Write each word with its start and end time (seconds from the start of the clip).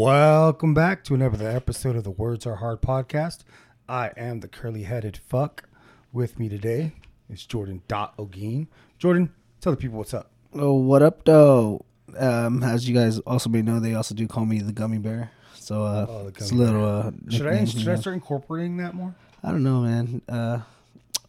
Welcome 0.00 0.74
back 0.74 1.02
to 1.06 1.14
another 1.14 1.48
episode 1.48 1.96
of 1.96 2.04
the 2.04 2.12
Words 2.12 2.46
Are 2.46 2.54
Hard 2.54 2.80
podcast. 2.80 3.40
I 3.88 4.12
am 4.16 4.38
the 4.38 4.46
curly 4.46 4.84
headed 4.84 5.16
fuck. 5.16 5.64
With 6.12 6.38
me 6.38 6.48
today 6.48 6.92
is 7.28 7.44
Jordan 7.44 7.82
Dot 7.88 8.16
Ogeen. 8.16 8.68
Jordan, 9.00 9.34
tell 9.60 9.72
the 9.72 9.76
people 9.76 9.98
what's 9.98 10.14
up. 10.14 10.30
Oh, 10.54 10.74
what 10.74 11.02
up, 11.02 11.24
though? 11.24 11.84
Um, 12.16 12.62
as 12.62 12.88
you 12.88 12.94
guys 12.94 13.18
also 13.18 13.50
may 13.50 13.60
know, 13.60 13.80
they 13.80 13.94
also 13.94 14.14
do 14.14 14.28
call 14.28 14.46
me 14.46 14.60
the 14.60 14.70
gummy 14.70 14.98
bear. 14.98 15.32
So 15.54 15.82
uh, 15.82 16.06
Oh, 16.08 16.28
it's 16.28 16.52
a 16.52 16.54
little. 16.54 16.84
Uh, 16.84 17.10
Should 17.28 17.48
I 17.48 17.64
should 17.64 17.88
I 17.88 17.96
start 17.96 18.14
incorporating 18.14 18.76
that 18.76 18.94
more? 18.94 19.16
I 19.42 19.50
don't 19.50 19.64
know, 19.64 19.80
man. 19.80 20.22
Uh, 20.28 20.60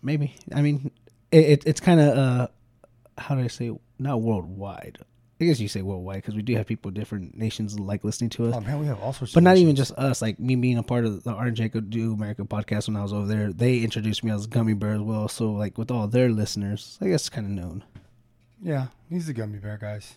maybe. 0.03 0.35
I 0.53 0.61
mean, 0.61 0.91
it, 1.31 1.39
it 1.43 1.63
it's 1.65 1.79
kind 1.79 1.99
of 1.99 2.15
uh, 2.15 2.47
how 3.17 3.33
do 3.33 3.41
I 3.41 3.47
say? 3.47 3.71
Not 3.97 4.21
worldwide. 4.21 4.99
I 5.41 5.45
guess 5.45 5.59
you 5.59 5.69
say 5.69 5.81
worldwide 5.81 6.17
because 6.17 6.35
we 6.35 6.41
do 6.41 6.53
have 6.57 6.67
people 6.67 6.91
different 6.91 7.37
nations 7.37 7.79
like 7.79 8.03
listening 8.03 8.29
to 8.31 8.47
us. 8.47 8.55
Oh 8.55 8.59
man, 8.59 8.77
we 8.79 8.85
have 8.87 8.99
all 8.99 9.13
sorts. 9.13 9.33
but 9.33 9.41
not 9.43 9.55
even 9.57 9.75
just 9.75 9.91
us. 9.93 10.21
Like 10.21 10.37
me 10.39 10.55
being 10.55 10.77
a 10.77 10.83
part 10.83 11.05
of 11.05 11.23
the 11.23 11.31
Art 11.31 11.47
and 11.47 11.55
Jacob 11.55 11.89
Do 11.89 12.11
America 12.13 12.43
podcast 12.43 12.87
when 12.87 12.97
I 12.97 13.03
was 13.03 13.13
over 13.13 13.25
there, 13.25 13.53
they 13.53 13.79
introduced 13.79 14.23
me 14.23 14.31
as 14.31 14.47
Gummy 14.47 14.73
Bear 14.73 14.93
as 14.95 15.01
well. 15.01 15.29
So 15.29 15.51
like 15.51 15.77
with 15.77 15.91
all 15.91 16.07
their 16.07 16.29
listeners, 16.29 16.97
I 16.99 17.05
guess 17.07 17.21
it's 17.21 17.29
kind 17.29 17.47
of 17.47 17.51
known. 17.53 17.83
Yeah, 18.61 18.87
he's 19.09 19.27
the 19.27 19.33
gummy 19.33 19.59
bear, 19.59 19.77
guys. 19.77 20.15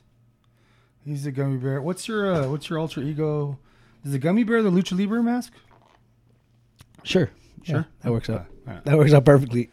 He's 1.04 1.22
the 1.22 1.30
gummy 1.30 1.58
bear. 1.58 1.80
What's 1.80 2.08
your 2.08 2.32
uh, 2.34 2.48
what's 2.48 2.68
your 2.68 2.80
alter 2.80 3.00
ego? 3.00 3.58
Is 4.04 4.10
the 4.10 4.18
gummy 4.18 4.42
bear 4.42 4.62
the 4.62 4.70
lucha 4.70 4.98
libre 4.98 5.22
mask? 5.22 5.52
Sure, 7.04 7.30
Sure. 7.62 7.74
sure, 7.82 7.86
that 8.02 8.10
works 8.12 8.28
out. 8.30 8.46
Uh, 8.66 8.72
right. 8.72 8.84
That 8.84 8.98
works 8.98 9.12
out 9.12 9.24
perfectly. 9.24 9.70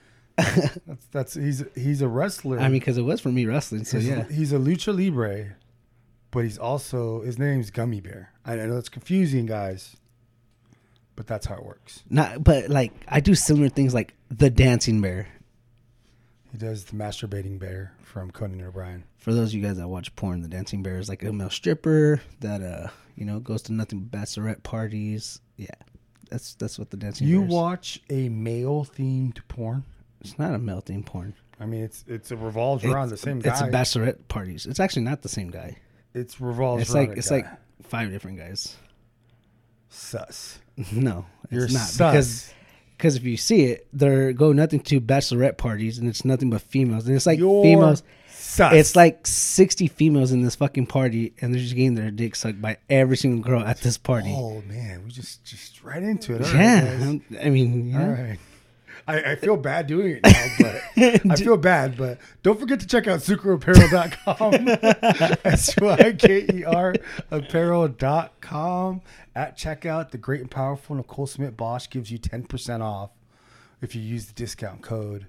That's 0.88 1.06
that's 1.12 1.34
he's 1.34 1.64
he's 1.76 2.02
a 2.02 2.08
wrestler. 2.08 2.60
I 2.60 2.64
mean, 2.64 2.80
because 2.80 2.98
it 2.98 3.04
was 3.04 3.22
for 3.22 3.30
me 3.30 3.46
wrestling, 3.46 3.86
so 3.86 3.98
he's, 4.00 4.08
yeah. 4.08 4.24
he's 4.30 4.54
a 4.54 4.58
lucha 4.58 4.96
libre, 4.96 5.56
but 6.32 6.44
he's 6.44 6.58
also 6.58 7.22
his 7.22 7.38
name's 7.38 7.72
Gummy 7.72 8.02
Bear. 8.02 8.32
I 8.46 8.56
know 8.56 8.78
it's 8.78 8.90
confusing, 8.90 9.46
guys, 9.46 9.96
but 11.16 11.28
that's 11.28 11.46
how 11.46 11.56
it 11.56 11.66
works. 11.66 12.04
Not, 12.10 12.44
but 12.44 12.70
like 12.70 12.94
I 13.08 13.20
do 13.20 13.36
similar 13.36 13.70
things 13.70 13.94
like 13.94 14.14
the 14.30 14.50
dancing 14.50 15.02
bear. 15.02 15.28
He 16.52 16.58
does 16.58 16.86
the 16.86 16.96
masturbating 16.96 17.60
bear 17.60 17.94
from 18.02 18.32
Conan 18.32 18.62
O'Brien. 18.62 19.04
For 19.18 19.34
those 19.34 19.50
of 19.50 19.54
you 19.54 19.62
guys 19.62 19.78
that 19.78 19.88
watch 19.88 20.16
porn, 20.16 20.42
the 20.42 20.48
dancing 20.48 20.82
bear 20.82 20.98
is 20.98 21.10
like 21.10 21.24
a 21.24 21.32
male 21.32 21.50
stripper 21.50 22.22
that 22.40 22.62
uh 22.62 22.88
you 23.16 23.26
know 23.26 23.40
goes 23.40 23.62
to 23.64 23.74
nothing 23.74 24.02
but 24.02 24.20
bachelorette 24.22 24.64
parties. 24.64 25.42
Yeah, 25.58 25.68
that's 26.30 26.56
that's 26.56 26.80
what 26.80 26.90
the 26.90 26.98
dancing. 26.98 27.28
You 27.28 27.42
watch 27.42 28.02
a 28.10 28.30
male 28.30 28.86
themed 28.86 29.40
porn? 29.48 29.84
It's 30.22 30.38
not 30.40 30.54
a 30.54 30.58
melting 30.60 31.04
porn. 31.04 31.34
I 31.60 31.66
mean, 31.66 31.84
it's 31.84 32.04
it's 32.08 32.32
it 32.32 32.38
revolves 32.38 32.84
around 32.86 33.10
the 33.10 33.18
same 33.18 33.40
guy. 33.40 33.52
It's 33.52 33.62
bachelorette 33.64 34.28
parties. 34.28 34.66
It's 34.66 34.80
actually 34.80 35.04
not 35.04 35.22
the 35.22 35.30
same 35.30 35.50
guy. 35.50 35.78
it's 36.14 36.40
revolves 36.42 36.82
It's 36.84 36.94
around 36.96 37.08
like 37.08 37.16
a 37.16 37.20
it's 37.20 37.30
guy. 37.30 37.36
like 37.38 37.48
five 37.84 38.12
different 38.12 38.38
guys. 38.38 38.76
sus. 39.90 40.60
No, 40.94 41.26
it's 41.44 41.52
You're 41.52 41.68
not 41.68 41.88
sus. 41.88 42.12
because 42.14 42.54
because 42.98 43.16
if 43.18 43.24
you 43.24 43.36
see 43.38 43.64
it, 43.66 43.88
they're 43.94 44.32
go 44.34 44.52
nothing 44.54 44.80
to 44.82 45.00
bachelorette 45.02 45.58
parties 45.58 45.98
and 45.98 46.08
it's 46.08 46.24
nothing 46.26 46.50
but 46.50 46.62
females 46.62 47.06
and 47.08 47.16
it's 47.16 47.26
like 47.26 47.40
You're 47.40 47.64
females. 47.64 48.04
sus. 48.30 48.74
It's 48.74 48.96
like 48.96 49.28
sixty 49.28 49.88
females 49.88 50.32
in 50.32 50.42
this 50.42 50.56
fucking 50.56 50.86
party 50.88 51.34
and 51.42 51.54
they're 51.54 51.62
just 51.62 51.76
getting 51.76 51.96
their 51.96 52.12
dick 52.12 52.36
sucked 52.36 52.62
by 52.62 52.78
every 52.90 53.18
single 53.18 53.42
girl 53.44 53.62
at 53.62 53.82
this 53.82 53.98
party. 53.98 54.34
oh 54.34 54.62
man, 54.68 55.04
we 55.04 55.12
just 55.12 55.44
just 55.44 55.84
right 55.84 56.02
into 56.04 56.36
it. 56.36 56.42
All 56.42 56.48
right, 56.54 56.54
yeah. 56.62 56.98
I'm- 57.02 57.24
I 57.42 57.50
mean, 57.50 57.90
yeah. 57.90 58.02
All 58.02 58.10
right. 58.10 58.40
I, 59.10 59.32
I 59.32 59.36
feel 59.36 59.58
bad 59.58 59.88
doing 59.88 60.18
it 60.18 60.24
now, 60.24 60.48
but 60.60 61.32
I 61.32 61.36
feel 61.38 61.58
bad. 61.58 61.98
But 61.98 62.20
don't 62.44 62.60
forget 62.60 62.80
to 62.82 62.88
check 62.88 63.08
out 63.08 63.20
sikerapparel.com. 63.20 64.68
S 65.46 65.78
I 65.78 66.14
K 66.14 66.46
E 66.54 66.64
R 66.64 66.94
apparel.com. 67.32 69.02
At 69.36 69.58
checkout, 69.58 70.12
the 70.12 70.18
great 70.18 70.42
and 70.42 70.52
powerful 70.52 70.96
Nicole 70.96 71.28
Smith 71.28 71.56
Bosch 71.56 71.90
gives 71.90 72.12
you 72.12 72.20
10% 72.20 72.82
off 72.82 73.12
if 73.82 73.96
you 73.96 74.02
use 74.02 74.26
the 74.26 74.34
discount 74.34 74.82
code 74.82 75.28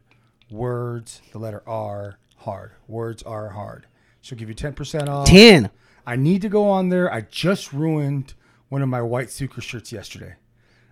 words, 0.50 1.22
the 1.32 1.38
letter 1.38 1.62
R, 1.66 2.18
hard. 2.38 2.72
Words 2.88 3.22
are 3.22 3.50
hard. 3.50 3.86
She'll 4.20 4.38
give 4.38 4.48
you 4.48 4.54
10% 4.54 5.08
off. 5.08 5.28
ten. 5.28 5.70
I 6.06 6.16
need 6.16 6.42
to 6.42 6.48
go 6.48 6.68
on 6.68 6.88
there. 6.88 7.12
I 7.12 7.22
just 7.22 7.72
ruined 7.72 8.34
one 8.68 8.82
of 8.82 8.88
my 8.88 9.02
white 9.02 9.28
Siker 9.28 9.62
shirts 9.62 9.92
yesterday. 9.92 10.34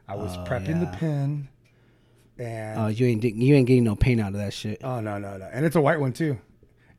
I 0.06 0.14
was 0.14 0.36
oh, 0.36 0.44
prepping 0.44 0.80
the 0.80 0.96
pin, 0.96 1.48
and 2.38 2.78
Oh, 2.80 2.86
you 2.88 3.06
ain't 3.06 3.22
you 3.24 3.54
ain't 3.54 3.66
getting 3.66 3.84
no 3.84 3.96
pain 3.96 4.20
out 4.20 4.28
of 4.28 4.38
that 4.38 4.52
shit. 4.52 4.80
oh 4.84 5.00
no 5.00 5.18
no 5.18 5.36
no, 5.36 5.48
and 5.52 5.64
it's 5.64 5.76
a 5.76 5.80
white 5.80 6.00
one 6.00 6.12
too. 6.12 6.38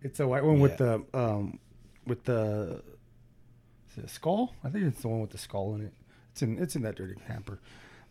It's 0.02 0.20
a 0.20 0.28
white 0.28 0.44
one 0.44 0.60
with 0.60 0.78
the 0.78 1.04
um 1.14 1.60
with 2.06 2.24
the 2.26 2.82
is 3.92 3.98
it 3.98 4.06
a 4.06 4.08
skull. 4.08 4.54
I 4.64 4.70
think 4.70 4.86
it's 4.86 5.02
the 5.02 5.08
one 5.08 5.22
with 5.22 5.32
the 5.32 5.38
skull 5.38 5.76
in 5.76 5.82
it. 5.86 5.94
It's 6.32 6.42
in 6.42 6.58
it's 6.62 6.76
in 6.76 6.82
that 6.84 6.96
dirty 6.96 7.16
hamper. 7.28 7.60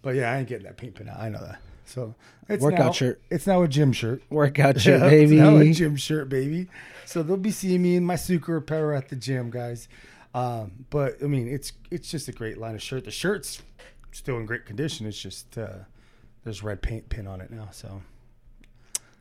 But 0.02 0.14
yeah, 0.14 0.32
I 0.32 0.38
ain't 0.38 0.48
getting 0.48 0.64
that 0.66 0.76
paint 0.76 0.94
pin 0.94 1.08
out. 1.08 1.18
I 1.18 1.28
know 1.28 1.40
that. 1.40 1.60
So 1.84 2.14
it's 2.48 2.62
Workout 2.62 2.78
now, 2.78 2.92
shirt. 2.92 3.20
It's 3.30 3.46
now 3.46 3.62
a 3.62 3.68
gym 3.68 3.92
shirt. 3.92 4.22
Workout 4.28 4.78
shirt, 4.80 5.00
Yeah, 5.00 5.08
it's 5.08 5.32
now 5.32 5.56
a 5.56 5.72
gym 5.72 5.96
shirt, 5.96 6.28
baby. 6.28 6.68
So 7.06 7.22
they'll 7.22 7.38
be 7.38 7.50
seeing 7.50 7.82
me 7.82 7.96
in 7.96 8.04
my 8.04 8.14
Siker 8.16 8.58
apparel 8.58 8.96
at 8.96 9.08
the 9.08 9.16
gym, 9.16 9.50
guys. 9.50 9.88
Um, 10.34 10.84
but 10.90 11.16
I 11.22 11.26
mean, 11.26 11.48
it's 11.48 11.72
it's 11.90 12.10
just 12.10 12.28
a 12.28 12.32
great 12.32 12.58
line 12.58 12.74
of 12.74 12.82
shirt. 12.82 13.04
The 13.06 13.10
shirt's 13.10 13.62
still 14.12 14.36
in 14.36 14.44
great 14.44 14.66
condition. 14.66 15.06
It's 15.06 15.18
just 15.20 15.56
uh, 15.56 15.78
there's 16.44 16.62
red 16.62 16.80
paint 16.82 17.08
pin 17.08 17.26
on 17.26 17.40
it 17.40 17.50
now. 17.50 17.68
So 17.72 18.02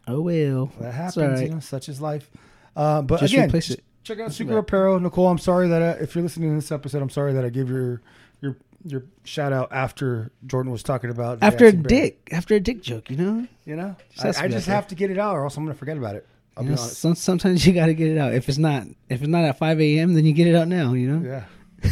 Oh 0.07 0.21
well, 0.21 0.71
that 0.79 0.93
happens. 0.93 1.17
right. 1.17 1.41
You 1.47 1.55
know, 1.55 1.59
such 1.59 1.89
is 1.89 1.99
life. 2.01 2.29
Uh, 2.75 3.01
but 3.01 3.19
Just 3.19 3.33
again, 3.33 3.49
replace 3.49 3.69
it. 3.71 3.83
check 4.03 4.19
out 4.19 4.29
Siker. 4.29 4.57
Apparel. 4.59 4.99
Nicole, 4.99 5.27
I'm 5.27 5.37
sorry 5.37 5.67
that 5.67 5.81
uh, 5.81 5.95
if 6.01 6.15
you're 6.15 6.23
listening 6.23 6.49
to 6.51 6.55
this 6.55 6.71
episode, 6.71 7.01
I'm 7.01 7.09
sorry 7.09 7.33
that 7.33 7.43
I 7.43 7.49
gave 7.49 7.69
your 7.69 8.01
your 8.41 8.55
your 8.85 9.03
shout 9.25 9.51
out 9.51 9.69
after 9.71 10.31
Jordan 10.45 10.71
was 10.71 10.83
talking 10.83 11.09
about 11.09 11.39
After 11.41 11.65
a 11.65 11.71
dick, 11.73 12.29
after 12.31 12.55
a 12.55 12.59
dick 12.59 12.81
joke, 12.81 13.09
you 13.09 13.17
know. 13.17 13.47
You 13.65 13.75
know, 13.75 13.95
Just 14.11 14.39
I, 14.39 14.45
I 14.45 14.47
just 14.47 14.67
have 14.67 14.87
to 14.89 14.95
get 14.95 15.11
it 15.11 15.17
out, 15.17 15.35
or 15.35 15.43
else 15.43 15.57
I'm 15.57 15.65
gonna 15.65 15.73
forget 15.75 15.97
about 15.97 16.15
it. 16.15 16.25
I'll 16.55 16.63
You 16.63 16.69
be 16.69 16.75
know, 16.75 16.81
some, 16.81 17.15
sometimes 17.15 17.67
you 17.67 17.73
got 17.73 17.87
to 17.87 17.93
get 17.93 18.07
it 18.07 18.17
out. 18.17 18.33
If 18.33 18.47
it's 18.49 18.57
not, 18.57 18.83
if 19.09 19.21
it's 19.21 19.27
not 19.27 19.43
at 19.43 19.57
five 19.59 19.79
a.m., 19.81 20.13
then 20.13 20.25
you 20.25 20.33
get 20.33 20.47
it 20.47 20.55
out 20.55 20.67
now. 20.67 20.93
You 20.93 21.11
know. 21.11 21.27
Yeah. 21.83 21.89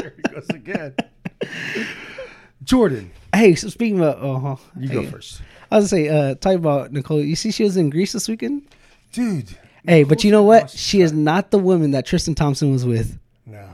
there 0.00 0.14
he 0.16 0.22
goes 0.34 0.48
again. 0.50 0.94
Jordan, 2.64 3.10
Hey, 3.36 3.54
so 3.54 3.68
speaking 3.68 4.00
of, 4.02 4.16
oh, 4.22 4.58
you 4.78 4.88
go 4.88 5.04
first. 5.06 5.42
I 5.70 5.76
was 5.78 5.90
gonna 5.90 6.02
say, 6.04 6.08
uh, 6.08 6.34
talk 6.36 6.54
about 6.54 6.92
Nicole. 6.92 7.20
You 7.20 7.36
see, 7.36 7.50
she 7.50 7.64
was 7.64 7.76
in 7.76 7.90
Greece 7.90 8.12
this 8.12 8.28
weekend. 8.28 8.62
Dude. 9.12 9.56
Hey, 9.84 10.04
but 10.04 10.24
you 10.24 10.30
know 10.30 10.42
what? 10.42 10.70
She 10.70 11.00
is 11.00 11.12
not 11.12 11.50
the 11.50 11.58
woman 11.58 11.90
that 11.92 12.06
Tristan 12.06 12.34
Thompson 12.34 12.72
was 12.72 12.84
with. 12.84 13.18
No. 13.44 13.68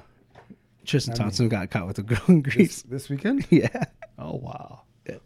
Tristan 0.84 1.12
I 1.12 1.15
mean- 1.15 1.22
Thompson 1.22 1.49
got 1.49 1.71
caught 1.71 1.87
with 1.87 1.99
a 1.99 2.03
girl 2.03 2.21
in 2.28 2.43
This, 2.43 2.55
Greece. 2.55 2.83
this 2.83 3.09
weekend? 3.09 3.47
Yeah, 3.51 3.84
Oh, 4.19 4.37
wow. 4.37 4.81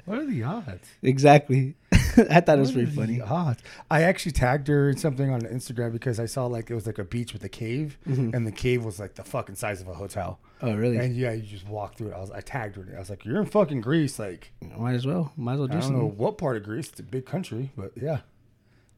What 0.05 0.19
are 0.19 0.27
the 0.27 0.43
odds? 0.43 0.87
exactly. 1.03 1.75
I 2.31 2.41
thought 2.41 2.59
it 2.59 2.61
was 2.61 2.73
pretty 2.73 2.91
funny. 2.91 3.21
odds? 3.21 3.63
I 3.91 4.03
actually 4.03 4.33
tagged 4.33 4.69
her 4.69 4.89
in 4.91 4.97
something 4.97 5.31
on 5.31 5.43
Instagram 5.43 5.93
because 5.93 6.19
I 6.19 6.27
saw 6.27 6.47
like 6.47 6.71
it 6.71 6.75
was 6.75 6.87
like 6.87 6.99
a 6.99 7.05
beach 7.05 7.33
with 7.33 7.45
a 7.45 7.49
cave, 7.49 7.99
and 8.07 8.47
the 8.47 8.53
cave 8.53 8.85
was 8.85 8.99
like 8.99 9.15
the 9.15 9.25
fucking 9.25 9.55
size 9.57 9.81
of 9.81 9.89
a 9.89 9.95
hotel. 9.95 10.41
Oh, 10.63 10.75
really? 10.75 10.97
And 10.97 11.15
yeah, 11.15 11.33
you 11.33 11.43
just 11.43 11.69
walk 11.69 11.97
through 11.97 12.09
it. 12.09 12.15
I 12.15 12.21
was 12.21 12.31
I 12.31 12.41
tagged 12.41 12.77
her. 12.77 12.87
I 12.97 12.99
was 12.99 13.11
like, 13.11 13.25
"You're 13.25 13.41
in 13.41 13.47
fucking 13.47 13.81
Greece." 13.83 14.19
Like 14.19 14.53
Might 14.79 14.95
as 14.95 15.07
well. 15.07 15.33
Might 15.37 15.55
as 15.55 15.59
well 15.61 15.69
I 15.71 15.75
do 15.75 15.81
don't 15.81 15.99
know 15.99 16.07
what 16.07 16.39
part 16.39 16.57
of 16.57 16.63
Greece. 16.63 16.89
It's 16.89 17.01
a 17.01 17.03
big 17.03 17.27
country, 17.27 17.73
but 17.77 17.93
yeah. 17.97 18.21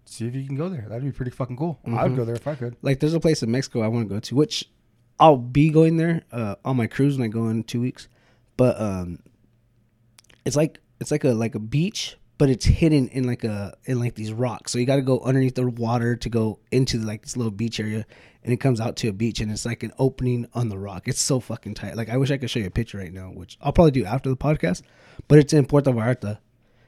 See 0.05 0.27
if 0.27 0.35
you 0.35 0.47
can 0.47 0.57
go 0.57 0.69
there. 0.71 0.87
That'd 0.89 1.05
be 1.05 1.13
pretty 1.13 1.33
fucking 1.33 1.57
cool. 1.57 1.79
I 1.87 2.05
would 2.05 2.17
go 2.17 2.25
there 2.25 2.37
if 2.37 2.47
I 2.49 2.55
could. 2.55 2.77
Like, 2.81 2.99
there's 3.01 3.13
a 3.13 3.21
place 3.21 3.43
in 3.43 3.51
Mexico 3.51 3.83
I 3.83 3.89
want 3.89 4.09
to 4.09 4.15
go 4.15 4.19
to, 4.21 4.35
which 4.35 4.71
I'll 5.21 5.37
be 5.37 5.69
going 5.69 5.99
there 5.99 6.23
uh, 6.33 6.55
on 6.65 6.79
my 6.79 6.87
cruise 6.87 7.19
when 7.19 7.27
I 7.27 7.29
go 7.29 7.49
in 7.49 7.63
two 7.63 7.83
weeks. 7.83 8.09
But 8.57 8.81
um, 8.81 9.19
it's 10.47 10.57
like 10.57 10.81
it's 10.99 11.11
like 11.11 11.25
a 11.25 11.31
like 11.31 11.55
a 11.55 11.59
beach, 11.59 12.17
but 12.39 12.49
it's 12.49 12.65
hidden 12.65 13.09
in 13.09 13.25
like 13.25 13.45
a 13.45 13.77
in 13.85 13.99
like 13.99 14.15
these 14.15 14.33
rocks. 14.33 14.73
So 14.73 14.79
you 14.79 14.87
got 14.87 14.97
to 14.97 15.03
go 15.03 15.21
underneath 15.21 15.57
the 15.57 15.67
water 15.69 16.17
to 16.17 16.29
go 16.29 16.61
into 16.71 16.99
like 16.99 17.23
this 17.23 17.37
little 17.37 17.51
beach 17.51 17.81
area, 17.81 18.07
and 18.45 18.53
it 18.53 18.59
comes 18.59 18.81
out 18.81 18.97
to 18.97 19.09
a 19.09 19.13
beach, 19.13 19.41
and 19.41 19.51
it's 19.51 19.67
like 19.67 19.83
an 19.83 19.93
opening 19.99 20.47
on 20.55 20.69
the 20.69 20.79
rock. 20.79 21.09
It's 21.09 21.21
so 21.21 21.41
fucking 21.41 21.75
tight. 21.75 21.97
Like 21.97 22.09
I 22.09 22.17
wish 22.17 22.31
I 22.31 22.39
could 22.39 22.49
show 22.49 22.61
you 22.61 22.67
a 22.67 22.71
picture 22.71 22.99
right 22.99 23.13
now, 23.13 23.27
which 23.27 23.59
I'll 23.61 23.73
probably 23.73 23.91
do 23.91 24.05
after 24.05 24.31
the 24.31 24.37
podcast. 24.37 24.83
But 25.27 25.41
it's 25.41 25.53
in 25.53 25.67
Puerto 25.67 25.91
Vallarta. 25.91 26.39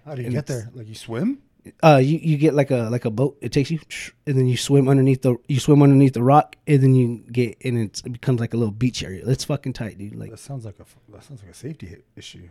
How 0.06 0.14
do 0.14 0.22
you 0.22 0.30
get 0.30 0.46
there? 0.46 0.70
Like 0.72 0.88
you 0.88 0.94
swim? 0.94 1.42
Uh, 1.82 2.00
you, 2.02 2.18
you 2.18 2.38
get 2.38 2.54
like 2.54 2.70
a 2.70 2.88
like 2.88 3.04
a 3.04 3.10
boat. 3.10 3.36
It 3.42 3.52
takes 3.52 3.70
you, 3.70 3.80
and 4.26 4.38
then 4.38 4.46
you 4.46 4.56
swim 4.56 4.88
underneath 4.88 5.22
the 5.22 5.36
you 5.48 5.60
swim 5.60 5.82
underneath 5.82 6.14
the 6.14 6.22
rock, 6.22 6.56
and 6.66 6.82
then 6.82 6.94
you 6.94 7.24
get 7.30 7.58
and 7.64 7.76
it's, 7.76 8.00
it 8.00 8.10
becomes 8.10 8.40
like 8.40 8.54
a 8.54 8.56
little 8.56 8.72
beach 8.72 9.02
area. 9.02 9.22
It's 9.26 9.44
fucking 9.44 9.74
tight, 9.74 9.98
dude. 9.98 10.14
Like 10.14 10.30
That 10.30 10.38
sounds 10.38 10.64
like 10.64 10.78
a 10.78 10.84
that 11.12 11.24
sounds 11.24 11.42
like 11.42 11.50
a 11.50 11.54
safety 11.54 11.96
issue. 12.16 12.48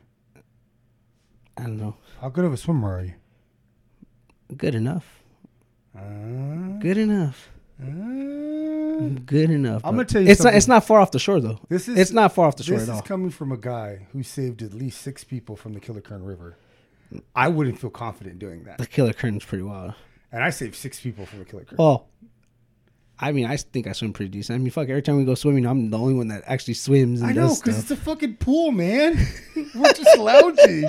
I 1.59 1.63
don't 1.63 1.77
know, 1.77 1.95
How 2.21 2.29
good 2.29 2.45
of 2.45 2.53
a 2.53 2.57
swimmer 2.57 2.89
are 2.97 3.03
you? 3.03 3.13
good 4.56 4.75
enough, 4.75 5.21
Uh, 5.95 6.01
good 6.79 6.97
enough, 6.97 7.50
uh, 7.81 7.85
good 9.25 9.50
enough. 9.51 9.81
I'm 9.83 9.95
gonna 9.95 10.06
tell 10.06 10.21
you 10.21 10.29
it's 10.29 10.44
not 10.44 10.53
it's 10.56 10.67
not 10.67 10.85
far 10.85 11.00
off 11.00 11.11
the 11.11 11.19
shore 11.19 11.39
though. 11.39 11.59
this 11.69 11.88
is 11.88 11.97
It's 11.97 12.11
not 12.11 12.33
far 12.33 12.47
off 12.47 12.56
the 12.56 12.63
shore 12.63 12.75
This 12.77 12.83
is 12.83 12.89
all. 12.89 13.01
coming 13.01 13.29
from 13.29 13.51
a 13.51 13.57
guy 13.57 14.07
who 14.11 14.23
saved 14.23 14.61
at 14.61 14.73
least 14.73 15.01
six 15.01 15.23
people 15.23 15.56
from 15.56 15.73
the 15.73 15.79
Killer 15.79 16.01
Kern 16.01 16.23
River. 16.23 16.57
I 17.35 17.47
wouldn't 17.47 17.79
feel 17.79 17.89
confident 17.89 18.38
doing 18.39 18.63
that. 18.65 18.77
The 18.77 18.85
Killer 18.88 19.13
Kern's 19.13 19.44
pretty 19.45 19.63
wild. 19.63 19.95
And 20.31 20.44
I 20.44 20.51
saved 20.51 20.75
six 20.75 21.00
people 21.00 21.25
from 21.25 21.39
the 21.39 21.45
Killer 21.45 21.63
Kern. 21.65 21.77
Well, 21.77 22.07
I 23.21 23.33
mean, 23.33 23.45
I 23.45 23.57
think 23.57 23.88
I 23.88 23.92
swim 23.92 24.13
pretty 24.13 24.30
decent. 24.30 24.56
I 24.56 24.60
mean, 24.60 24.71
fuck, 24.71 24.88
every 24.88 25.01
time 25.01 25.18
we 25.18 25.25
go 25.25 25.36
swimming, 25.36 25.66
I'm 25.66 25.89
the 25.89 25.98
only 25.98 26.13
one 26.13 26.30
that 26.30 26.44
actually 26.45 26.75
swims. 26.75 27.21
And 27.21 27.30
I 27.30 27.33
know 27.33 27.54
because 27.54 27.77
it's 27.77 27.92
a 27.92 27.98
fucking 27.98 28.38
pool, 28.38 28.71
man. 28.71 29.18
We're 29.75 29.94
just 29.94 30.18
lounging. 30.18 30.86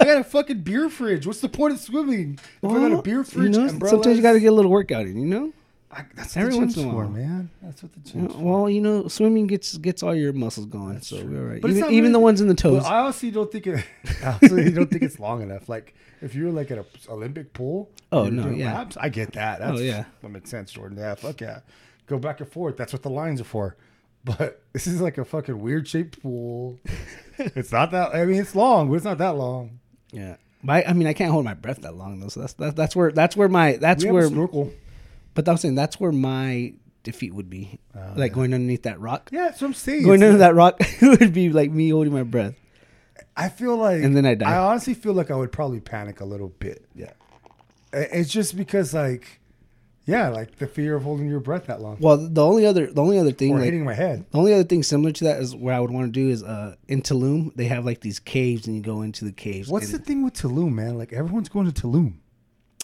I 0.00 0.04
got 0.04 0.18
a 0.18 0.24
fucking 0.24 0.60
beer 0.60 0.88
fridge. 0.88 1.26
What's 1.26 1.40
the 1.40 1.48
point 1.48 1.74
of 1.74 1.80
swimming 1.80 2.38
if 2.62 2.70
I 2.70 2.74
got 2.74 2.92
a 2.92 3.02
beer 3.02 3.24
fridge? 3.24 3.56
You 3.56 3.62
know, 3.62 3.68
umbrellas? 3.68 3.90
sometimes 3.90 4.16
you 4.16 4.22
got 4.22 4.34
to 4.34 4.40
get 4.40 4.52
a 4.52 4.54
little 4.54 4.70
workout 4.70 5.06
in. 5.06 5.16
You 5.16 5.26
know. 5.26 5.52
I, 5.94 6.04
that's 6.14 6.36
every 6.36 6.54
what 6.54 6.68
the 6.68 6.74
gym's 6.74 6.92
for, 6.92 7.08
man. 7.08 7.50
That's 7.62 7.82
what 7.82 7.92
the 7.92 8.00
gym's 8.00 8.32
for. 8.32 8.38
Well, 8.38 8.70
you 8.70 8.80
know, 8.80 9.08
swimming 9.08 9.46
gets 9.46 9.76
gets 9.78 10.02
all 10.02 10.14
your 10.14 10.32
muscles 10.32 10.66
going, 10.66 11.00
so 11.00 11.24
we're 11.24 11.40
all 11.40 11.46
right. 11.46 11.62
But 11.62 11.70
it's 11.70 11.78
Even, 11.78 11.90
not 11.90 11.96
even 11.96 12.12
the 12.12 12.20
ones 12.20 12.40
in 12.40 12.48
the 12.48 12.54
toes. 12.54 12.84
I 12.84 12.98
honestly 13.00 13.30
don't 13.30 13.50
think 13.50 13.66
it. 13.66 13.84
I 14.22 14.38
honestly 14.42 14.70
don't 14.72 14.90
think 14.90 15.02
it's 15.02 15.18
long 15.18 15.42
enough. 15.42 15.68
Like 15.68 15.94
if 16.20 16.34
you're 16.34 16.50
like 16.50 16.70
at 16.70 16.78
a 16.78 16.84
Olympic 17.08 17.52
pool. 17.52 17.90
Oh, 18.10 18.26
no, 18.28 18.48
yeah. 18.48 18.74
laps, 18.74 18.96
I 18.98 19.08
get 19.08 19.32
that. 19.32 19.60
Oh, 19.60 19.66
that's, 19.68 19.80
Oh, 19.80 19.82
yeah. 19.82 20.04
that 20.22 20.28
makes 20.28 20.50
sense, 20.50 20.72
Jordan. 20.72 20.98
Yeah, 20.98 21.14
fuck 21.16 21.40
yeah, 21.40 21.60
go 22.06 22.18
back 22.18 22.40
and 22.40 22.48
forth. 22.50 22.76
That's 22.76 22.92
what 22.92 23.02
the 23.02 23.10
lines 23.10 23.40
are 23.40 23.44
for. 23.44 23.76
But 24.24 24.62
this 24.72 24.86
is 24.86 25.00
like 25.00 25.18
a 25.18 25.24
fucking 25.24 25.60
weird 25.60 25.86
shaped 25.86 26.22
pool. 26.22 26.78
it's 27.38 27.72
not 27.72 27.90
that. 27.90 28.14
I 28.14 28.24
mean, 28.24 28.40
it's 28.40 28.54
long, 28.54 28.88
but 28.88 28.94
it's 28.94 29.04
not 29.04 29.18
that 29.18 29.36
long. 29.36 29.80
yeah. 30.12 30.36
But 30.66 30.88
I, 30.88 30.94
mean, 30.94 31.06
I 31.06 31.12
can't 31.12 31.30
hold 31.30 31.44
my 31.44 31.52
breath 31.52 31.82
that 31.82 31.94
long 31.94 32.20
though. 32.20 32.28
So 32.28 32.40
that's 32.40 32.54
that's, 32.54 32.74
that's 32.74 32.96
where 32.96 33.12
that's 33.12 33.36
where 33.36 33.50
my 33.50 33.76
that's 33.76 34.02
we 34.02 34.10
where. 34.10 34.26
snorkel. 34.28 34.72
But 35.34 35.48
I 35.48 35.52
was 35.52 35.60
saying 35.60 35.74
that's 35.74 35.98
where 36.00 36.12
my 36.12 36.74
defeat 37.02 37.34
would 37.34 37.50
be, 37.50 37.78
like 38.16 38.32
going 38.32 38.54
underneath 38.54 38.84
that 38.84 39.00
rock. 39.00 39.28
Yeah, 39.32 39.44
that's 39.46 39.60
what 39.60 39.68
I'm 39.68 39.74
saying. 39.74 40.04
Going 40.04 40.22
It's 40.22 40.32
under 40.32 40.38
like- 40.38 40.48
that 40.48 40.54
rock 40.54 40.80
would 41.20 41.32
be 41.34 41.50
like 41.50 41.70
me 41.70 41.90
holding 41.90 42.12
my 42.12 42.22
breath. 42.22 42.54
I 43.36 43.48
feel 43.48 43.76
like, 43.76 44.02
And 44.02 44.16
then 44.16 44.24
I 44.26 44.34
die. 44.36 44.52
I 44.54 44.58
honestly 44.58 44.94
feel 44.94 45.12
like 45.12 45.30
I 45.30 45.34
would 45.36 45.50
probably 45.50 45.80
panic 45.80 46.20
a 46.20 46.24
little 46.24 46.48
bit. 46.48 46.84
Yeah. 46.94 47.10
It's 47.92 48.30
just 48.30 48.56
because, 48.56 48.94
like, 48.94 49.40
yeah, 50.06 50.28
like 50.28 50.56
the 50.58 50.66
fear 50.66 50.94
of 50.94 51.02
holding 51.02 51.28
your 51.28 51.40
breath 51.40 51.66
that 51.66 51.80
long 51.80 51.96
Well, 52.00 52.16
the 52.16 52.44
only 52.44 52.66
other 52.66 52.86
the 52.92 53.00
only 53.00 53.18
other 53.18 53.32
thing 53.32 53.52
or 53.52 53.56
like, 53.56 53.64
hitting 53.64 53.84
my 53.84 53.94
head. 53.94 54.24
The 54.30 54.38
only 54.38 54.52
other 54.52 54.64
thing 54.64 54.82
similar 54.82 55.12
to 55.12 55.24
that 55.24 55.40
is 55.40 55.54
where 55.56 55.74
I 55.74 55.80
would 55.80 55.90
want 55.90 56.06
to 56.06 56.12
do 56.12 56.28
is 56.28 56.42
uh 56.42 56.74
in 56.88 57.02
Tulum 57.02 57.54
they 57.56 57.64
have 57.66 57.84
like 57.86 58.00
these 58.00 58.18
caves 58.18 58.66
and 58.66 58.76
you 58.76 58.82
go 58.82 59.02
into 59.02 59.24
the 59.24 59.32
caves. 59.32 59.68
What's 59.68 59.90
the 59.92 59.98
thing 59.98 60.22
with 60.22 60.34
Tulum, 60.34 60.72
man? 60.74 60.98
Like 60.98 61.12
everyone's 61.12 61.48
going 61.48 61.70
to 61.70 61.82
Tulum. 61.82 62.14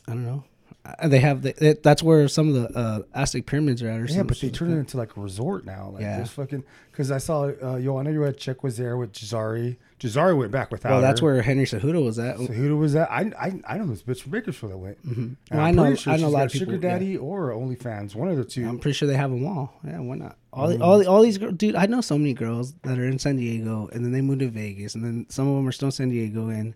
I 0.08 0.12
don't 0.12 0.24
know. 0.24 0.44
Uh, 0.82 1.08
they 1.08 1.18
have 1.20 1.42
the, 1.42 1.64
it, 1.64 1.82
that's 1.82 2.02
where 2.02 2.26
some 2.26 2.48
of 2.48 2.54
the 2.54 2.78
uh, 2.78 3.02
Aztec 3.14 3.44
pyramids 3.44 3.82
are 3.82 3.88
at. 3.90 4.00
Or 4.00 4.06
something. 4.06 4.16
Yeah, 4.16 4.22
but 4.22 4.36
they 4.40 4.48
shit 4.48 4.54
turn 4.54 4.72
it 4.72 4.76
into 4.78 4.96
like 4.96 5.14
a 5.16 5.20
resort 5.20 5.66
now. 5.66 5.90
Like 5.92 6.02
Yeah. 6.02 6.16
there's 6.16 6.30
fucking 6.30 6.64
because 6.90 7.10
I 7.10 7.18
saw 7.18 7.50
uh, 7.62 7.76
yo, 7.76 7.98
I 7.98 8.02
know 8.02 8.10
you 8.10 8.22
had 8.22 8.38
Chick 8.38 8.62
was 8.62 8.76
there 8.78 8.96
with 8.96 9.12
Jazari. 9.12 9.76
Jazari 10.00 10.34
went 10.38 10.50
back 10.50 10.70
without. 10.72 10.92
Well, 10.92 11.00
that's 11.02 11.20
her. 11.20 11.26
where 11.26 11.42
Henry 11.42 11.66
Cejudo 11.66 12.02
was 12.02 12.18
at. 12.18 12.36
Who 12.38 12.78
was 12.78 12.94
that? 12.94 13.10
I 13.12 13.30
I 13.38 13.60
I 13.68 13.76
know 13.78 13.86
this 13.88 14.02
bitch 14.02 14.22
from 14.22 14.32
Bakersfield 14.32 14.72
that 14.72 14.78
went. 14.78 15.06
Mm-hmm. 15.06 15.32
Well, 15.54 15.60
I 15.66 15.70
know- 15.70 15.94
I 16.06 16.16
know 16.16 16.28
a 16.28 16.28
lot 16.28 16.46
of 16.46 16.52
people, 16.52 16.72
Sugar 16.72 16.86
yeah. 16.86 16.92
Daddy 16.94 17.16
or 17.18 17.50
OnlyFans, 17.50 18.14
one 18.14 18.28
of 18.28 18.38
the 18.38 18.44
2 18.44 18.66
I'm 18.66 18.78
pretty 18.78 18.94
sure 18.94 19.06
they 19.06 19.16
have 19.16 19.30
them 19.30 19.46
all. 19.46 19.78
Yeah, 19.86 19.98
why 20.00 20.16
not? 20.16 20.36
All 20.52 20.68
Mm. 20.68 20.78
the, 20.78 20.84
all 20.84 20.98
the, 20.98 21.06
all 21.10 21.22
these 21.22 21.36
girls, 21.36 21.54
dude. 21.54 21.76
I 21.76 21.84
know 21.86 22.00
so 22.00 22.16
many 22.16 22.32
girls 22.32 22.72
that 22.84 22.98
are 22.98 23.04
in 23.06 23.18
San 23.18 23.36
Diego, 23.36 23.88
and 23.92 24.02
then 24.02 24.12
they 24.12 24.22
moved 24.22 24.40
to 24.40 24.48
Vegas, 24.48 24.94
and 24.94 25.04
then 25.04 25.26
some 25.28 25.46
of 25.46 25.54
them 25.56 25.68
are 25.68 25.72
still 25.72 25.88
in 25.88 25.92
San 25.92 26.08
Diego, 26.08 26.48
and 26.48 26.74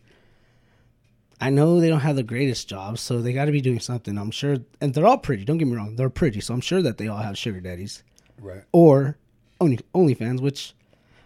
I 1.40 1.50
know 1.50 1.80
they 1.80 1.88
don't 1.88 2.00
have 2.00 2.16
the 2.16 2.22
greatest 2.22 2.68
jobs, 2.68 3.00
so 3.00 3.20
they 3.20 3.32
got 3.32 3.46
to 3.46 3.52
be 3.52 3.60
doing 3.60 3.80
something. 3.80 4.16
I'm 4.16 4.30
sure, 4.30 4.58
and 4.80 4.94
they're 4.94 5.06
all 5.06 5.18
pretty. 5.18 5.44
Don't 5.44 5.58
get 5.58 5.68
me 5.68 5.76
wrong, 5.76 5.96
they're 5.96 6.10
pretty, 6.10 6.40
so 6.40 6.54
I'm 6.54 6.60
sure 6.60 6.82
that 6.82 6.98
they 6.98 7.08
all 7.08 7.18
have 7.18 7.36
sugar 7.36 7.60
daddies 7.60 8.02
right. 8.40 8.62
or 8.72 9.18
only 9.60 9.78
OnlyFans, 9.94 10.40
which 10.40 10.74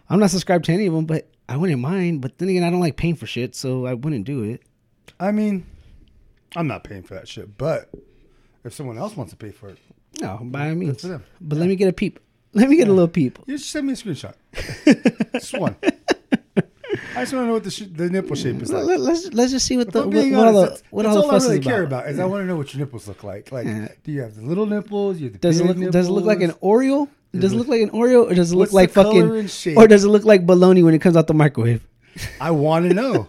I'm 0.09 0.19
not 0.19 0.31
subscribed 0.31 0.65
to 0.65 0.71
any 0.71 0.87
of 0.87 0.93
them, 0.93 1.05
but 1.05 1.29
I 1.47 1.57
wouldn't 1.57 1.81
mind. 1.81 2.21
But 2.21 2.37
then 2.37 2.49
again, 2.49 2.63
I 2.63 2.69
don't 2.69 2.79
like 2.79 2.97
paying 2.97 3.15
for 3.15 3.27
shit, 3.27 3.55
so 3.55 3.85
I 3.85 3.93
wouldn't 3.93 4.25
do 4.25 4.43
it. 4.43 4.63
I 5.19 5.31
mean, 5.31 5.65
I'm 6.55 6.67
not 6.67 6.83
paying 6.83 7.03
for 7.03 7.13
that 7.15 7.27
shit, 7.27 7.57
but 7.57 7.89
if 8.63 8.73
someone 8.73 8.97
else 8.97 9.15
wants 9.15 9.31
to 9.31 9.37
pay 9.37 9.51
for 9.51 9.69
it, 9.69 9.77
No, 10.21 10.39
by 10.41 10.69
all 10.69 10.75
means. 10.75 11.03
But 11.03 11.57
let 11.57 11.67
me 11.67 11.75
get 11.75 11.87
a 11.87 11.93
peep. 11.93 12.19
Let 12.53 12.67
me 12.67 12.77
get 12.77 12.87
a 12.87 12.91
little 12.91 13.07
peep. 13.07 13.37
you 13.45 13.57
just 13.57 13.69
send 13.69 13.85
me 13.87 13.93
a 13.93 13.95
screenshot. 13.95 14.33
just 15.33 15.57
one. 15.57 15.75
I 17.15 17.21
just 17.21 17.33
want 17.33 17.43
to 17.43 17.47
know 17.47 17.53
what 17.53 17.63
the, 17.63 17.71
sh- 17.71 17.83
the 17.91 18.09
nipple 18.09 18.35
shape 18.35 18.61
is 18.61 18.71
like. 18.71 18.83
Let, 18.85 18.99
us 18.99 19.33
let's 19.33 19.51
just 19.51 19.65
see 19.65 19.77
what 19.77 19.91
the 19.91 20.07
what, 20.07 20.13
what 20.15 20.47
all 20.47 20.53
the 20.53 20.67
that's, 20.69 20.83
what 20.91 21.03
that's 21.03 21.15
all 21.15 21.31
I 21.31 21.37
really 21.37 21.59
is 21.59 21.65
care 21.65 21.83
about. 21.83 22.07
is 22.07 22.19
I 22.19 22.25
want 22.25 22.41
to 22.43 22.45
know 22.45 22.55
what 22.55 22.73
your 22.73 22.79
nipples 22.79 23.07
look 23.07 23.23
like. 23.23 23.51
Like, 23.51 23.65
Yeah. 23.65 23.87
do 24.03 24.11
you 24.11 24.21
have 24.21 24.35
the 24.35 24.43
little 24.43 24.65
nipples? 24.65 25.17
You 25.19 25.25
have 25.25 25.33
the 25.33 25.39
Does 25.39 25.59
it 25.59 25.65
look 25.65 25.91
does 25.91 26.07
it 26.07 26.11
look 26.11 26.25
like 26.25 26.41
an? 26.41 26.51
Oreo? 26.53 27.07
Does 27.37 27.53
it 27.53 27.57
look 27.57 27.67
like 27.67 27.81
an 27.81 27.91
Oreo, 27.91 28.29
or 28.29 28.33
does 28.33 28.51
it 28.51 28.55
look 28.55 28.71
What's 28.71 28.73
like 28.73 28.89
fucking, 28.91 29.75
or 29.77 29.87
does 29.87 30.03
it 30.03 30.07
look 30.09 30.23
like 30.25 30.45
bologna 30.47 30.81
when 30.83 30.93
it 30.95 30.99
comes 30.99 31.15
out 31.15 31.27
the 31.27 31.33
microwave? 31.33 31.85
I 32.41 32.51
want 32.51 32.87
to 32.89 32.93
know. 32.93 33.27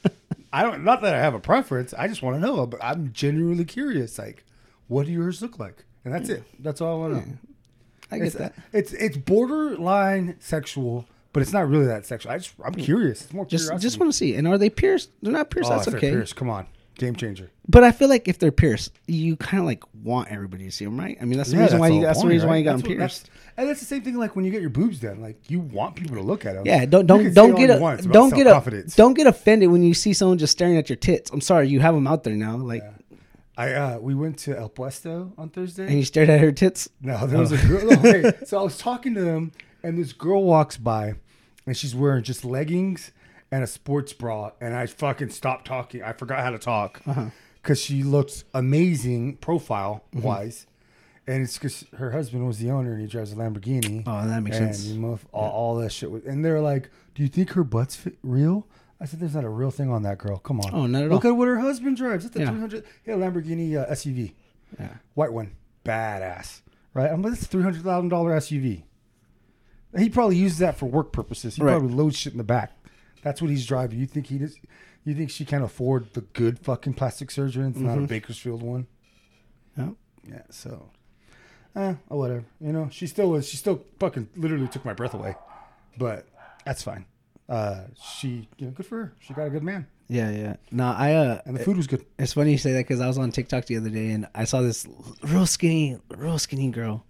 I 0.52 0.62
don't. 0.62 0.82
Not 0.84 1.02
that 1.02 1.14
I 1.14 1.18
have 1.18 1.34
a 1.34 1.40
preference. 1.40 1.92
I 1.94 2.08
just 2.08 2.22
want 2.22 2.36
to 2.36 2.40
know. 2.40 2.66
But 2.66 2.82
I'm 2.82 3.12
genuinely 3.12 3.64
curious. 3.64 4.18
Like, 4.18 4.44
what 4.88 5.06
do 5.06 5.12
yours 5.12 5.40
look 5.42 5.58
like? 5.58 5.84
And 6.04 6.12
that's 6.14 6.28
it. 6.28 6.42
That's 6.58 6.80
all 6.80 6.96
I 6.96 7.08
want 7.08 7.24
to 7.24 7.30
know. 7.30 7.36
I 8.12 8.18
get 8.18 8.26
It's, 8.28 8.36
that. 8.36 8.54
it's 8.72 8.92
it's 8.92 9.16
borderline 9.16 10.36
sexual, 10.40 11.06
but 11.32 11.42
it's 11.42 11.52
not 11.52 11.68
really 11.68 11.86
that 11.86 12.06
sexual. 12.06 12.32
I 12.32 12.38
just 12.38 12.54
I'm 12.64 12.74
curious. 12.74 13.22
It's 13.24 13.32
more 13.32 13.46
Just 13.46 13.64
curiosity. 13.66 13.86
just 13.86 13.98
want 14.00 14.12
to 14.12 14.16
see. 14.16 14.34
And 14.34 14.46
are 14.48 14.58
they 14.58 14.70
pierced? 14.70 15.10
They're 15.22 15.32
not 15.32 15.50
pierced. 15.50 15.70
Oh, 15.70 15.74
that's 15.76 15.86
if 15.86 15.92
they're 15.92 15.98
okay. 15.98 16.10
Pierced, 16.10 16.36
come 16.36 16.50
on, 16.50 16.66
game 16.96 17.14
changer. 17.16 17.50
But 17.68 17.84
I 17.84 17.92
feel 17.92 18.08
like 18.08 18.26
if 18.26 18.38
they're 18.38 18.50
pierced, 18.50 18.92
you 19.06 19.36
kind 19.36 19.60
of 19.60 19.66
like 19.66 19.84
want 20.02 20.28
everybody 20.28 20.64
to 20.64 20.72
see 20.72 20.84
them, 20.84 20.98
right? 20.98 21.16
I 21.20 21.24
mean, 21.24 21.38
that's 21.38 21.50
the 21.50 21.56
Yeah, 21.56 21.62
reason 21.64 21.78
why 21.78 21.88
the 21.88 21.94
you. 21.94 22.00
whole 22.00 22.06
That's 22.06 22.18
the 22.18 22.22
point, 22.22 22.32
reason 22.32 22.48
why 22.48 22.54
right? 22.54 22.58
you 22.58 22.64
got 22.64 22.70
That's 22.72 22.82
them 22.82 22.98
that's- 22.98 23.18
pierced. 23.20 23.30
And 23.56 23.68
that's 23.68 23.80
the 23.80 23.86
same 23.86 24.02
thing 24.02 24.16
like 24.16 24.34
when 24.36 24.44
you 24.44 24.50
get 24.50 24.60
your 24.62 24.70
boobs 24.70 24.98
done. 25.00 25.20
Like 25.20 25.50
you 25.50 25.60
want 25.60 25.94
people 25.94 26.16
to 26.16 26.22
look 26.22 26.46
at 26.46 26.54
them. 26.54 26.64
Yeah, 26.66 26.84
don't 26.86 27.06
don't 27.06 27.32
don't 27.34 27.54
get 27.54 27.70
a 27.70 27.74
you 27.74 27.80
want, 27.80 27.98
it's 27.98 28.06
about 28.06 28.14
don't 28.14 28.34
get 28.34 28.46
a 28.46 28.82
don't 28.96 29.14
get 29.14 29.26
offended 29.26 29.70
when 29.70 29.82
you 29.82 29.92
see 29.94 30.12
someone 30.14 30.38
just 30.38 30.52
staring 30.52 30.76
at 30.78 30.88
your 30.88 30.96
tits. 30.96 31.30
I'm 31.30 31.40
sorry, 31.42 31.68
you 31.68 31.78
have 31.80 31.94
them 31.94 32.06
out 32.06 32.24
there 32.24 32.34
now, 32.34 32.56
like, 32.56 32.82
I 33.58 33.72
uh, 33.74 33.98
we 33.98 34.14
went 34.14 34.38
to 34.40 34.56
El 34.58 34.70
Puesto 34.70 35.32
on 35.36 35.50
Thursday. 35.50 35.84
and 35.86 35.92
you 35.94 36.04
stared 36.04 36.30
at 36.30 36.40
her 36.40 36.52
tits. 36.52 36.88
No, 37.02 37.26
there 37.26 37.38
was 37.38 37.52
a 37.52 37.58
girl. 37.68 37.84
no, 38.22 38.32
so 38.46 38.58
I 38.58 38.62
was 38.62 38.78
talking 38.78 39.12
to 39.14 39.20
them, 39.20 39.52
and 39.82 39.98
this 39.98 40.12
girl 40.12 40.44
walks 40.44 40.76
by, 40.76 41.14
and 41.66 41.76
she's 41.76 41.94
wearing 41.94 42.22
just 42.22 42.44
leggings 42.44 43.12
and 43.52 43.64
a 43.64 43.66
sports 43.66 44.12
bra, 44.12 44.52
and 44.60 44.74
I 44.74 44.86
fucking 44.86 45.30
stopped 45.30 45.66
talking. 45.66 46.02
I 46.02 46.12
forgot 46.12 46.40
how 46.40 46.50
to 46.50 46.58
talk 46.58 46.98
because 47.04 47.16
Uh-huh. 47.18 47.74
she 47.74 48.02
looks 48.02 48.44
amazing 48.54 49.36
profile 49.38 50.04
Mm-hmm. 50.14 50.26
wise, 50.26 50.66
and 51.26 51.42
it's 51.42 51.54
because 51.58 51.84
her 51.96 52.12
husband 52.12 52.46
was 52.46 52.58
the 52.58 52.70
owner 52.70 52.92
and 52.92 53.00
he 53.00 53.06
drives 53.06 53.32
a 53.32 53.36
Lamborghini. 53.36 54.02
Oh, 54.06 54.26
that 54.26 54.42
makes 54.42 54.56
and 54.58 54.74
sense. 54.74 54.96
all, 55.32 55.50
all 55.50 55.76
that 55.76 55.90
shit. 55.92 56.10
Was, 56.10 56.24
and 56.24 56.44
they're 56.44 56.60
like, 56.60 56.90
"Do 57.14 57.22
you 57.22 57.28
think 57.28 57.50
her 57.50 57.64
butt's 57.64 57.96
fit 57.96 58.16
real?" 58.22 58.66
I 59.00 59.06
said, 59.06 59.18
"There's 59.20 59.34
not 59.34 59.44
a 59.44 59.48
real 59.48 59.70
thing 59.70 59.90
on 59.90 60.02
that 60.02 60.18
girl. 60.18 60.38
Come 60.38 60.60
on. 60.60 60.70
Oh, 60.74 60.86
not 60.86 61.04
at 61.04 61.10
Look 61.10 61.24
all. 61.24 61.30
at 61.32 61.36
what 61.36 61.48
her 61.48 61.58
husband 61.58 61.96
drives. 61.96 62.24
It's 62.24 62.36
a 62.36 62.40
Yeah. 62.40 62.50
300 62.50 62.84
yeah, 63.06 63.14
Lamborghini 63.14 63.76
uh, 63.76 63.86
SUV." 63.90 64.32
Yeah. 64.78 64.88
white 65.14 65.32
one, 65.32 65.52
badass, 65.84 66.60
right? 66.94 67.10
I'm 67.10 67.22
like, 67.22 67.32
it's 67.32 67.42
a 67.42 67.46
three 67.46 67.62
hundred 67.62 67.82
thousand 67.82 68.08
dollar 68.10 68.30
SUV. 68.36 68.84
He 69.98 70.08
probably 70.08 70.36
uses 70.36 70.58
that 70.58 70.76
for 70.76 70.86
work 70.86 71.12
purposes. 71.12 71.56
He 71.56 71.62
Right. 71.62 71.72
probably 71.72 71.92
loads 71.94 72.16
shit 72.16 72.32
in 72.32 72.38
the 72.38 72.44
back. 72.44 72.72
That's 73.22 73.42
what 73.42 73.50
he's 73.50 73.66
driving. 73.66 73.98
You 73.98 74.06
think 74.06 74.26
he 74.26 74.38
does? 74.38 74.56
You 75.04 75.14
think 75.14 75.30
she 75.30 75.44
can 75.44 75.62
afford 75.62 76.12
the 76.12 76.20
good 76.20 76.58
fucking 76.58 76.94
plastic 76.94 77.30
surgeon? 77.30 77.66
It's 77.70 77.78
not 77.78 77.98
a 77.98 78.02
Bakersfield 78.02 78.62
one. 78.62 78.86
Yeah. 79.76 79.90
Yeah. 80.28 80.42
So, 80.50 80.90
eh, 81.74 81.94
oh, 82.10 82.16
whatever. 82.18 82.44
You 82.60 82.72
know, 82.72 82.88
she 82.90 83.06
still 83.06 83.30
was. 83.30 83.48
She 83.48 83.56
still 83.56 83.84
fucking 83.98 84.28
literally 84.36 84.68
took 84.68 84.84
my 84.84 84.92
breath 84.94 85.14
away. 85.14 85.34
But 85.98 86.26
that's 86.64 86.82
fine. 86.82 87.06
Uh, 87.48 87.86
she, 88.18 88.48
you 88.58 88.66
know, 88.66 88.72
good 88.72 88.86
for 88.86 88.96
her. 88.98 89.12
She 89.18 89.34
got 89.34 89.46
a 89.46 89.50
good 89.50 89.64
man, 89.64 89.86
Yeah, 90.06 90.30
yeah. 90.30 90.56
No, 90.70 90.84
I 90.86 91.14
uh, 91.14 91.40
and 91.46 91.56
the 91.56 91.64
food 91.64 91.76
was 91.76 91.88
good. 91.88 92.06
It's 92.16 92.32
funny 92.34 92.52
you 92.52 92.58
say 92.58 92.72
that 92.74 92.80
because 92.86 93.00
I 93.00 93.08
was 93.08 93.18
on 93.18 93.32
TikTok 93.32 93.64
the 93.66 93.76
other 93.76 93.90
day 93.90 94.10
and 94.12 94.28
I 94.36 94.44
saw 94.44 94.60
this 94.60 94.86
real 95.24 95.46
skinny, 95.46 95.98
real 96.16 96.38
skinny 96.38 96.70
girl, 96.70 97.04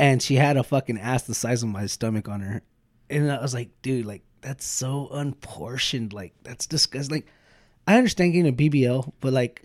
and 0.00 0.22
she 0.22 0.36
had 0.36 0.56
a 0.56 0.62
fucking 0.62 0.98
ass 0.98 1.24
the 1.24 1.34
size 1.34 1.62
of 1.62 1.68
my 1.68 1.84
stomach 1.84 2.26
on 2.26 2.40
her, 2.40 2.62
and 3.10 3.30
I 3.30 3.42
was 3.42 3.52
like, 3.52 3.68
dude, 3.82 4.06
like 4.06 4.22
that's 4.40 4.64
so 4.64 5.08
unportioned, 5.12 6.14
like 6.14 6.32
that's 6.42 6.66
disgusting. 6.66 7.16
Like, 7.16 7.26
I 7.86 7.98
understand 7.98 8.32
getting 8.32 8.48
a 8.50 8.56
BBL, 8.56 9.12
but 9.20 9.34
like 9.34 9.64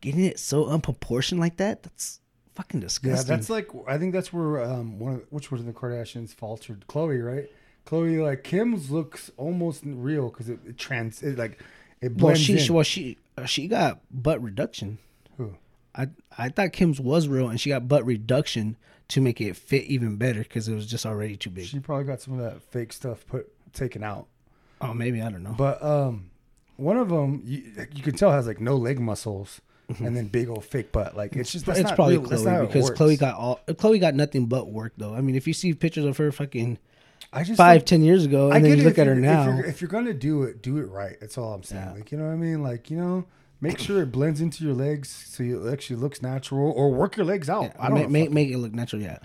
getting 0.00 0.24
it 0.24 0.38
so 0.38 0.64
unproportioned 0.64 1.38
like 1.38 1.58
that, 1.58 1.82
that's 1.82 2.20
fucking 2.54 2.80
disgusting. 2.80 3.30
Yeah, 3.30 3.36
that's 3.36 3.50
like 3.50 3.68
I 3.86 3.98
think 3.98 4.14
that's 4.14 4.32
where 4.32 4.62
um 4.64 4.98
one 4.98 5.16
of 5.16 5.26
which 5.28 5.52
was 5.52 5.60
in 5.60 5.66
the 5.66 5.74
Kardashians 5.74 6.32
faltered. 6.32 6.86
Khloe, 6.88 7.22
right? 7.22 7.50
Khloe, 7.84 8.24
like 8.24 8.44
Kim's 8.44 8.90
looks 8.90 9.30
almost 9.36 9.82
real 9.84 10.30
because 10.30 10.48
it, 10.48 10.58
it 10.66 10.78
trans 10.78 11.22
it 11.22 11.36
like 11.36 11.62
it 12.00 12.16
blends. 12.16 12.48
well, 12.48 12.58
she, 12.58 12.66
in. 12.66 12.74
well, 12.74 12.82
she, 12.82 13.18
uh, 13.36 13.44
she 13.44 13.68
got 13.68 14.00
butt 14.10 14.42
reduction. 14.42 14.96
Who? 15.36 15.54
I, 15.94 16.08
I 16.38 16.48
thought 16.48 16.72
Kim's 16.72 16.98
was 16.98 17.28
real, 17.28 17.48
and 17.48 17.60
she 17.60 17.68
got 17.68 17.88
butt 17.88 18.06
reduction 18.06 18.78
to 19.08 19.20
make 19.20 19.40
it 19.40 19.56
fit 19.56 19.84
even 19.84 20.16
better 20.16 20.40
because 20.40 20.68
it 20.68 20.74
was 20.74 20.86
just 20.86 21.06
already 21.06 21.36
too 21.36 21.50
big. 21.50 21.66
She 21.66 21.78
probably 21.80 22.04
got 22.04 22.20
some 22.20 22.38
of 22.38 22.40
that 22.40 22.62
fake 22.62 22.92
stuff 22.92 23.24
put 23.26 23.50
taken 23.72 24.02
out. 24.02 24.26
Oh, 24.80 24.92
maybe 24.92 25.22
I 25.22 25.30
don't 25.30 25.42
know. 25.42 25.54
But 25.56 25.82
um, 25.82 26.30
one 26.76 26.96
of 26.96 27.08
them 27.08 27.42
you, 27.44 27.62
you 27.94 28.02
can 28.02 28.14
tell 28.14 28.32
has 28.32 28.46
like 28.46 28.60
no 28.60 28.76
leg 28.76 28.98
muscles 29.00 29.60
and 30.00 30.16
then 30.16 30.26
big 30.26 30.48
old 30.48 30.64
fake 30.64 30.90
butt. 30.92 31.16
Like 31.16 31.36
it's 31.36 31.52
just 31.52 31.66
that's 31.66 31.78
Mm-hmm. 31.78 31.82
it's 31.86 31.90
not 31.90 31.96
probably 31.96 32.18
real. 32.18 32.28
Khloe 32.28 32.66
because. 32.66 32.90
Khloe 32.90 33.18
got 33.18 33.36
all 33.36 33.60
Khloe 33.68 34.00
got 34.00 34.14
nothing 34.14 34.46
but 34.46 34.68
work 34.70 34.92
though. 34.96 35.14
I 35.14 35.20
mean, 35.20 35.36
if 35.36 35.46
you 35.46 35.52
see 35.52 35.72
pictures 35.74 36.04
of 36.04 36.16
her 36.16 36.32
fucking 36.32 36.78
I 37.32 37.44
just 37.44 37.56
five, 37.56 37.80
don't- 37.82 37.86
ten 37.88 38.02
years 38.02 38.24
ago, 38.24 38.50
I 38.50 38.56
and 38.56 38.64
then 38.64 38.78
you 38.78 38.84
look 38.84 38.98
at 38.98 39.06
her 39.06 39.14
now, 39.14 39.42
If 39.50 39.56
you're, 39.56 39.64
if 39.66 39.80
you're 39.80 39.88
gonna 39.90 40.12
do 40.14 40.42
it, 40.42 40.62
do 40.62 40.78
it 40.78 40.86
right. 40.90 41.16
That's 41.20 41.38
all 41.38 41.54
I'm 41.54 41.62
saying. 41.62 41.82
Yeah. 41.82 41.92
Like 41.92 42.10
you 42.12 42.18
know 42.18 42.24
what 42.26 42.32
I 42.32 42.36
mean? 42.36 42.62
Like 42.62 42.90
you 42.90 42.96
know, 42.96 43.24
make 43.60 43.78
sure 43.78 44.02
it 44.02 44.12
blends 44.12 44.40
into 44.40 44.64
your 44.64 44.74
legs 44.74 45.08
so 45.08 45.42
it 45.42 45.72
actually 45.72 45.96
looks 45.96 46.22
natural, 46.22 46.70
or 46.72 46.90
work 46.92 47.16
your 47.16 47.26
legs 47.26 47.48
out. 47.50 47.72
I 47.78 47.88
don't 47.88 47.98
make, 47.98 48.10
make 48.10 48.30
make 48.30 48.50
it 48.50 48.58
look 48.58 48.72
natural. 48.72 49.02
Yeah, 49.02 49.18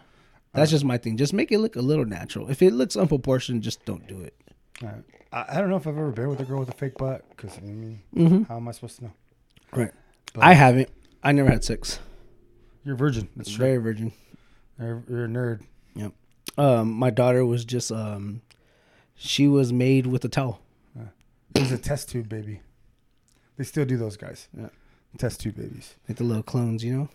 that's 0.54 0.72
just 0.72 0.84
my 0.86 0.98
thing. 0.98 1.18
Just 1.18 1.34
make 1.34 1.52
it 1.52 1.60
look 1.60 1.76
a 1.76 1.82
little 1.82 2.06
natural. 2.06 2.50
If 2.50 2.62
it 2.62 2.74
looks 2.74 2.96
unproportioned, 2.96 3.62
just 3.62 3.84
don't 3.86 4.08
do 4.08 4.22
it. 4.22 4.36
I, 4.84 5.46
I 5.50 5.60
don't 5.62 5.70
know 5.70 5.76
if 5.78 5.86
I've 5.88 5.98
ever 5.98 6.12
been 6.12 6.28
with 6.30 6.40
a 6.40 6.46
girl 6.46 6.60
with 6.60 6.70
a 6.70 6.74
fake 6.74 6.98
butt 6.98 7.24
because 7.30 7.58
I 7.58 7.62
mean, 7.62 8.02
Mm-hmm. 8.16 8.44
how 8.44 8.58
am 8.58 8.68
I 8.68 8.72
supposed 8.72 8.98
to 8.98 9.06
know? 9.06 9.12
Right. 9.74 9.92
But- 10.34 10.44
I 10.44 10.54
haven't. 10.54 10.90
I 11.24 11.32
never 11.34 11.50
had 11.50 11.64
sex. 11.64 12.00
You're 12.84 12.96
a 12.96 12.98
virgin. 12.98 13.30
That's 13.36 13.52
true. 13.52 13.66
Very 13.66 13.78
virgin. 13.78 14.12
You're, 14.80 15.04
you're 15.08 15.26
a 15.26 15.28
nerd. 15.28 15.62
Um, 16.58 16.92
my 16.92 17.12
daughter 17.12 17.46
was 17.46 17.64
just 17.64 17.94
um, 17.94 18.42
she 19.16 19.48
was 19.48 19.72
made 19.72 20.06
with 20.06 20.26
a 20.26 20.30
towel. 20.30 20.60
It 21.56 21.60
was 21.62 21.72
a 21.72 21.78
test 21.78 22.10
tube 22.10 22.28
baby. 22.28 22.60
They 23.58 23.64
still 23.64 23.86
do 23.86 23.98
those 23.98 24.18
guys. 24.18 24.48
Yeah. 24.58 24.68
Test 25.18 25.42
tube 25.42 25.56
babies. 25.58 25.96
like 26.08 26.18
the 26.18 26.24
little 26.24 26.44
clones, 26.44 26.84
you 26.84 26.96
know. 26.96 27.10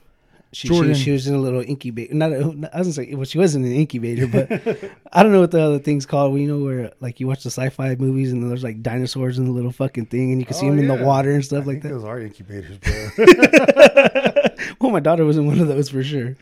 She, 0.52 0.69
Jordan. 0.69 0.95
she, 0.95 1.05
she 1.05 1.11
was 1.11 1.26
in 1.26 1.35
a 1.35 1.38
little 1.38 1.61
incubator. 1.61 2.14
Not, 2.14 2.33
a, 2.33 2.37
I 2.73 2.78
was 2.78 2.97
gonna 2.97 3.09
say, 3.09 3.14
well, 3.14 3.25
she 3.25 3.37
wasn't 3.37 3.66
an 3.66 3.73
incubator, 3.73 4.26
but 4.26 4.50
I 5.12 5.23
don't 5.23 5.33
know 5.33 5.40
what 5.40 5.50
the 5.50 5.61
other 5.61 5.78
thing's 5.78 6.07
called. 6.07 6.38
You 6.38 6.47
know, 6.47 6.64
where 6.64 6.93
like 7.00 7.19
you 7.21 7.26
watch 7.26 7.43
the 7.43 7.50
sci-fi 7.50 7.97
movies 7.97 8.33
and 8.33 8.49
there's 8.49 8.62
like 8.62 8.81
dinosaurs 8.81 9.38
in 9.38 9.45
the 9.47 9.50
little 9.50 9.73
fucking 9.73 10.07
thing, 10.07 10.31
and 10.31 10.40
you 10.40 10.47
can 10.47 10.55
see 10.55 10.66
Oh, 10.66 10.71
them 10.71 10.78
in 10.78 10.87
the 10.88 11.05
water 11.05 11.31
and 11.31 11.38
I 11.40 11.43
stuff 11.43 11.66
like 11.66 11.83
think 11.83 11.83
that. 11.83 11.88
Those 11.90 12.05
are 12.05 12.21
incubators, 12.21 12.78
bro. 12.78 13.11
well, 14.81 14.90
my 14.93 15.00
daughter 15.00 15.25
was 15.25 15.37
in 15.37 15.47
one 15.47 15.59
of 15.59 15.69
those 15.69 15.88
for 15.90 16.02
sure. 16.02 16.37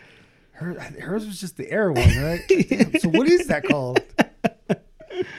Her, 0.52 0.74
hers 1.00 1.26
was 1.26 1.40
just 1.40 1.56
the 1.56 1.68
air 1.70 1.90
one, 1.90 2.16
right? 2.22 2.40
Damn, 2.48 2.98
so 3.00 3.08
what 3.08 3.26
is 3.26 3.48
that 3.48 3.64
called? 3.64 4.00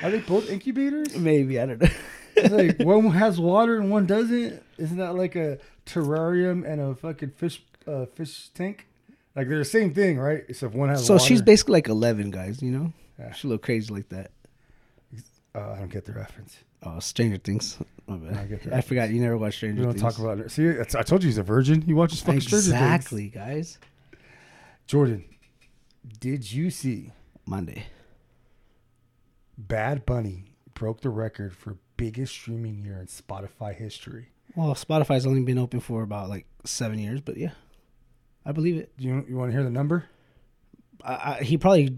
Are 0.01 0.09
they 0.09 0.19
both 0.19 0.49
incubators? 0.49 1.15
Maybe 1.15 1.59
I 1.59 1.65
don't 1.67 1.81
know. 1.81 1.87
It's 2.37 2.53
like 2.53 2.79
one 2.85 3.09
has 3.11 3.39
water 3.39 3.77
and 3.77 3.89
one 3.91 4.05
doesn't. 4.05 4.61
Isn't 4.77 4.97
that 4.97 5.15
like 5.15 5.35
a 5.35 5.57
terrarium 5.85 6.69
and 6.69 6.81
a 6.81 6.95
fucking 6.95 7.31
fish 7.31 7.61
uh, 7.87 8.05
fish 8.07 8.49
tank? 8.53 8.87
Like 9.35 9.47
they're 9.49 9.57
the 9.57 9.65
same 9.65 9.93
thing, 9.93 10.17
right? 10.17 10.43
Except 10.47 10.73
one 10.73 10.89
has. 10.89 11.05
so 11.05 11.13
water. 11.15 11.25
she's 11.25 11.41
basically 11.41 11.73
like 11.73 11.87
eleven, 11.87 12.31
guys. 12.31 12.61
You 12.61 12.71
know, 12.71 12.93
Yeah. 13.19 13.31
she's 13.33 13.43
a 13.43 13.47
little 13.47 13.59
crazy 13.63 13.93
like 13.93 14.09
that. 14.09 14.31
Uh, 15.53 15.71
I 15.71 15.79
don't 15.79 15.91
get 15.91 16.05
the 16.05 16.11
reference. 16.13 16.57
Oh, 16.83 16.99
Stranger 16.99 17.37
Things. 17.37 17.77
I 18.09 18.15
get 18.43 18.67
I, 18.73 18.81
forgot 18.81 19.09
you 19.09 19.21
never 19.21 19.37
watched 19.37 19.57
Stranger 19.57 19.79
We 19.79 19.85
don't 19.85 19.93
Things. 19.93 20.01
talk 20.15 20.19
about 20.19 20.39
it. 20.39 20.51
See, 20.51 20.69
I 20.69 20.83
told 21.03 21.23
you 21.23 21.29
he's 21.29 21.37
a 21.37 21.43
virgin. 21.43 21.81
He 21.81 21.93
watches 21.93 22.21
fucking 22.21 22.41
Stranger 22.41 22.57
Things. 22.63 22.67
exactly, 22.67 23.29
guys. 23.29 23.77
Jordan, 24.85 25.23
did 26.19 26.51
you 26.51 26.69
see 26.69 27.11
Monday. 27.47 27.85
Bad 29.57 30.05
Bunny 30.05 30.45
broke 30.73 31.01
the 31.01 31.09
record 31.09 31.55
for 31.55 31.77
biggest 31.97 32.33
streaming 32.33 32.83
year 32.83 32.97
in 32.99 33.07
Spotify 33.07 33.75
history? 33.75 34.29
Well, 34.55 34.73
Spotify's 34.75 35.25
only 35.25 35.41
been 35.41 35.57
open 35.57 35.79
for 35.79 36.01
about 36.03 36.29
like 36.29 36.45
seven 36.63 36.99
years, 36.99 37.21
but 37.21 37.37
yeah, 37.37 37.51
I 38.45 38.51
believe 38.51 38.77
it. 38.77 38.91
Do 38.97 39.05
you 39.05 39.25
you 39.27 39.35
want 39.37 39.49
to 39.49 39.53
hear 39.55 39.63
the 39.63 39.69
number? 39.69 40.05
I, 41.03 41.37
I, 41.39 41.43
he 41.43 41.57
probably 41.57 41.97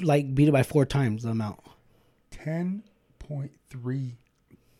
like 0.00 0.34
beat 0.34 0.48
it 0.48 0.52
by 0.52 0.62
four 0.62 0.84
times 0.86 1.22
the 1.22 1.30
amount. 1.30 1.60
Ten 2.30 2.82
point 3.18 3.52
three 3.70 4.16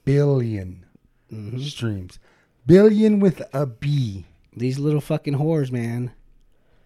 billion 0.04 0.86
Mm-hmm. 1.32 1.60
streams. 1.60 2.18
Billion 2.66 3.18
with 3.18 3.40
a 3.54 3.64
B. 3.64 4.26
These 4.54 4.78
little 4.78 5.00
fucking 5.00 5.32
whores, 5.34 5.72
man. 5.72 6.12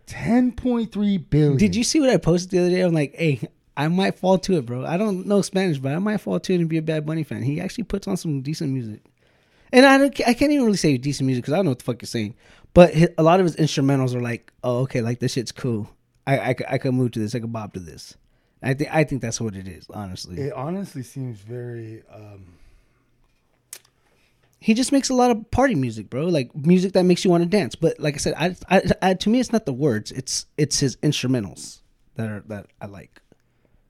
Ten 0.06 0.52
point 0.52 0.92
three 0.92 1.18
billion. 1.18 1.56
Did 1.56 1.74
you 1.74 1.82
see 1.82 1.98
what 1.98 2.10
I 2.10 2.16
posted 2.16 2.50
the 2.52 2.60
other 2.60 2.70
day? 2.70 2.80
I'm 2.82 2.94
like, 2.94 3.16
hey, 3.16 3.40
I 3.76 3.88
might 3.88 4.18
fall 4.18 4.38
to 4.38 4.56
it, 4.56 4.66
bro. 4.66 4.86
I 4.86 4.96
don't 4.96 5.26
know 5.26 5.42
Spanish, 5.42 5.78
but 5.78 5.92
I 5.92 5.98
might 5.98 6.18
fall 6.18 6.40
to 6.40 6.52
it 6.52 6.60
and 6.60 6.68
be 6.68 6.78
a 6.78 6.82
Bad 6.82 7.04
Bunny 7.04 7.22
fan. 7.22 7.42
He 7.42 7.60
actually 7.60 7.84
puts 7.84 8.08
on 8.08 8.16
some 8.16 8.40
decent 8.40 8.72
music. 8.72 9.02
And 9.72 9.84
I 9.84 9.98
don't, 9.98 10.20
I 10.26 10.32
can't 10.34 10.52
even 10.52 10.64
really 10.64 10.76
say 10.78 10.96
decent 10.96 11.26
music 11.26 11.44
because 11.44 11.52
I 11.54 11.56
don't 11.56 11.66
know 11.66 11.72
what 11.72 11.80
the 11.80 11.84
fuck 11.84 12.00
you're 12.00 12.06
saying. 12.06 12.34
But 12.72 12.94
hi- 12.94 13.08
a 13.18 13.22
lot 13.22 13.40
of 13.40 13.44
his 13.44 13.56
instrumentals 13.56 14.14
are 14.14 14.20
like, 14.20 14.52
oh, 14.64 14.78
okay, 14.80 15.00
like 15.00 15.18
this 15.18 15.32
shit's 15.32 15.52
cool. 15.52 15.90
I—I 16.26 16.78
could 16.78 16.92
move 16.92 17.12
to 17.12 17.20
this. 17.20 17.34
I 17.34 17.40
could 17.40 17.52
bob 17.52 17.74
to 17.74 17.80
this. 17.80 18.16
I 18.62 18.74
think 18.74 18.90
I 18.92 19.04
think 19.04 19.22
that's 19.22 19.40
what 19.40 19.54
it 19.54 19.68
is, 19.68 19.86
honestly. 19.90 20.40
It 20.40 20.52
honestly 20.52 21.02
seems 21.02 21.38
very. 21.38 22.02
Um, 22.12 22.54
he 24.58 24.74
just 24.74 24.90
makes 24.90 25.08
a 25.08 25.14
lot 25.14 25.30
of 25.30 25.50
party 25.50 25.74
music, 25.74 26.10
bro. 26.10 26.26
Like 26.26 26.54
music 26.54 26.92
that 26.94 27.04
makes 27.04 27.24
you 27.24 27.30
want 27.30 27.44
to 27.44 27.48
dance. 27.48 27.74
But 27.76 28.00
like 28.00 28.14
I 28.14 28.16
said, 28.18 28.34
I, 28.36 28.56
I, 28.68 28.82
I 29.02 29.14
to 29.14 29.28
me, 29.30 29.38
it's 29.38 29.52
not 29.52 29.66
the 29.66 29.72
words. 29.72 30.10
It's 30.10 30.46
it's 30.56 30.80
his 30.80 30.96
instrumentals 30.96 31.80
that 32.16 32.28
are 32.28 32.42
that 32.48 32.66
I 32.80 32.86
like. 32.86 33.20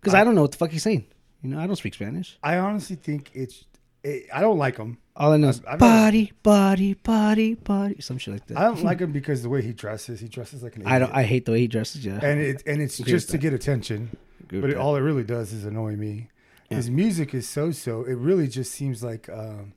Because 0.06 0.20
I, 0.20 0.24
don't 0.24 0.34
know 0.34 0.42
what 0.42 0.52
the 0.52 0.58
fuck 0.58 0.70
he's 0.70 0.82
saying. 0.82 1.06
You 1.42 1.50
know, 1.50 1.58
I 1.58 1.66
don't 1.66 1.76
speak 1.76 1.94
Spanish. 1.94 2.38
I 2.42 2.58
honestly 2.58 2.96
think 2.96 3.30
it's. 3.34 3.64
It, 4.02 4.28
I 4.32 4.40
don't 4.40 4.58
like 4.58 4.76
him. 4.76 4.98
All 5.16 5.32
I 5.32 5.36
know 5.36 5.48
is 5.48 5.60
I've 5.66 5.78
body, 5.78 6.32
body, 6.42 6.94
body, 6.94 7.54
body, 7.54 8.00
some 8.00 8.18
shit 8.18 8.34
like 8.34 8.46
that. 8.46 8.58
I 8.58 8.62
don't 8.64 8.84
like 8.84 9.00
him 9.00 9.10
because 9.12 9.42
the 9.42 9.48
way 9.48 9.62
he 9.62 9.72
dresses. 9.72 10.20
He 10.20 10.28
dresses 10.28 10.62
like 10.62 10.76
an. 10.76 10.86
I 10.86 10.98
don't. 10.98 11.12
I 11.12 11.24
hate 11.24 11.44
the 11.44 11.52
way 11.52 11.60
he 11.60 11.66
dresses. 11.66 12.04
Yeah, 12.04 12.20
and 12.22 12.40
it 12.40 12.62
and 12.66 12.80
it's 12.80 12.98
Agree 13.00 13.12
just 13.12 13.30
to 13.30 13.38
get 13.38 13.52
attention. 13.52 14.16
Agree 14.44 14.60
But 14.60 14.70
it, 14.70 14.76
all 14.76 14.94
it 14.94 15.00
really 15.00 15.24
does 15.24 15.52
is 15.52 15.64
annoy 15.64 15.96
me. 15.96 16.28
His 16.70 16.90
music 16.90 17.34
is 17.34 17.48
so 17.48 17.72
so. 17.72 18.02
It 18.02 18.14
really 18.14 18.48
just 18.48 18.72
seems 18.72 19.02
like 19.02 19.28
um, 19.28 19.72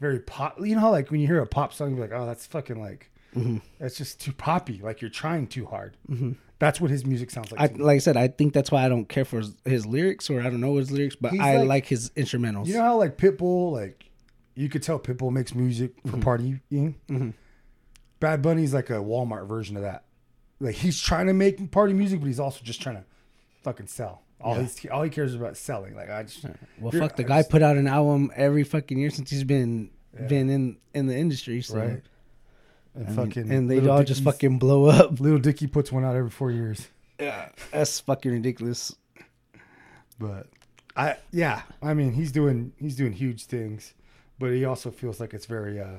very 0.00 0.20
pop. 0.20 0.58
You 0.60 0.74
know 0.74 0.80
how 0.80 0.90
like 0.90 1.10
when 1.10 1.20
you 1.20 1.26
hear 1.26 1.40
a 1.40 1.46
pop 1.46 1.72
song, 1.72 1.96
you're 1.96 2.06
like, 2.06 2.18
oh, 2.18 2.26
that's 2.26 2.46
fucking 2.46 2.80
like 2.80 3.10
Mm-hmm. 3.36 3.58
that's 3.78 3.98
just 3.98 4.18
too 4.18 4.32
poppy. 4.32 4.80
Like 4.82 5.02
you're 5.02 5.10
trying 5.10 5.46
too 5.46 5.66
hard. 5.66 5.96
That's 6.58 6.80
what 6.80 6.90
his 6.90 7.04
music 7.04 7.30
sounds 7.30 7.52
like. 7.52 7.60
I, 7.60 7.74
like 7.76 7.96
I 7.96 7.98
said, 7.98 8.16
I 8.16 8.28
think 8.28 8.54
that's 8.54 8.70
why 8.70 8.84
I 8.84 8.88
don't 8.88 9.06
care 9.08 9.24
for 9.26 9.38
his, 9.38 9.54
his 9.64 9.84
lyrics, 9.86 10.30
or 10.30 10.40
I 10.40 10.44
don't 10.44 10.60
know 10.60 10.76
his 10.76 10.90
lyrics, 10.90 11.14
but 11.14 11.32
He's 11.32 11.40
I 11.40 11.58
like- 11.58 11.68
like, 11.68 11.86
his 11.86 12.10
instrumentals. 12.10 12.66
You 12.66 12.74
know 12.74 12.82
how 12.82 12.96
like 12.96 13.18
Pitbull, 13.18 13.72
like 13.72 14.08
you 14.54 14.68
could 14.70 14.82
tell 14.82 14.98
Pitbull 14.98 15.30
makes 15.32 15.54
music 15.54 16.02
Mm-hmm. 16.02 16.20
for 16.20 16.38
partying. 16.38 17.34
Bad 18.20 18.40
Bunny's 18.42 18.72
like 18.72 18.88
a 18.90 18.94
Walmart 18.94 19.46
version 19.46 19.76
of 19.76 19.82
that. 19.82 20.04
Like 20.58 20.74
he's 20.76 20.98
trying 21.00 21.26
to 21.26 21.34
make 21.34 21.70
party 21.70 21.92
music, 21.92 22.20
but 22.20 22.26
he's 22.26 22.40
also 22.40 22.60
just 22.64 22.80
trying 22.80 22.96
to 22.96 23.04
fucking 23.62 23.88
sell. 23.88 24.22
All 24.40 24.54
Yeah. 24.56 24.62
he's 24.62 24.86
all 24.90 25.02
he 25.02 25.10
cares 25.10 25.34
about 25.34 25.52
is 25.52 25.58
selling. 25.58 25.94
Like 25.94 26.08
I 26.10 26.22
just 26.22 26.44
well, 26.80 26.92
fuck, 26.92 27.16
the 27.16 27.24
I 27.24 27.28
guy 27.28 27.38
just- 27.40 27.50
put 27.50 27.60
out 27.62 27.76
an 27.76 27.86
album 27.86 28.30
every 28.34 28.64
fucking 28.64 28.98
year 28.98 29.10
since 29.10 29.28
he's 29.30 29.44
been 29.44 29.90
been 30.28 30.48
in 30.48 30.78
in 30.94 31.06
the 31.06 31.16
industry. 31.16 31.60
So, 31.60 31.76
right. 31.76 32.02
And 32.96 33.06
mean, 33.06 33.16
fucking 33.16 33.52
and 33.52 33.70
they 33.70 33.86
all 33.86 34.02
just 34.02 34.22
fucking 34.24 34.58
blow 34.58 34.86
up. 34.86 35.20
Lil 35.20 35.38
Dicky 35.38 35.66
puts 35.66 35.92
one 35.92 36.04
out 36.04 36.16
every 36.16 36.30
four 36.30 36.50
years. 36.50 36.88
Yeah, 37.20 37.50
that's 37.70 38.00
fucking 38.00 38.30
ridiculous. 38.32 38.94
But 40.18 40.46
I 40.96 41.16
yeah, 41.30 41.62
I 41.82 41.94
mean 41.94 42.12
he's 42.12 42.32
doing 42.32 42.72
he's 42.78 42.96
doing 42.96 43.12
huge 43.12 43.44
things, 43.44 43.92
but 44.38 44.50
he 44.52 44.64
also 44.64 44.90
feels 44.90 45.20
like 45.20 45.34
it's 45.34 45.46
very 45.46 45.78
uh 45.80 45.98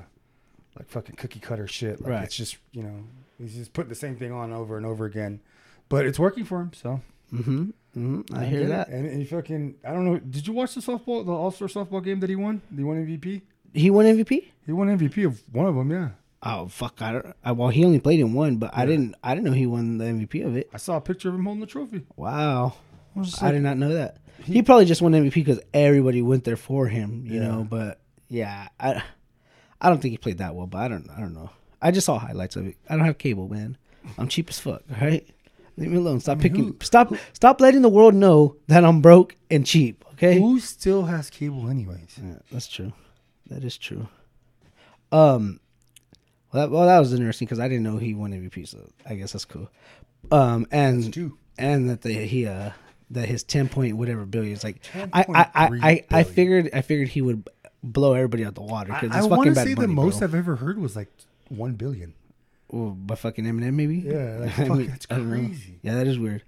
like 0.76 0.88
fucking 0.88 1.16
cookie 1.16 1.40
cutter 1.40 1.66
shit. 1.68 2.00
Like 2.00 2.10
Right. 2.10 2.24
it's 2.24 2.36
just 2.36 2.56
you 2.72 2.82
know 2.82 3.04
he's 3.38 3.54
just 3.54 3.72
putting 3.72 3.88
the 3.90 3.94
same 3.94 4.16
thing 4.16 4.32
on 4.32 4.52
over 4.52 4.76
and 4.76 4.84
over 4.84 5.04
again, 5.04 5.40
but 5.88 6.04
it's 6.04 6.18
working 6.18 6.44
for 6.44 6.60
him. 6.60 6.72
So 6.74 7.00
Mm-hmm. 7.32 7.64
mm-hmm. 7.96 8.34
I, 8.34 8.46
hear 8.46 8.66
that. 8.68 8.88
And, 8.88 9.06
and 9.06 9.18
he 9.18 9.24
fucking 9.26 9.76
I 9.84 9.92
don't 9.92 10.04
know. 10.04 10.18
Did 10.18 10.46
you 10.46 10.52
watch 10.52 10.74
the 10.74 10.80
softball 10.80 11.24
the 11.24 11.32
All 11.32 11.50
Star 11.50 11.68
softball 11.68 12.02
game 12.02 12.20
that 12.20 12.30
he 12.30 12.36
won? 12.36 12.62
He 12.74 12.82
won 12.82 12.96
MVP. 13.06 13.42
He 13.74 13.90
won 13.90 14.06
MVP. 14.06 14.44
He 14.64 14.72
won 14.72 14.88
MVP 14.98 15.26
of 15.26 15.42
one 15.52 15.66
of 15.66 15.74
them. 15.74 15.90
Yeah, 15.90 16.08
Oh 16.42 16.68
fuck! 16.68 17.02
I 17.02 17.12
don't. 17.12 17.34
I, 17.44 17.52
well, 17.52 17.68
he 17.68 17.84
only 17.84 17.98
played 17.98 18.20
in 18.20 18.32
one, 18.32 18.56
but 18.58 18.70
I 18.72 18.86
didn't. 18.86 19.16
I 19.24 19.34
didn't 19.34 19.46
know 19.46 19.52
he 19.56 19.66
won 19.66 19.98
the 19.98 20.04
MVP 20.04 20.46
of 20.46 20.56
it. 20.56 20.70
I 20.72 20.76
saw 20.76 20.96
a 20.96 21.00
picture 21.00 21.28
of 21.28 21.34
him 21.34 21.44
holding 21.44 21.60
the 21.60 21.66
trophy. 21.66 22.04
Wow, 22.16 22.74
I 23.16 23.18
was 23.18 23.42
I 23.42 23.50
did 23.52 23.62
not 23.62 23.76
know 23.76 23.92
that. 23.94 24.18
He, 24.44 24.62
probably 24.62 24.84
just 24.84 25.02
won 25.02 25.12
MVP 25.12 25.34
because 25.34 25.58
everybody 25.74 26.22
went 26.22 26.44
there 26.44 26.56
for 26.56 26.86
him, 26.86 27.24
you 27.26 27.40
Yeah. 27.40 27.48
know. 27.48 27.66
But 27.68 28.00
yeah, 28.28 28.68
I, 28.78 29.02
I 29.80 29.88
don't 29.88 30.00
think 30.00 30.12
he 30.12 30.18
played 30.18 30.38
that 30.38 30.54
well. 30.54 30.68
But 30.68 30.78
I 30.78 30.88
don't. 30.88 31.10
I 31.10 31.18
don't 31.20 31.34
know. 31.34 31.50
I 31.82 31.90
just 31.90 32.04
saw 32.06 32.18
highlights 32.18 32.54
of 32.54 32.66
it. 32.68 32.76
I 32.88 32.94
don't 32.96 33.04
have 33.04 33.18
cable, 33.18 33.48
man. 33.48 33.76
I'm 34.16 34.28
cheap 34.28 34.48
as 34.48 34.60
fuck. 34.60 34.82
All 34.94 35.06
right, 35.08 35.26
leave 35.76 35.90
me 35.90 35.96
alone. 35.96 36.20
Stop 36.20 36.38
picking. 36.38 36.64
who- 36.68 36.76
stop. 36.82 37.12
Stop 37.32 37.60
letting 37.60 37.82
the 37.82 37.88
world 37.88 38.14
know 38.14 38.54
that 38.68 38.84
I'm 38.84 39.00
broke 39.02 39.34
and 39.50 39.66
cheap. 39.66 40.04
Okay. 40.12 40.38
Who 40.38 40.60
still 40.60 41.04
has 41.06 41.30
cable 41.30 41.68
anyways? 41.68 42.16
Yeah, 42.22 42.38
that's 42.52 42.68
true. 42.68 42.92
That 43.48 43.64
is 43.64 43.76
true. 43.76 44.06
Um, 45.10 45.60
well, 46.52 46.62
that, 46.62 46.70
well, 46.70 46.86
that 46.86 46.98
was 46.98 47.12
interesting 47.12 47.46
because 47.46 47.60
I 47.60 47.68
didn't 47.68 47.84
know 47.84 47.96
he 47.98 48.14
won 48.14 48.32
MVP, 48.32 48.66
so 48.68 48.88
I 49.08 49.14
guess 49.14 49.32
that's 49.32 49.44
cool. 49.44 49.68
Um, 50.30 50.66
and 50.70 51.32
and 51.58 51.90
that 51.90 52.02
the 52.02 52.12
he 52.12 52.46
uh 52.46 52.70
that 53.10 53.28
his 53.28 53.42
ten 53.42 53.68
point 53.68 53.96
whatever 53.96 54.24
billion 54.26 54.54
is 54.54 54.64
like 54.64 54.80
I 54.94 55.08
I, 55.12 55.24
I, 55.38 55.68
I 55.82 56.04
I 56.10 56.22
figured 56.24 56.70
I 56.72 56.82
figured 56.82 57.08
he 57.08 57.22
would 57.22 57.48
blow 57.82 58.14
everybody 58.14 58.44
out 58.44 58.54
the 58.54 58.62
water 58.62 58.92
I, 58.92 59.00
because 59.00 59.16
I 59.16 59.20
it's 59.20 59.28
want 59.28 59.44
to 59.44 59.54
say 59.54 59.74
Bunny, 59.74 59.86
the 59.86 59.92
most 59.92 60.18
bro. 60.18 60.28
I've 60.28 60.34
ever 60.34 60.56
heard 60.56 60.78
was 60.78 60.96
like 60.96 61.08
one 61.48 61.74
billion. 61.74 62.14
Well, 62.70 62.90
by 62.90 63.14
fucking 63.14 63.44
Eminem 63.44 63.74
maybe. 63.74 63.98
Yeah, 63.98 64.38
like, 64.40 64.50
fuck, 64.68 64.68
mean, 64.68 64.86
that's 64.88 65.06
I 65.10 65.20
crazy. 65.20 65.78
Yeah, 65.82 65.94
that 65.94 66.06
is 66.06 66.18
weird. 66.18 66.42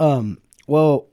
Um, 0.00 0.38
well, 0.66 1.08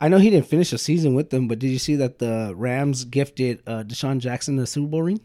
I 0.00 0.08
know 0.08 0.18
he 0.18 0.30
didn't 0.30 0.46
finish 0.46 0.70
the 0.70 0.78
season 0.78 1.14
with 1.14 1.30
them, 1.30 1.48
but 1.48 1.58
did 1.58 1.68
you 1.68 1.78
see 1.78 1.96
that 1.96 2.18
the 2.18 2.52
Rams 2.54 3.04
gifted 3.04 3.62
uh, 3.66 3.84
DeSean 3.84 4.18
Jackson 4.18 4.56
the 4.56 4.66
Super 4.66 4.88
Bowl 4.88 5.02
ring? 5.02 5.20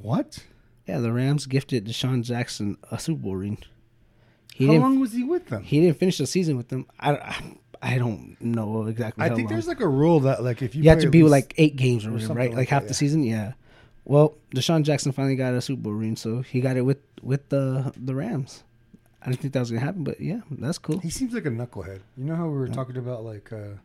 What? 0.00 0.38
Yeah, 0.86 0.98
the 0.98 1.12
Rams 1.12 1.46
gifted 1.46 1.86
DeSean 1.86 2.22
Jackson 2.24 2.76
a 2.90 2.98
Super 2.98 3.22
Bowl 3.22 3.36
ring. 3.36 3.58
He 4.54 4.66
How 4.66 4.74
long 4.74 5.00
was 5.00 5.12
he 5.12 5.24
with 5.24 5.46
them? 5.46 5.62
He 5.62 5.80
didn't 5.80 5.98
finish 5.98 6.18
the 6.18 6.26
season 6.26 6.56
with 6.56 6.68
them. 6.68 6.86
I, 7.00 7.12
I, 7.14 7.42
I 7.82 7.98
don't 7.98 8.36
know 8.40 8.86
exactly. 8.86 9.24
I 9.24 9.28
think 9.28 9.40
long. 9.40 9.46
there's 9.48 9.66
like 9.68 9.80
a 9.80 9.88
rule 9.88 10.20
that 10.20 10.42
like 10.42 10.62
if 10.62 10.74
you 10.74 10.82
you 10.82 10.90
have 10.90 11.00
to 11.00 11.10
be 11.10 11.22
like 11.22 11.54
eight 11.58 11.76
games 11.76 12.04
or, 12.06 12.14
or 12.14 12.18
something 12.18 12.36
right? 12.36 12.50
like 12.50 12.58
Like 12.58 12.68
that, 12.68 12.74
half 12.74 12.82
yeah. 12.82 12.88
the 12.88 12.94
season. 12.94 13.24
Yeah. 13.24 13.52
Well, 14.04 14.36
DeSean 14.54 14.82
Jackson 14.82 15.12
finally 15.12 15.36
got 15.36 15.54
a 15.54 15.60
Super 15.60 15.82
Bowl 15.82 15.92
ring, 15.92 16.16
so 16.16 16.42
he 16.42 16.60
got 16.60 16.76
it 16.76 16.82
with 16.82 16.98
with 17.22 17.48
the 17.48 17.92
the 17.96 18.14
Rams. 18.14 18.64
I 19.22 19.26
didn't 19.26 19.40
think 19.40 19.54
that 19.54 19.60
was 19.60 19.70
gonna 19.70 19.84
happen, 19.84 20.02
but 20.04 20.20
yeah, 20.20 20.40
that's 20.50 20.78
cool. 20.78 20.98
he 20.98 21.10
seems 21.10 21.32
like 21.32 21.46
a 21.46 21.50
knucklehead. 21.50 22.00
You 22.16 22.24
know 22.24 22.34
how 22.36 22.46
we 22.46 22.58
were 22.58 22.68
talking 22.68 22.96
about 22.96 23.24
like 23.24 23.52
uh 23.52 23.76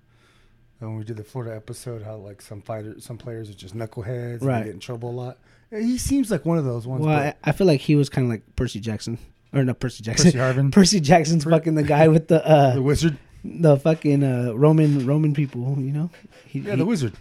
when 0.79 0.96
we 0.98 1.03
did 1.03 1.17
the 1.17 1.24
Florida 1.24 1.55
episode, 1.55 2.03
how 2.03 2.15
like 2.17 2.41
some 2.41 2.62
fighters, 2.62 3.03
some 3.05 3.17
players 3.17 3.50
are 3.50 3.53
just 3.53 3.75
knuckleheads, 3.75 4.39
and 4.41 4.43
Right. 4.43 4.65
get 4.65 4.74
in 4.74 4.79
trouble 4.79 5.10
a 5.10 5.12
lot. 5.12 5.38
He 5.72 5.98
seems 5.98 6.31
like 6.31 6.46
one 6.46 6.57
of 6.57 6.65
those 6.65 6.88
ones. 6.88 7.05
Well, 7.05 7.17
I, 7.17 7.34
I 7.43 7.51
feel 7.51 7.67
like 7.67 7.81
he 7.81 7.96
was 7.96 8.10
kind 8.10 8.25
of 8.25 8.31
like 8.31 8.43
Percy 8.55 8.79
Jackson, 8.79 9.17
or 9.53 9.63
not 9.65 9.79
Percy 9.79 10.03
Jackson. 10.03 10.25
Percy 10.31 10.38
Harvin, 10.38 10.72
Percy 10.72 11.00
Jackson's 11.00 11.43
fucking 11.43 11.75
the 11.75 11.84
guy 11.84 12.07
with 12.07 12.27
the 12.27 12.46
uh 12.48 12.74
the 12.75 12.81
wizard, 12.81 13.17
the 13.43 13.77
fucking 13.77 14.24
uh 14.24 14.53
Roman 14.55 15.05
Roman 15.05 15.34
people, 15.34 15.75
you 15.79 15.91
know. 15.91 16.10
He, 16.46 16.60
yeah, 16.60 16.72
he- 16.72 16.77
the 16.77 16.86
wizard. 16.86 17.13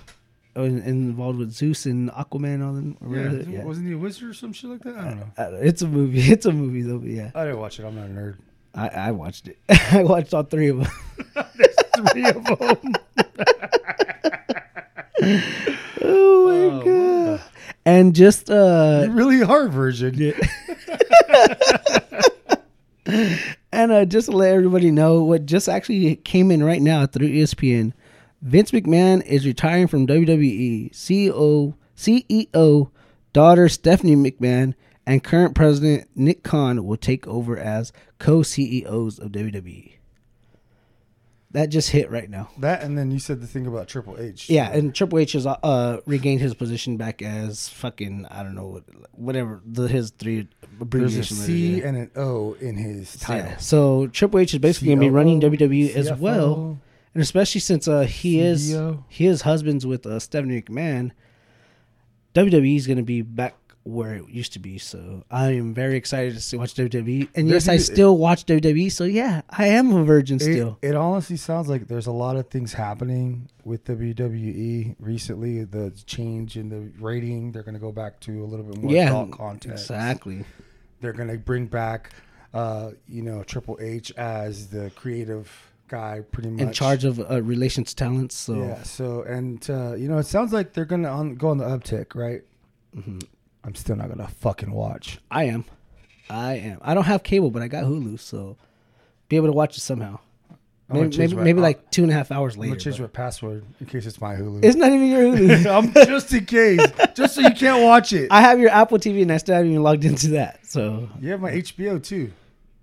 oh, 0.54 0.64
involved 0.64 1.38
with 1.38 1.52
Zeus 1.52 1.86
and 1.86 2.08
Aquaman 2.12 2.54
and 2.54 2.62
all 2.62 2.72
them. 2.72 2.96
or 3.00 3.16
Yeah, 3.16 3.30
yeah. 3.48 3.64
wasn't 3.64 3.88
he 3.88 3.92
a 3.94 3.98
wizard 3.98 4.30
or 4.30 4.32
some 4.34 4.52
shit 4.52 4.70
like 4.70 4.82
that? 4.82 4.94
I 4.96 5.04
don't 5.08 5.16
know. 5.18 5.26
I. 5.38 5.42
It's 5.66 5.82
a 5.82 5.88
movie. 5.88 6.20
It's 6.32 6.46
a 6.46 6.52
movie 6.52 6.82
though. 6.82 6.98
But 6.98 7.10
yeah, 7.10 7.30
I 7.34 7.44
didn't 7.46 7.58
watch 7.60 7.80
it. 7.80 7.84
I'm 7.84 7.96
not 7.96 8.06
a 8.06 8.10
nerd. 8.10 8.36
I, 8.74 8.88
I 8.88 9.10
watched 9.10 9.48
it. 9.48 9.58
I 9.90 10.02
watched 10.04 10.34
all 10.34 10.42
three 10.44 10.68
of 10.68 10.78
them. 10.84 10.92
There's 11.56 11.74
Three 12.12 12.26
of 12.28 12.44
them. 12.44 12.92
Oh 16.02 16.46
my 16.46 16.76
Oh, 16.78 16.82
god! 16.84 17.42
And 17.84 18.14
just 18.14 18.50
uh, 18.50 19.06
really 19.10 19.40
hard 19.40 19.72
version. 19.72 20.34
and 23.72 23.92
uh, 23.92 24.04
just 24.04 24.30
to 24.30 24.36
let 24.36 24.52
everybody 24.52 24.90
know 24.90 25.22
what 25.22 25.46
just 25.46 25.68
actually 25.68 26.16
came 26.16 26.50
in 26.50 26.62
right 26.62 26.82
now 26.82 27.06
through 27.06 27.28
ESPN. 27.28 27.92
Vince 28.42 28.70
McMahon 28.72 29.24
is 29.24 29.46
retiring 29.46 29.86
from 29.86 30.06
WWE. 30.06 30.92
CEO 30.92 31.74
CEO 31.96 32.90
daughter 33.32 33.68
Stephanie 33.68 34.16
McMahon 34.16 34.74
and 35.06 35.22
current 35.24 35.54
president 35.54 36.08
Nick 36.14 36.42
Khan 36.42 36.84
will 36.84 36.96
take 36.96 37.26
over 37.26 37.56
as 37.58 37.92
co-CEOs 38.18 39.18
of 39.18 39.32
WWE. 39.32 39.95
That 41.56 41.70
just 41.70 41.88
hit 41.88 42.10
right 42.10 42.28
now. 42.28 42.50
That 42.58 42.82
and 42.82 42.98
then 42.98 43.10
you 43.10 43.18
said 43.18 43.40
the 43.40 43.46
thing 43.46 43.66
about 43.66 43.88
Triple 43.88 44.18
H. 44.20 44.50
Yeah, 44.50 44.70
and 44.70 44.94
Triple 44.94 45.18
H 45.20 45.32
has 45.32 45.46
uh 45.46 46.00
regained 46.04 46.42
his 46.42 46.52
position 46.52 46.98
back 46.98 47.22
as 47.22 47.70
fucking 47.70 48.26
I 48.30 48.42
don't 48.42 48.54
know 48.54 48.82
whatever 49.12 49.62
the 49.64 49.88
his 49.88 50.10
three 50.10 50.48
there's 50.60 50.78
a 50.78 50.82
abbreviation 50.82 51.34
C 51.34 51.80
and 51.80 51.96
an 51.96 52.10
O 52.14 52.52
in 52.60 52.76
his 52.76 53.16
title. 53.16 53.52
Yeah. 53.52 53.56
So 53.56 54.06
Triple 54.08 54.40
H 54.40 54.52
is 54.52 54.58
basically 54.58 54.88
gonna 54.88 55.00
be 55.00 55.08
running 55.08 55.40
WWE 55.40 55.94
as 55.94 56.12
well, 56.12 56.78
and 57.14 57.22
especially 57.22 57.62
since 57.62 57.88
uh 57.88 58.02
he 58.02 58.38
is 58.38 58.74
CBO. 58.74 59.04
he 59.08 59.24
is 59.24 59.40
husbands 59.40 59.86
with 59.86 60.04
uh, 60.04 60.18
Stephanie 60.18 60.60
McMahon. 60.60 61.12
WWE 62.34 62.76
is 62.76 62.86
gonna 62.86 63.02
be 63.02 63.22
back 63.22 63.54
where 63.86 64.16
it 64.16 64.28
used 64.28 64.52
to 64.54 64.58
be. 64.58 64.78
So 64.78 65.22
I 65.30 65.52
am 65.52 65.72
very 65.72 65.96
excited 65.96 66.34
to 66.34 66.40
see 66.40 66.56
watch 66.56 66.74
WWE, 66.74 67.28
and 67.34 67.48
yes, 67.48 67.68
I 67.68 67.76
still 67.76 68.18
watch 68.18 68.44
WWE. 68.44 68.90
So 68.90 69.04
yeah, 69.04 69.42
I 69.48 69.68
am 69.68 69.94
a 69.94 70.04
virgin 70.04 70.38
still. 70.38 70.78
it 70.82 70.94
honestly 70.94 71.36
sounds 71.36 71.68
like 71.68 71.86
there's 71.86 72.06
a 72.06 72.12
lot 72.12 72.36
of 72.36 72.48
things 72.48 72.72
happening 72.72 73.48
with 73.64 73.84
WWE 73.84 74.96
recently. 74.98 75.64
The 75.64 75.92
change 76.06 76.56
in 76.56 76.68
the 76.68 76.90
rating, 77.00 77.52
they're 77.52 77.62
going 77.62 77.74
to 77.74 77.80
go 77.80 77.92
back 77.92 78.18
to 78.20 78.42
a 78.42 78.46
little 78.46 78.64
bit 78.64 78.82
more 78.82 78.92
yeah, 78.92 79.06
adult 79.06 79.30
content. 79.30 79.74
exactly. 79.74 80.44
They're 81.00 81.12
going 81.12 81.28
to 81.28 81.38
bring 81.38 81.66
back, 81.66 82.12
uh, 82.54 82.90
you 83.06 83.22
know, 83.22 83.44
Triple 83.44 83.78
H 83.80 84.10
as 84.16 84.68
the 84.68 84.90
creative 84.96 85.52
guy, 85.88 86.22
pretty 86.32 86.50
much 86.50 86.60
In 86.60 86.72
charge 86.72 87.04
of 87.04 87.20
uh, 87.20 87.40
relations 87.40 87.94
talents. 87.94 88.34
So 88.34 88.56
Yeah. 88.56 88.82
So 88.82 89.22
and 89.22 89.64
uh, 89.70 89.94
you 89.94 90.08
know, 90.08 90.18
it 90.18 90.26
sounds 90.26 90.52
like 90.52 90.72
they're 90.72 90.84
going 90.84 91.04
to 91.04 91.08
on, 91.08 91.36
go 91.36 91.50
on 91.50 91.58
the 91.58 91.64
uptick, 91.64 92.16
right? 92.16 92.42
mhm. 92.96 93.22
I'm 93.66 93.74
still 93.74 93.96
not 93.96 94.16
to 94.16 94.26
fucking 94.28 94.70
watch. 94.70 95.18
I 95.30 95.44
am, 95.44 95.64
I 96.30 96.54
am. 96.54 96.78
I 96.82 96.94
don't 96.94 97.04
have 97.04 97.22
cable, 97.22 97.50
but 97.50 97.62
I 97.62 97.68
got 97.68 97.84
Hulu, 97.84 98.18
so 98.20 98.56
be 99.28 99.36
able 99.36 99.48
to 99.48 99.52
watch 99.52 99.76
it 99.76 99.80
somehow. 99.80 100.20
I'm 100.88 100.94
gonna 100.94 101.00
Maybe 101.06 101.16
change 101.16 101.30
maybe, 101.32 101.36
my- 101.38 101.42
maybe 101.42 101.60
like 101.60 101.90
two 101.90 102.04
and 102.04 102.12
a 102.12 102.14
half 102.14 102.30
hours 102.30 102.54
I'm 102.54 102.60
later. 102.60 102.70
gonna 102.74 102.80
change 102.80 102.96
but- 102.98 103.02
my 103.02 103.08
password 103.08 103.64
in 103.80 103.86
case 103.86 104.06
it's 104.06 104.20
my 104.20 104.36
Hulu. 104.36 104.64
It's 104.64 104.76
not 104.76 104.92
even 104.92 105.08
your 105.08 105.22
Hulu. 105.36 105.66
I'm 105.66 105.92
just 106.06 106.32
in 106.32 106.44
case, 106.46 106.80
just 107.14 107.34
so 107.34 107.40
you 107.40 107.50
can't 107.50 107.82
watch 107.82 108.12
it. 108.12 108.28
I 108.30 108.40
have 108.40 108.60
your 108.60 108.70
Apple 108.70 108.98
TV 108.98 109.22
and 109.22 109.32
I 109.32 109.38
still 109.38 109.56
haven't 109.56 109.72
even 109.72 109.82
logged 109.82 110.04
into 110.04 110.28
that. 110.28 110.64
So 110.64 111.08
You 111.20 111.32
have 111.32 111.40
my 111.40 111.50
HBO 111.50 112.00
too. 112.00 112.32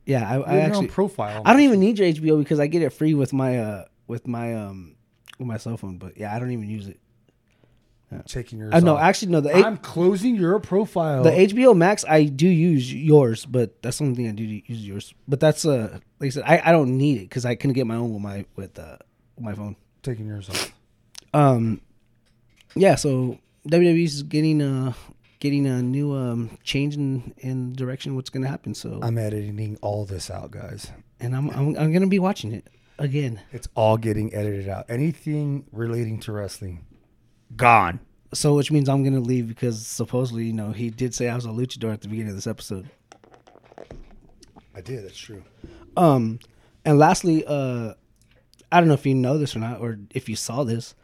yeah, 0.06 0.30
I, 0.30 0.36
You 0.38 0.44
I 0.44 0.48
have 0.48 0.54
your 0.54 0.62
own 0.64 0.70
actually 0.72 0.88
profile. 0.88 1.42
I 1.46 1.54
don't 1.54 1.62
even 1.62 1.80
need 1.80 1.98
your 1.98 2.10
HBO 2.10 2.40
because 2.40 2.60
I 2.60 2.68
get 2.68 2.82
it 2.82 2.90
free 2.90 3.14
with 3.14 3.32
my 3.32 3.60
uh 3.60 3.86
with 4.08 4.28
my 4.28 4.54
um 4.54 4.96
with 5.40 5.48
my 5.48 5.56
cell 5.56 5.78
phone. 5.78 5.98
But 5.98 6.18
yeah, 6.18 6.36
I 6.36 6.40
don't 6.40 6.52
even 6.52 6.70
use 6.70 6.90
it. 6.90 7.00
Taking 8.28 8.60
yours. 8.60 8.72
I 8.74 8.80
know 8.80 8.96
off. 8.96 9.02
actually 9.02 9.32
no 9.32 9.42
the 9.42 9.54
I'm 9.54 9.78
closing 9.78 10.36
your 10.36 10.60
profile. 10.60 11.24
the 11.24 11.32
HBO 11.32 11.76
Max 11.76 12.06
I 12.08 12.26
do 12.26 12.48
use 12.48 12.94
yours, 12.94 13.46
but 13.46 13.82
that's 13.82 13.98
the 13.98 14.04
only 14.06 14.16
thing 14.16 14.28
I 14.28 14.32
do 14.32 14.44
use 14.44 14.86
yours. 14.86 15.14
But 15.28 15.40
that's 15.40 15.66
uh 15.66 16.00
like 16.20 16.28
I 16.28 16.30
said 16.30 16.44
I, 16.46 16.62
I 16.66 16.72
don't 16.72 16.98
need 16.98 17.18
it 17.18 17.30
because 17.30 17.46
I 17.46 17.56
couldn't 17.56 17.74
get 17.74 17.88
my 17.88 17.96
own 17.96 18.14
with 18.14 18.22
my 18.22 18.46
with 18.56 18.78
uh 18.78 18.98
my 19.40 19.54
phone. 19.54 19.76
taking 20.02 20.28
yours 20.28 20.50
off. 20.50 20.72
Um, 21.34 21.82
yeah. 22.76 22.96
So 22.96 23.40
WWE 23.68 24.04
is 24.04 24.24
getting 24.24 24.62
uh 24.62 24.94
getting 25.40 25.66
a 25.66 25.82
new 25.82 26.14
um 26.14 26.58
change 26.64 26.96
in 26.96 27.34
in 27.38 27.74
direction. 27.74 28.16
What's 28.16 28.30
gonna 28.30 28.48
happen? 28.48 28.74
So 28.76 29.00
I'm 29.02 29.18
editing 29.18 29.78
all 29.82 30.06
this 30.06 30.30
out, 30.30 30.52
guys. 30.52 30.92
and 31.20 31.36
I'm, 31.36 31.50
I'm 31.50 31.76
I'm 31.78 31.92
gonna 31.94 32.08
be 32.08 32.20
watching 32.20 32.52
it 32.52 32.68
again. 33.00 33.42
It's 33.52 33.68
all 33.76 33.98
getting 33.98 34.34
edited 34.34 34.70
out. 34.70 34.86
Anything 34.90 35.66
relating 35.72 36.20
to 36.22 36.32
wrestling, 36.32 36.86
gone. 37.56 38.00
So 38.34 38.56
which 38.56 38.72
means 38.72 38.90
I'm 38.90 39.04
gonna 39.04 39.20
leave 39.20 39.48
because 39.48 39.86
supposedly 39.86 40.46
you 40.46 40.54
know 40.54 40.72
he 40.72 40.90
did 40.90 41.14
say 41.14 41.30
I 41.30 41.36
was 41.36 41.46
a 41.46 41.50
luchador 41.50 41.94
at 41.94 42.02
the 42.02 42.08
beginning 42.08 42.30
of 42.32 42.36
this 42.36 42.48
episode. 42.48 42.90
I 44.76 44.82
did. 44.82 45.04
That's 45.06 45.18
true. 45.18 45.44
Um, 45.96 46.40
and 46.84 46.98
lastly, 46.98 47.46
uh, 47.46 47.94
I 48.72 48.80
don't 48.80 48.88
know 48.88 48.96
if 48.96 49.06
you 49.06 49.14
know 49.14 49.38
this 49.38 49.56
or 49.56 49.60
not, 49.60 49.80
or 49.82 50.00
if 50.16 50.28
you 50.28 50.36
saw 50.36 50.64
this. 50.64 50.96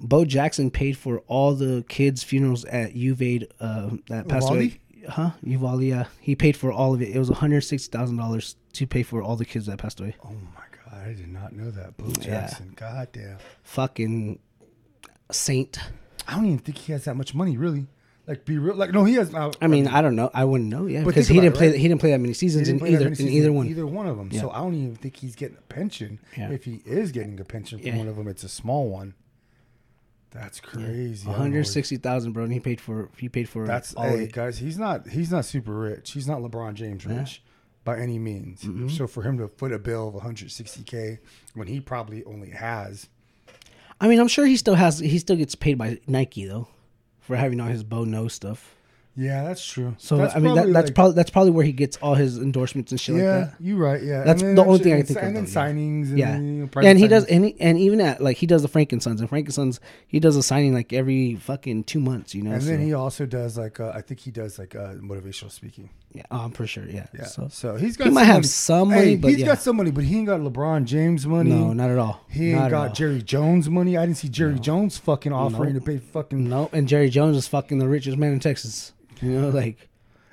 Bo 0.00 0.24
Jackson 0.24 0.70
paid 0.72 0.98
for 0.98 1.20
all 1.28 1.54
the 1.54 1.84
kids' 1.88 2.24
funerals 2.24 2.64
at 2.64 2.94
Uvalde 2.96 3.46
uh, 3.60 3.90
that 4.08 4.26
passed 4.28 4.50
away. 4.50 4.80
Huh? 5.08 5.30
Uvalde, 5.42 5.82
yeah. 5.82 6.06
He 6.20 6.34
paid 6.34 6.56
for 6.56 6.72
all 6.72 6.92
of 6.92 7.00
it. 7.00 7.10
It 7.14 7.18
was 7.18 7.30
$160,000 7.30 8.54
to 8.72 8.86
pay 8.86 9.02
for 9.04 9.22
all 9.22 9.36
the 9.36 9.44
kids 9.44 9.66
that 9.66 9.78
passed 9.78 10.00
away. 10.00 10.16
Oh 10.24 10.30
my 10.54 10.64
god, 10.90 11.06
I 11.06 11.12
did 11.12 11.28
not 11.28 11.52
know 11.52 11.70
that. 11.70 11.96
Bo 11.96 12.06
Yeah. 12.06 12.40
Jackson. 12.40 12.72
God 12.74 13.08
damn. 13.12 13.38
Fucking 13.62 14.40
saint. 15.30 15.78
I 16.26 16.34
don't 16.36 16.46
even 16.46 16.58
think 16.58 16.78
he 16.78 16.92
has 16.92 17.04
that 17.04 17.16
much 17.16 17.34
money, 17.34 17.56
really. 17.56 17.86
Like, 18.26 18.46
be 18.46 18.56
real. 18.56 18.74
Like, 18.74 18.92
no, 18.92 19.04
he 19.04 19.14
has. 19.14 19.34
Uh, 19.34 19.52
I 19.60 19.66
mean, 19.66 19.86
I 19.86 20.00
don't 20.00 20.16
know. 20.16 20.30
I 20.32 20.44
wouldn't 20.44 20.70
know, 20.70 20.86
yeah, 20.86 21.00
But 21.00 21.08
because 21.08 21.28
think 21.28 21.34
he 21.42 21.46
about 21.46 21.52
didn't 21.52 21.54
it, 21.54 21.58
play. 21.58 21.66
right? 21.72 21.76
He 21.80 21.88
didn't 21.88 22.00
play 22.00 22.10
that 22.12 22.20
many 22.20 22.32
seasons 22.32 22.68
in 22.68 22.78
didn't 22.78 22.80
play 22.88 22.96
that 22.96 23.02
either 23.12 23.22
in 23.22 23.28
either 23.28 23.52
one. 23.52 23.66
Either 23.68 23.86
one 23.86 24.06
of 24.06 24.16
them. 24.16 24.30
So 24.32 24.50
I 24.50 24.58
don't 24.58 24.74
even 24.74 24.96
think 24.96 25.16
he's 25.16 25.36
getting 25.36 25.58
a 25.58 25.62
pension. 25.62 26.18
Yeah. 26.36 26.50
If 26.50 26.64
he 26.64 26.80
is 26.86 27.12
getting 27.12 27.38
a 27.38 27.44
pension 27.44 27.78
from 27.78 27.86
Yeah. 27.86 27.98
one 27.98 28.08
of 28.08 28.16
them, 28.16 28.26
it's 28.28 28.42
a 28.42 28.48
small 28.48 28.88
one. 28.88 29.12
That's 30.30 30.58
crazy. 30.58 31.26
I 31.26 31.30
One 31.30 31.34
don't 31.34 31.38
know 31.38 31.42
hundred 31.42 31.58
what- 31.60 31.66
sixty 31.68 31.96
thousand, 31.98 32.32
bro. 32.32 32.44
And 32.44 32.52
he 32.52 32.60
paid 32.60 32.80
for. 32.80 33.08
He 33.18 33.28
paid 33.28 33.48
for 33.48 33.66
That's 33.66 33.94
all 33.94 34.08
hey 34.08 34.24
it. 34.24 34.32
guys. 34.32 34.58
He's 34.58 34.78
not. 34.78 35.06
He's 35.06 35.30
not 35.30 35.44
super 35.44 35.72
rich. 35.74 36.10
He's 36.12 36.26
not 36.26 36.40
LeBron 36.40 36.74
James 36.74 37.06
rich 37.06 37.42
by 37.84 37.98
any 38.00 38.18
means. 38.18 38.62
Mm-hmm. 38.62 38.88
So 38.88 39.06
for 39.06 39.22
him 39.22 39.38
to 39.38 39.46
foot 39.48 39.70
a 39.70 39.78
bill 39.78 40.08
of 40.08 40.14
160k 40.24 41.18
when 41.54 41.68
he 41.68 41.78
probably 41.80 42.24
only 42.24 42.50
has. 42.50 43.08
I 44.04 44.06
mean, 44.06 44.20
I'm 44.20 44.28
sure 44.28 44.44
he 44.44 44.58
still 44.58 44.74
has. 44.74 44.98
He 44.98 45.18
still 45.18 45.36
gets 45.36 45.54
paid 45.54 45.78
by 45.78 45.98
Nike 46.06 46.44
though, 46.44 46.68
for 47.20 47.36
having 47.36 47.58
all 47.58 47.68
his 47.68 47.82
Bo 47.82 48.04
No 48.04 48.28
stuff. 48.28 48.74
Yeah, 49.16 49.44
that's 49.44 49.64
true. 49.64 49.94
So 49.98 50.16
that's 50.16 50.34
I 50.34 50.40
mean, 50.40 50.56
that, 50.56 50.72
that's 50.72 50.86
like- 50.88 50.94
probably 50.96 51.14
that's 51.14 51.30
probably 51.30 51.52
where 51.52 51.64
he 51.64 51.70
gets 51.70 51.96
all 51.98 52.14
his 52.16 52.36
endorsements 52.38 52.90
and 52.90 53.00
shit 53.00 53.14
Yeah, 53.14 53.22
like 53.38 53.50
that. 53.50 53.54
you're 53.60 53.76
right. 53.78 54.02
Yeah, 54.02 54.24
That's 54.24 54.42
the 54.42 54.64
only 54.64 54.80
thing 54.80 54.92
I 54.92 54.96
and 54.96 55.06
think 55.06 55.20
si- 55.20 55.26
of, 55.26 55.34
And 55.36 55.46
signings. 55.46 56.08
And 56.10 56.18
Yeah, 56.18 56.36
you 56.36 56.42
know, 56.74 56.80
and 56.82 56.98
he 56.98 57.06
does, 57.06 57.24
signings. 57.26 57.30
and 57.36 57.44
he, 57.44 57.60
and 57.60 57.78
even 57.78 58.00
at 58.00 58.20
like 58.20 58.38
he 58.38 58.46
does 58.46 58.62
the 58.62 58.68
Frankensons, 58.68 59.20
and 59.20 59.30
Frankensons 59.30 59.78
he 60.08 60.18
does 60.18 60.34
a 60.34 60.42
signing 60.42 60.74
like 60.74 60.92
every 60.92 61.36
fucking 61.36 61.84
two 61.84 62.00
months, 62.00 62.34
you 62.34 62.42
know. 62.42 62.52
And 62.52 62.62
then 62.62 62.80
he 62.80 62.92
also 62.92 63.24
does 63.24 63.56
like 63.56 63.78
uh, 63.78 63.92
I 63.94 64.00
think 64.00 64.18
he 64.18 64.32
does 64.32 64.58
like 64.58 64.74
uh, 64.74 64.94
motivational 64.94 65.52
speaking. 65.52 65.90
yeah, 66.12 66.22
oh, 66.32 66.38
I'm 66.40 66.50
pretty 66.50 66.70
sure, 66.70 66.84
yeah. 66.88 67.06
Yeah. 67.16 67.26
So 67.26 67.46
So, 67.52 67.76
he's 67.76 67.96
got 67.96 68.08
he 68.08 68.10
might 68.10 68.22
some 68.22 68.26
have 68.26 68.34
money. 68.38 68.46
some 68.48 68.88
money, 68.88 69.00
Hey, 69.00 69.16
but 69.16 69.30
he's 69.30 69.38
yeah, 69.40 69.46
got 69.46 69.60
some 69.62 69.76
money, 69.76 69.92
but 69.92 70.02
he 70.02 70.16
ain't 70.18 70.26
got 70.26 70.40
LeBron 70.40 70.86
James 70.86 71.24
money. 71.24 71.50
no, 71.50 71.72
not 71.72 71.88
at 71.88 71.98
all. 71.98 72.20
He 72.28 72.50
ain't 72.50 72.62
at 72.62 72.70
got. 72.72 72.94
Jerry 72.94 73.22
Jones 73.22 73.70
money. 73.70 73.96
I 73.96 74.06
didn't 74.06 74.18
see 74.18 74.28
Jerry 74.28 74.58
Jones 74.58 74.98
fucking 74.98 75.32
offering 75.32 75.74
No. 75.74 75.78
to 75.78 75.84
pay 75.86 75.98
fucking. 75.98 76.48
No, 76.48 76.68
and 76.72 76.88
Jerry 76.88 77.10
Jones 77.10 77.36
is 77.36 77.46
fucking 77.46 77.78
the 77.78 77.88
richest 77.88 78.18
man 78.18 78.32
in 78.32 78.40
Texas. 78.40 78.92
You 79.24 79.40
know, 79.40 79.48
like 79.48 79.88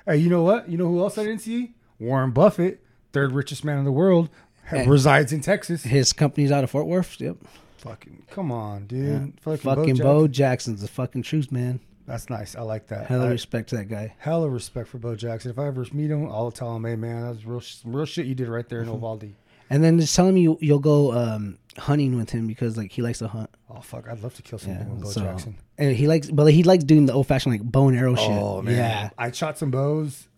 Hey, 0.06 0.16
you 0.16 0.28
know 0.28 0.42
what? 0.42 0.68
You 0.68 0.78
know 0.78 0.88
who 0.88 1.00
else 1.00 1.16
I 1.16 1.24
didn't 1.24 1.40
see? 1.40 1.74
Warren 1.98 2.32
Buffett, 2.32 2.82
third 3.12 3.32
richest 3.32 3.64
man 3.64 3.78
in 3.78 3.84
the 3.84 3.92
world, 3.92 4.28
ha- 4.68 4.84
resides 4.86 5.32
in 5.32 5.40
Texas. 5.40 5.84
his 5.84 6.12
company's 6.12 6.50
out 6.50 6.64
of 6.64 6.70
Fort 6.70 6.86
Worth. 6.86 7.20
Yep, 7.20 7.36
Fucking 7.78 8.24
come 8.30 8.50
on, 8.50 8.86
dude. 8.86 9.08
Yeah. 9.08 9.26
Fucking, 9.42 9.58
fucking 9.58 9.96
Bo. 9.96 10.02
Bo 10.02 10.28
Jackson. 10.28 10.32
Jackson's 10.32 10.82
the 10.82 10.88
fucking 10.88 11.22
truth, 11.22 11.52
man. 11.52 11.80
That's 12.06 12.28
nice. 12.28 12.56
I 12.56 12.62
like 12.62 12.88
that. 12.88 13.06
Hella 13.06 13.26
I- 13.26 13.30
respect 13.30 13.68
to 13.70 13.76
that 13.76 13.88
guy. 13.88 14.14
hella 14.18 14.48
respect 14.48 14.88
for 14.88 14.98
Bo 14.98 15.14
Jackson. 15.14 15.52
If 15.52 15.58
I 15.58 15.68
ever 15.68 15.86
meet 15.92 16.10
him, 16.10 16.28
I'll 16.28 16.50
tell 16.50 16.74
him, 16.74 16.84
"Hey, 16.84 16.96
man, 16.96 17.22
that's 17.22 17.44
real, 17.44 17.62
real 17.84 18.06
shit 18.06 18.26
you 18.26 18.34
did 18.34 18.48
right 18.48 18.68
there 18.68 18.80
in 18.80 18.86
mm-hmm. 18.86 18.94
Uvalde." 18.94 19.34
And 19.72 19.82
then 19.82 19.98
just 19.98 20.14
telling 20.14 20.34
me 20.34 20.42
you, 20.42 20.58
you'll 20.60 20.78
go 20.78 21.12
um, 21.12 21.58
hunting 21.78 22.16
with 22.16 22.30
him 22.30 22.46
because 22.46 22.76
like 22.76 22.92
he 22.92 23.02
likes 23.02 23.18
to 23.20 23.28
hunt. 23.28 23.50
Oh 23.70 23.80
fuck, 23.80 24.08
I'd 24.08 24.22
love 24.22 24.34
to 24.34 24.42
kill 24.42 24.58
something 24.58 24.78
Yeah, 24.86 24.88
with 24.92 25.02
Bo 25.04 25.08
so 25.10 25.20
Jackson. 25.22 25.56
and 25.78 25.96
he 25.96 26.06
likes, 26.06 26.30
but 26.30 26.44
he 26.52 26.62
likes 26.62 26.84
doing 26.84 27.06
the 27.06 27.12
old 27.14 27.26
fashioned 27.26 27.54
like 27.54 27.62
bow 27.62 27.88
and 27.88 27.96
arrow 27.98 28.14
shit. 28.14 28.30
Oh 28.30 28.60
man, 28.62 28.74
yeah, 28.76 29.10
I 29.16 29.30
shot 29.30 29.56
some 29.58 29.70
bows 29.70 30.28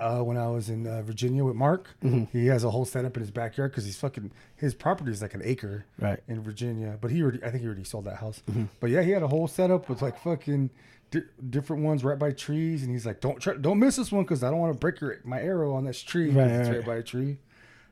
uh, 0.00 0.18
when 0.20 0.36
I 0.36 0.48
was 0.48 0.68
in 0.70 0.86
uh, 0.86 1.02
Virginia 1.02 1.44
with 1.44 1.54
Mark. 1.54 1.88
Mm-hmm. 2.02 2.36
He 2.36 2.46
has 2.46 2.64
a 2.64 2.70
whole 2.70 2.84
setup 2.84 3.16
in 3.16 3.20
his 3.20 3.30
backyard 3.30 3.70
because 3.70 3.84
he's 3.84 3.96
fucking 3.96 4.32
his 4.56 4.74
property 4.74 5.10
is 5.12 5.22
like 5.22 5.34
an 5.34 5.42
acre 5.44 5.84
Right. 5.98 6.20
in 6.26 6.40
Virginia. 6.42 6.98
But 7.00 7.10
he 7.12 7.22
already, 7.22 7.42
I 7.44 7.50
think 7.50 7.60
he 7.60 7.66
already 7.66 7.84
sold 7.84 8.06
that 8.06 8.16
house. 8.16 8.42
Mm-hmm. 8.50 8.64
But 8.80 8.90
yeah, 8.90 9.02
he 9.02 9.10
had 9.12 9.22
a 9.22 9.28
whole 9.28 9.46
setup 9.46 9.88
with 9.88 10.02
like 10.02 10.18
fucking 10.20 10.70
di- 11.12 11.22
different 11.48 11.84
ones 11.84 12.02
right 12.02 12.18
by 12.18 12.32
trees, 12.32 12.82
and 12.82 12.90
he's 12.90 13.06
like, 13.06 13.20
"Don't 13.20 13.38
try, 13.38 13.54
don't 13.54 13.78
miss 13.78 13.94
this 13.96 14.10
one 14.10 14.24
because 14.24 14.42
I 14.42 14.50
don't 14.50 14.58
want 14.58 14.72
to 14.72 14.78
break 14.78 15.00
your, 15.00 15.18
my 15.22 15.40
arrow 15.40 15.74
on 15.74 15.84
this 15.84 16.02
tree. 16.02 16.30
Right, 16.30 16.48
it's 16.50 16.68
right. 16.68 16.78
right 16.78 16.86
by 16.86 16.96
a 16.96 17.02
tree." 17.04 17.38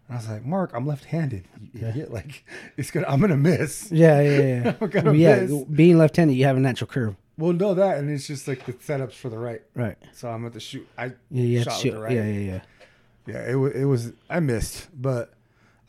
And 0.08 0.16
I 0.16 0.20
was 0.20 0.28
like, 0.28 0.44
"Mark, 0.44 0.72
I'm 0.74 0.86
left-handed. 0.86 1.46
Idiot. 1.74 2.10
Like, 2.18 2.44
it's 2.76 2.90
gonna, 2.90 3.06
I'm 3.08 3.20
gonna 3.20 3.36
miss." 3.36 3.90
yeah, 3.92 4.20
yeah, 4.20 4.74
yeah. 4.80 5.12
Yeah, 5.12 5.40
miss. 5.42 5.64
being 5.64 5.98
left-handed, 5.98 6.34
you 6.34 6.44
have 6.46 6.56
a 6.56 6.60
natural 6.60 6.88
curve. 6.88 7.16
Well, 7.36 7.52
no, 7.52 7.74
that 7.74 7.98
and 7.98 8.10
it's 8.10 8.26
just 8.26 8.48
like 8.48 8.64
the 8.66 8.72
setups 8.72 9.12
for 9.12 9.28
the 9.28 9.38
right. 9.38 9.62
Right. 9.74 9.96
So 10.12 10.28
I'm 10.28 10.44
at 10.46 10.52
the 10.54 10.60
shoot. 10.60 10.88
I 10.98 11.12
Yeah, 11.30 11.44
you 11.44 11.58
have 11.58 11.66
to 11.68 11.70
shot 11.70 11.80
shoot. 11.80 11.90
the 11.92 11.98
right. 12.00 12.12
Yeah, 12.12 12.24
yeah, 12.24 12.40
yeah. 12.52 12.60
Yeah, 13.26 13.50
it 13.50 13.54
was. 13.54 13.72
It 13.74 13.84
was. 13.84 14.12
I 14.30 14.40
missed, 14.40 14.88
but 15.00 15.34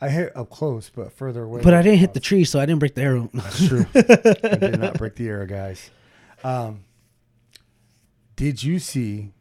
I 0.00 0.10
hit 0.10 0.36
up 0.36 0.50
close, 0.50 0.90
but 0.90 1.12
further 1.12 1.42
away. 1.44 1.62
But 1.62 1.74
I 1.74 1.82
didn't 1.82 1.98
hit 1.98 2.14
the 2.14 2.20
tree, 2.20 2.44
so 2.44 2.60
I 2.60 2.66
didn't 2.66 2.78
break 2.80 2.94
the 2.94 3.02
arrow. 3.02 3.30
That's 3.34 3.66
true. 3.66 3.86
I 3.94 4.02
did 4.56 4.78
not 4.78 4.94
break 4.98 5.16
the 5.16 5.26
arrow, 5.28 5.46
guys. 5.46 5.90
Um, 6.44 6.84
did 8.36 8.62
you 8.62 8.78
see? 8.78 9.32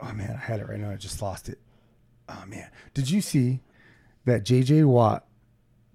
Oh 0.00 0.12
man, 0.12 0.30
I 0.34 0.44
had 0.44 0.60
it 0.60 0.68
right 0.68 0.80
now. 0.80 0.90
I 0.90 0.96
just 0.96 1.22
lost 1.22 1.48
it. 1.48 1.58
Oh 2.28 2.44
man, 2.46 2.70
did 2.94 3.10
you 3.10 3.20
see 3.20 3.60
that 4.24 4.44
J.J. 4.44 4.84
Watt 4.84 5.26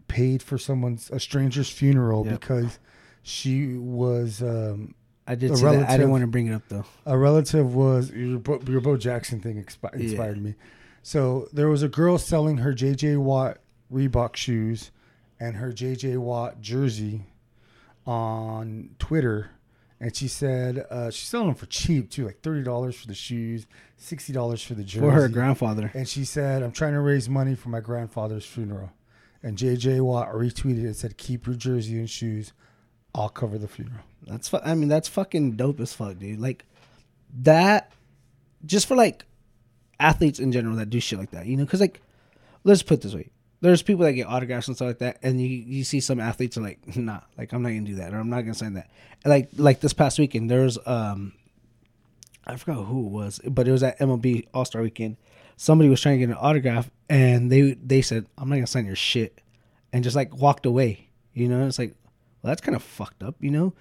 paid 0.08 0.42
for 0.44 0.58
someone's 0.58 1.10
a 1.12 1.20
stranger's 1.20 1.70
funeral 1.70 2.26
Yep. 2.26 2.40
because 2.40 2.80
she 3.22 3.76
was 3.78 4.42
um, 4.42 4.96
I 5.28 5.36
did 5.36 5.56
see 5.56 5.64
that. 5.64 5.68
I 5.70 5.72
relative- 5.74 5.98
didn't 5.98 6.12
want 6.12 6.22
to 6.22 6.28
bring 6.28 6.48
it 6.48 6.54
up 6.54 6.64
though. 6.70 6.86
a 7.06 7.18
relative 7.18 7.76
was 7.76 8.12
your 8.12 8.40
Bo, 8.40 8.60
your 8.68 8.82
Bo 8.82 8.98
Jackson 8.98 9.40
thing 9.40 9.64
expi- 9.64 9.94
Yeah. 9.96 10.00
inspired 10.06 10.42
me. 10.42 10.56
So 11.04 11.48
there 11.54 11.68
was 11.70 11.84
a 11.84 11.88
girl 11.90 12.18
selling 12.18 12.58
her 12.58 12.74
JJ 12.74 13.18
Watt 13.18 13.58
Reebok 13.92 14.36
shoes 14.36 14.92
and 15.40 15.56
her 15.58 15.72
JJ 15.72 16.18
Watt 16.18 16.60
jersey 16.62 17.26
on 18.06 18.90
Twitter, 19.00 19.52
and 20.00 20.16
she 20.16 20.28
said 20.28 20.86
uh, 20.90 21.12
she's 21.12 21.28
selling 21.28 21.48
them 21.48 21.56
for 21.56 21.66
cheap 21.66 22.10
too, 22.10 22.26
like 22.26 22.42
thirty 22.42 22.64
dollars 22.64 22.96
for 22.96 23.08
the 23.08 23.14
shoes, 23.14 23.68
sixty 23.98 24.32
dollars 24.32 24.62
for 24.62 24.74
the 24.74 24.84
jersey. 24.84 25.02
For 25.02 25.12
her 25.12 25.28
grandfather. 25.28 25.92
And 25.94 26.08
she 26.08 26.24
said, 26.26 26.64
"I'm 26.64 26.72
trying 26.72 26.94
to 26.94 27.02
raise 27.02 27.28
money 27.28 27.56
for 27.56 27.70
my 27.70 27.82
grandfather's 27.82 28.46
funeral." 28.46 28.92
And 29.44 29.58
JJ 29.58 30.02
Watt 30.02 30.32
retweeted 30.32 30.86
and 30.86 30.96
said, 30.96 31.18
"Keep 31.18 31.48
your 31.48 31.56
jersey 31.56 31.98
and 31.98 32.10
shoes. 32.10 32.54
I'll 33.14 33.30
cover 33.30 33.58
the 33.58 33.68
funeral." 33.68 34.04
That's 34.26 34.48
fu- 34.48 34.60
I 34.64 34.76
mean 34.76 34.90
that's 34.90 35.08
fucking 35.08 35.54
dope 35.54 35.80
as 35.80 35.94
fuck, 35.94 36.18
dude. 36.20 36.40
Like 36.40 36.66
that 37.42 37.92
just 38.66 38.88
for 38.88 38.96
like 38.96 39.26
athletes 40.00 40.40
in 40.40 40.52
general 40.52 40.76
that 40.78 40.90
do 40.90 41.00
shit 41.00 41.20
like 41.20 41.32
that, 41.32 41.46
you 41.46 41.58
know? 41.58 41.66
Cuz 41.66 41.82
like 41.82 42.02
let's 42.64 42.84
put 42.84 43.02
this 43.02 43.14
way. 43.14 43.30
There's 43.62 43.82
people 43.82 44.06
that 44.06 44.14
get 44.14 44.28
autographs 44.28 44.68
and 44.68 44.76
stuff 44.78 44.88
like 44.88 45.00
that 45.00 45.20
and 45.22 45.42
you 45.42 45.48
you 45.48 45.84
see 45.84 46.00
some 46.00 46.20
athletes 46.20 46.58
are 46.58 46.62
like, 46.62 46.80
"Nah, 46.96 47.20
like 47.38 47.52
I'm 47.52 47.62
not 47.62 47.70
going 47.70 47.86
to 47.86 47.92
do 47.92 47.98
that 47.98 48.14
or 48.14 48.18
I'm 48.18 48.30
not 48.30 48.42
going 48.42 48.54
to 48.54 48.58
sign 48.60 48.74
that." 48.74 48.90
Like 49.26 49.50
like 49.58 49.82
this 49.82 49.94
past 49.94 50.18
weekend 50.20 50.50
there 50.50 50.62
was 50.62 50.78
um 50.86 51.34
I 52.46 52.56
forgot 52.56 52.86
who 52.86 53.06
it 53.06 53.12
was, 53.12 53.40
but 53.48 53.68
it 53.68 53.72
was 53.72 53.84
at 53.84 54.00
MLB 54.00 54.48
All-Star 54.54 54.82
weekend. 54.82 55.18
Somebody 55.58 55.90
was 55.90 56.02
trying 56.02 56.20
to 56.20 56.26
get 56.26 56.32
an 56.32 56.38
autograph 56.40 56.90
and 57.10 57.52
they 57.52 57.74
they 57.74 58.02
said, 58.02 58.26
"I'm 58.38 58.48
not 58.50 58.56
going 58.56 58.66
to 58.66 58.72
sign 58.72 58.86
your 58.86 58.96
shit." 58.96 59.42
And 59.92 60.04
just 60.04 60.16
like 60.16 60.36
walked 60.36 60.66
away. 60.66 61.10
You 61.34 61.48
know, 61.50 61.68
it's 61.68 61.78
like 61.80 61.96
well, 62.42 62.52
that's 62.52 62.62
kind 62.62 62.76
of 62.76 62.84
fucked 62.84 63.24
up, 63.24 63.36
you 63.42 63.52
know? 63.52 63.74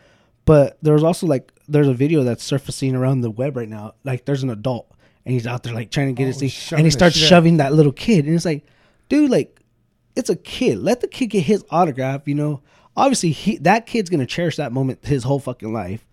But 0.44 0.78
there 0.82 0.94
was 0.94 1.04
also 1.04 1.26
like 1.26 1.52
there's 1.68 1.86
a 1.86 1.94
video 1.94 2.24
that's 2.24 2.42
surfacing 2.42 2.94
around 2.96 3.20
the 3.20 3.30
web 3.30 3.56
right 3.56 3.68
now. 3.68 3.94
Like 4.02 4.24
there's 4.24 4.42
an 4.42 4.50
adult 4.50 4.90
and 5.24 5.34
he's 5.34 5.46
out 5.46 5.62
there 5.62 5.74
like 5.74 5.90
trying 5.90 6.08
to 6.08 6.12
get 6.14 6.24
Oh, 6.24 6.38
his 6.38 6.38
thing, 6.68 6.78
and 6.78 6.86
he 6.86 6.90
starts 6.90 7.16
shoving 7.16 7.58
that 7.58 7.72
little 7.74 7.92
kid, 7.92 8.24
and 8.24 8.34
it's 8.34 8.44
like, 8.46 8.64
dude, 9.08 9.30
like 9.30 9.60
it's 10.18 10.30
a 10.30 10.36
kid. 10.36 10.78
Let 10.78 11.00
the 11.00 11.08
kid 11.08 11.28
get 11.28 11.44
his 11.44 11.64
autograph. 11.70 12.28
You 12.28 12.34
know, 12.34 12.62
obviously 12.96 13.30
he 13.30 13.56
that 13.58 13.86
kid's 13.86 14.10
gonna 14.10 14.26
cherish 14.26 14.56
that 14.56 14.72
moment 14.72 15.04
his 15.06 15.24
whole 15.24 15.38
fucking 15.38 15.72
life. 15.72 16.04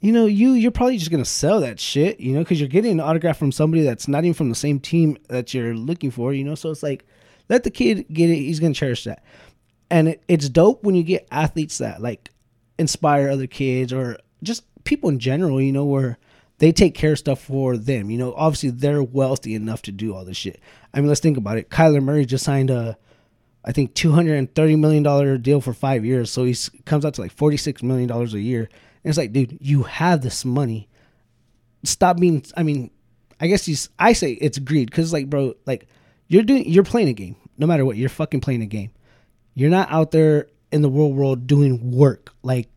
You 0.00 0.12
know, 0.12 0.26
you 0.26 0.52
you're 0.52 0.70
probably 0.70 0.98
just 0.98 1.10
gonna 1.10 1.24
sell 1.24 1.60
that 1.60 1.78
shit. 1.78 2.18
You 2.20 2.32
know, 2.32 2.40
because 2.40 2.58
you're 2.58 2.68
getting 2.68 2.92
an 2.92 3.00
autograph 3.00 3.38
from 3.38 3.52
somebody 3.52 3.82
that's 3.84 4.08
not 4.08 4.24
even 4.24 4.34
from 4.34 4.48
the 4.48 4.54
same 4.54 4.80
team 4.80 5.16
that 5.28 5.54
you're 5.54 5.74
looking 5.74 6.10
for. 6.10 6.32
You 6.32 6.44
know, 6.44 6.54
so 6.54 6.70
it's 6.70 6.82
like 6.82 7.06
let 7.48 7.62
the 7.62 7.70
kid 7.70 8.06
get 8.12 8.30
it. 8.30 8.36
He's 8.36 8.60
gonna 8.60 8.74
cherish 8.74 9.04
that 9.04 9.22
and 9.90 10.08
it, 10.08 10.24
it's 10.28 10.48
dope 10.48 10.82
when 10.82 10.94
you 10.94 11.02
get 11.02 11.28
athletes 11.30 11.78
that 11.78 12.02
like 12.02 12.30
inspire 12.78 13.28
other 13.28 13.46
kids 13.46 13.92
or 13.92 14.18
just 14.42 14.64
people 14.84 15.08
in 15.08 15.18
general 15.18 15.60
you 15.60 15.72
know 15.72 15.84
where 15.84 16.18
they 16.58 16.72
take 16.72 16.94
care 16.94 17.12
of 17.12 17.18
stuff 17.18 17.40
for 17.40 17.76
them 17.76 18.10
you 18.10 18.18
know 18.18 18.34
obviously 18.34 18.70
they're 18.70 19.02
wealthy 19.02 19.54
enough 19.54 19.82
to 19.82 19.92
do 19.92 20.14
all 20.14 20.24
this 20.24 20.36
shit 20.36 20.60
i 20.92 20.98
mean 20.98 21.08
let's 21.08 21.20
think 21.20 21.36
about 21.36 21.56
it 21.56 21.70
kyler 21.70 22.02
murray 22.02 22.26
just 22.26 22.44
signed 22.44 22.70
a 22.70 22.96
i 23.64 23.72
think 23.72 23.94
230 23.94 24.76
million 24.76 25.02
dollar 25.02 25.38
deal 25.38 25.60
for 25.60 25.72
five 25.72 26.04
years. 26.04 26.30
So 26.30 26.44
he 26.44 26.54
comes 26.84 27.04
out 27.04 27.14
to 27.14 27.22
like 27.22 27.32
46 27.32 27.82
million 27.82 28.08
dollars 28.08 28.34
a 28.34 28.40
year. 28.40 28.68
And 29.02 29.10
it's 29.10 29.18
like 29.18 29.32
dude 29.32 29.58
you 29.60 29.84
have 29.84 30.22
this 30.22 30.44
money. 30.44 30.88
Stop 31.84 32.18
being 32.18 32.44
i 32.56 32.62
mean 32.62 32.90
i 33.40 33.46
guess 33.46 33.66
he's. 33.66 33.88
I 33.98 34.12
say 34.12 34.32
it's 34.32 34.58
greed. 34.58 34.90
Because 34.90 35.12
like 35.12 35.28
bro 35.28 35.54
like 35.66 35.86
you're 36.28 36.42
doing 36.42 36.68
you're 36.68 36.84
playing 36.84 37.08
a 37.08 37.12
game. 37.12 37.36
No 37.58 37.66
matter 37.66 37.84
what 37.84 37.96
you're 37.96 38.08
fucking 38.08 38.40
playing 38.40 38.62
a 38.62 38.66
game. 38.66 38.90
You're 39.54 39.70
not 39.70 39.90
out 39.90 40.10
there 40.10 40.48
in 40.72 40.82
the 40.82 40.90
real 40.90 41.12
world 41.12 41.46
doing 41.46 41.92
work 41.92 42.30
like 42.42 42.68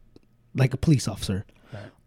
like 0.55 0.73
a 0.73 0.77
police 0.77 1.07
officer 1.07 1.45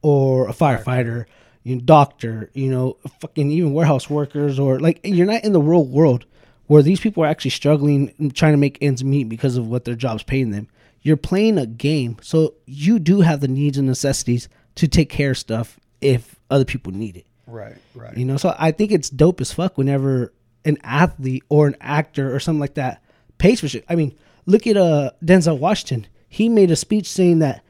or 0.03 0.49
a 0.49 0.53
firefighter, 0.53 1.27
you 1.63 1.77
know, 1.77 1.83
doctor, 1.83 2.51
you 2.55 2.71
know, 2.71 2.97
fucking 3.21 3.51
even 3.51 3.73
warehouse 3.73 4.09
workers 4.09 4.59
or 4.59 4.81
like 4.81 5.01
you're 5.05 5.27
not 5.27 5.45
in 5.45 5.53
the 5.53 5.61
real 5.61 5.85
world 5.85 6.25
where 6.71 6.85
these 6.85 7.01
people 7.01 7.25
are 7.25 7.27
actually 7.27 7.51
struggling 7.51 8.15
and 8.19 8.33
trying 8.33 8.53
to 8.53 8.57
make 8.57 8.79
ends 8.81 9.03
meet 9.03 9.29
because 9.29 9.57
of 9.57 9.67
what 9.67 9.85
their 9.85 9.97
job's 9.97 10.23
paying 10.23 10.53
them. 10.53 10.69
You're 11.03 11.17
playing 11.17 11.59
a 11.59 11.67
game, 11.67 12.17
so 12.23 12.55
you 12.65 13.01
do 13.01 13.23
have 13.23 13.41
the 13.41 13.49
needs 13.49 13.77
and 13.77 13.89
necessities 13.89 14.49
to 14.77 14.87
take 14.87 15.09
care 15.09 15.33
of 15.33 15.39
stuff 15.39 15.81
if 16.01 16.37
other 16.49 16.65
people 16.65 16.93
need 16.93 17.17
it. 17.17 17.27
Right, 17.49 17.75
right. 17.93 18.17
You 18.17 18.25
know, 18.25 18.37
so 18.37 18.55
I 18.57 18.71
think 18.71 18.93
it's 18.93 19.11
dope 19.11 19.41
as 19.41 19.53
fuck 19.53 19.79
whenever 19.79 20.33
an 20.65 20.79
athlete 20.85 21.43
or 21.49 21.67
an 21.67 21.75
actor 21.81 22.33
or 22.33 22.39
something 22.39 22.61
like 22.61 22.75
that 22.75 23.03
pays 23.39 23.59
for 23.59 23.67
shit. 23.67 23.85
I 23.89 23.97
mean, 23.97 24.17
look 24.47 24.69
at 24.69 24.77
uh 24.77 25.11
Denzel 25.25 25.59
Washington. 25.59 26.07
He 26.29 26.49
made 26.49 26.71
a 26.71 26.77
speech 26.77 27.09
saying 27.09 27.41
that, 27.41 27.65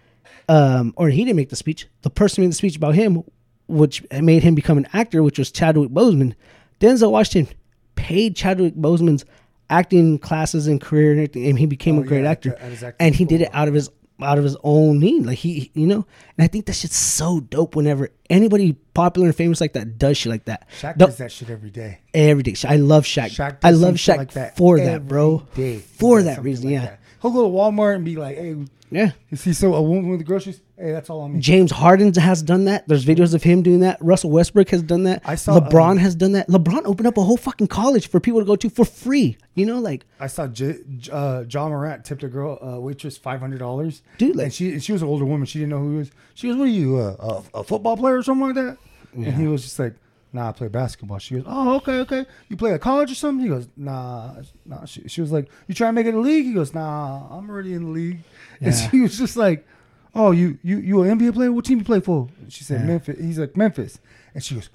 um, 0.47 0.93
or 0.99 1.09
he 1.09 1.25
didn't 1.25 1.37
make 1.37 1.49
the 1.49 1.57
speech. 1.57 1.89
The 2.03 2.11
person 2.11 2.45
made 2.45 2.51
the 2.51 2.57
speech 2.57 2.77
about 2.77 2.97
him, 2.97 3.25
which 3.67 4.05
made 4.13 4.43
him 4.43 4.55
become 4.55 4.77
an 4.77 4.89
actor, 4.93 5.23
which 5.23 5.39
was 5.39 5.51
Chadwick 5.51 5.89
Boseman. 5.89 6.35
Denzel 6.81 7.13
Washington 7.13 7.55
paid 8.01 8.37
Chadwick 8.37 8.75
Boseman's 8.75 9.25
acting 9.69 10.19
classes 10.19 10.67
and 10.67 10.81
career 10.81 11.11
and 11.13 11.21
everything, 11.21 11.47
and 11.47 11.59
he 11.59 11.67
became 11.67 11.99
Oh, 11.99 12.03
a 12.03 12.05
great 12.05 12.23
yeah, 12.25 12.31
actor. 12.31 12.95
And 12.99 13.15
he 13.15 13.25
did 13.25 13.43
it 13.43 13.51
out 13.53 13.69
of 13.69 13.75
his 13.75 13.91
out 14.23 14.37
of 14.37 14.45
his 14.45 14.57
own 14.65 14.99
need. 14.99 15.25
Like 15.25 15.39
he, 15.39 15.71
you 15.75 15.87
know, 15.87 16.05
and 16.37 16.45
I 16.45 16.47
think 16.47 16.67
that 16.67 16.75
shit's 16.75 16.97
so 16.97 17.41
dope. 17.41 17.75
Whenever 17.77 18.11
anybody 18.29 18.75
popular 18.93 19.29
and 19.29 19.37
famous 19.37 19.61
like 19.61 19.73
that 19.75 19.97
does 19.99 20.19
shit 20.19 20.31
like 20.31 20.45
that, 20.47 20.69
Shaq 20.81 20.97
does 20.99 21.17
that 21.19 21.33
shit 21.33 21.49
every 21.51 21.71
day. 21.71 22.01
every 22.13 22.43
day. 22.43 22.55
I 22.69 22.77
love 22.77 23.05
Shaq. 23.05 23.31
Shaq 23.31 23.59
I 23.63 23.71
love 23.71 23.99
shit 23.99 24.15
Shaq 24.15 24.19
like 24.19 24.33
that 24.33 24.57
for 24.57 24.79
that, 24.79 25.07
bro. 25.09 25.47
day. 25.55 25.79
For 25.79 26.23
that 26.23 26.43
reason, 26.43 26.67
like 26.67 26.73
yeah, 26.73 26.81
that. 26.85 27.00
He'll 27.23 27.31
go 27.31 27.43
to 27.43 27.49
Walmart 27.49 27.97
and 27.97 28.05
be 28.05 28.17
like, 28.17 28.37
"Hey, 28.37 28.57
yeah. 28.91 29.13
you 29.29 29.37
see 29.37 29.53
so 29.53 29.75
a 29.75 29.83
woman 29.83 30.09
with 30.11 30.21
the 30.21 30.25
groceries? 30.25 30.61
Hey, 30.79 30.93
that's 30.93 31.11
all 31.11 31.21
on 31.21 31.35
me." 31.35 31.41
James 31.41 31.71
Harden 31.71 32.13
has 32.15 32.43
done 32.43 32.65
that. 32.65 32.89
There's 32.89 33.05
videos 33.05 33.35
of 33.35 33.43
him 33.43 33.63
doing 33.63 33.81
that. 33.81 33.99
Russell 34.01 34.31
Westbrook 34.31 34.71
has 34.71 34.83
done 34.83 35.05
that. 35.05 35.23
I 35.25 35.35
saw, 35.35 35.61
LeBron 35.61 35.91
um, 35.93 35.97
has 35.99 36.15
done 36.15 36.33
that. 36.33 36.49
LeBron 36.49 36.83
opened 36.87 37.07
up 37.07 37.19
a 37.19 37.23
whole 37.23 37.37
fucking 37.37 37.67
college 37.67 38.09
for 38.09 38.21
people 38.21 38.41
to 38.41 38.47
go 38.47 38.57
to 38.57 38.71
for 38.71 38.85
free. 38.85 39.37
You 39.55 39.67
know, 39.67 39.79
like 39.81 40.07
I 40.19 40.27
saw 40.29 40.47
J, 40.47 40.79
uh, 41.13 41.45
Ja 41.49 41.69
Morant 41.69 42.05
tipped 42.05 42.23
a 42.23 42.29
girl 42.29 42.59
uh, 42.63 42.81
waitress 42.81 43.19
five 43.19 43.41
hundred 43.41 43.59
dollars. 43.59 44.03
Dude, 44.19 44.37
like- 44.37 44.45
and 44.45 44.55
she 44.55 44.73
and 44.73 44.83
she 44.83 44.93
was 44.93 45.03
an 45.03 45.09
older 45.09 45.25
woman. 45.27 45.47
She 45.47 45.59
didn't 45.59 45.71
know 45.71 45.81
who 45.81 45.93
he 45.93 45.99
was. 45.99 46.11
She 46.35 46.49
goes, 46.49 46.57
"What 46.57 46.65
are 46.65 46.69
you, 46.69 46.97
uh, 46.97 47.43
a, 47.55 47.59
a 47.61 47.65
football 47.65 47.97
player 47.97 48.17
or 48.17 48.23
something 48.23 48.47
like 48.47 48.55
that?" 48.55 48.79
And 49.13 49.35
he 49.35 49.47
was 49.47 49.63
just 49.63 49.79
like, 49.79 49.95
"Nah, 50.33 50.49
I 50.49 50.53
play 50.53 50.69
basketball." 50.69 51.19
She 51.19 51.35
goes, 51.37 51.45
"Oh, 51.47 51.77
okay, 51.77 51.99
okay. 52.01 52.27
You 52.49 52.57
play 52.57 52.73
at 52.73 52.81
college 52.81 53.11
or 53.11 53.15
something?" 53.15 53.43
He 53.45 53.49
goes, 53.51 53.69
"Nah, 53.77 54.37
nah." 54.65 54.85
She, 54.85 55.07
she 55.09 55.21
was 55.21 55.33
like, 55.33 55.49
"You 55.69 55.75
trying 55.75 55.91
to 55.91 55.93
make 55.95 56.07
it 56.07 56.15
a 56.15 56.21
league?" 56.21 56.45
He 56.47 56.53
goes, 56.53 56.73
"Nah, 56.75 57.27
I'm 57.31 57.49
already 57.51 57.75
in 57.75 57.85
the 57.85 57.91
league." 57.91 58.19
And 58.61 58.75
she 58.75 59.01
was 59.01 59.17
just 59.19 59.37
like, 59.37 59.67
"Oh, 60.15 60.31
you 60.31 60.59
you 60.63 60.79
you 60.79 61.03
an 61.03 61.19
NBA 61.19 61.35
player? 61.35 61.51
What 61.53 61.65
team 61.65 61.79
you 61.79 61.85
play 61.85 62.01
for?" 62.01 62.29
She 62.49 62.65
said, 62.65 62.81
Yeah. 62.81 62.87
"Memphis." 62.87 63.19
He's 63.19 63.39
like, 63.39 63.57
"Memphis," 63.57 63.99
and 64.35 64.43
she 64.45 64.55
goes. 64.55 64.71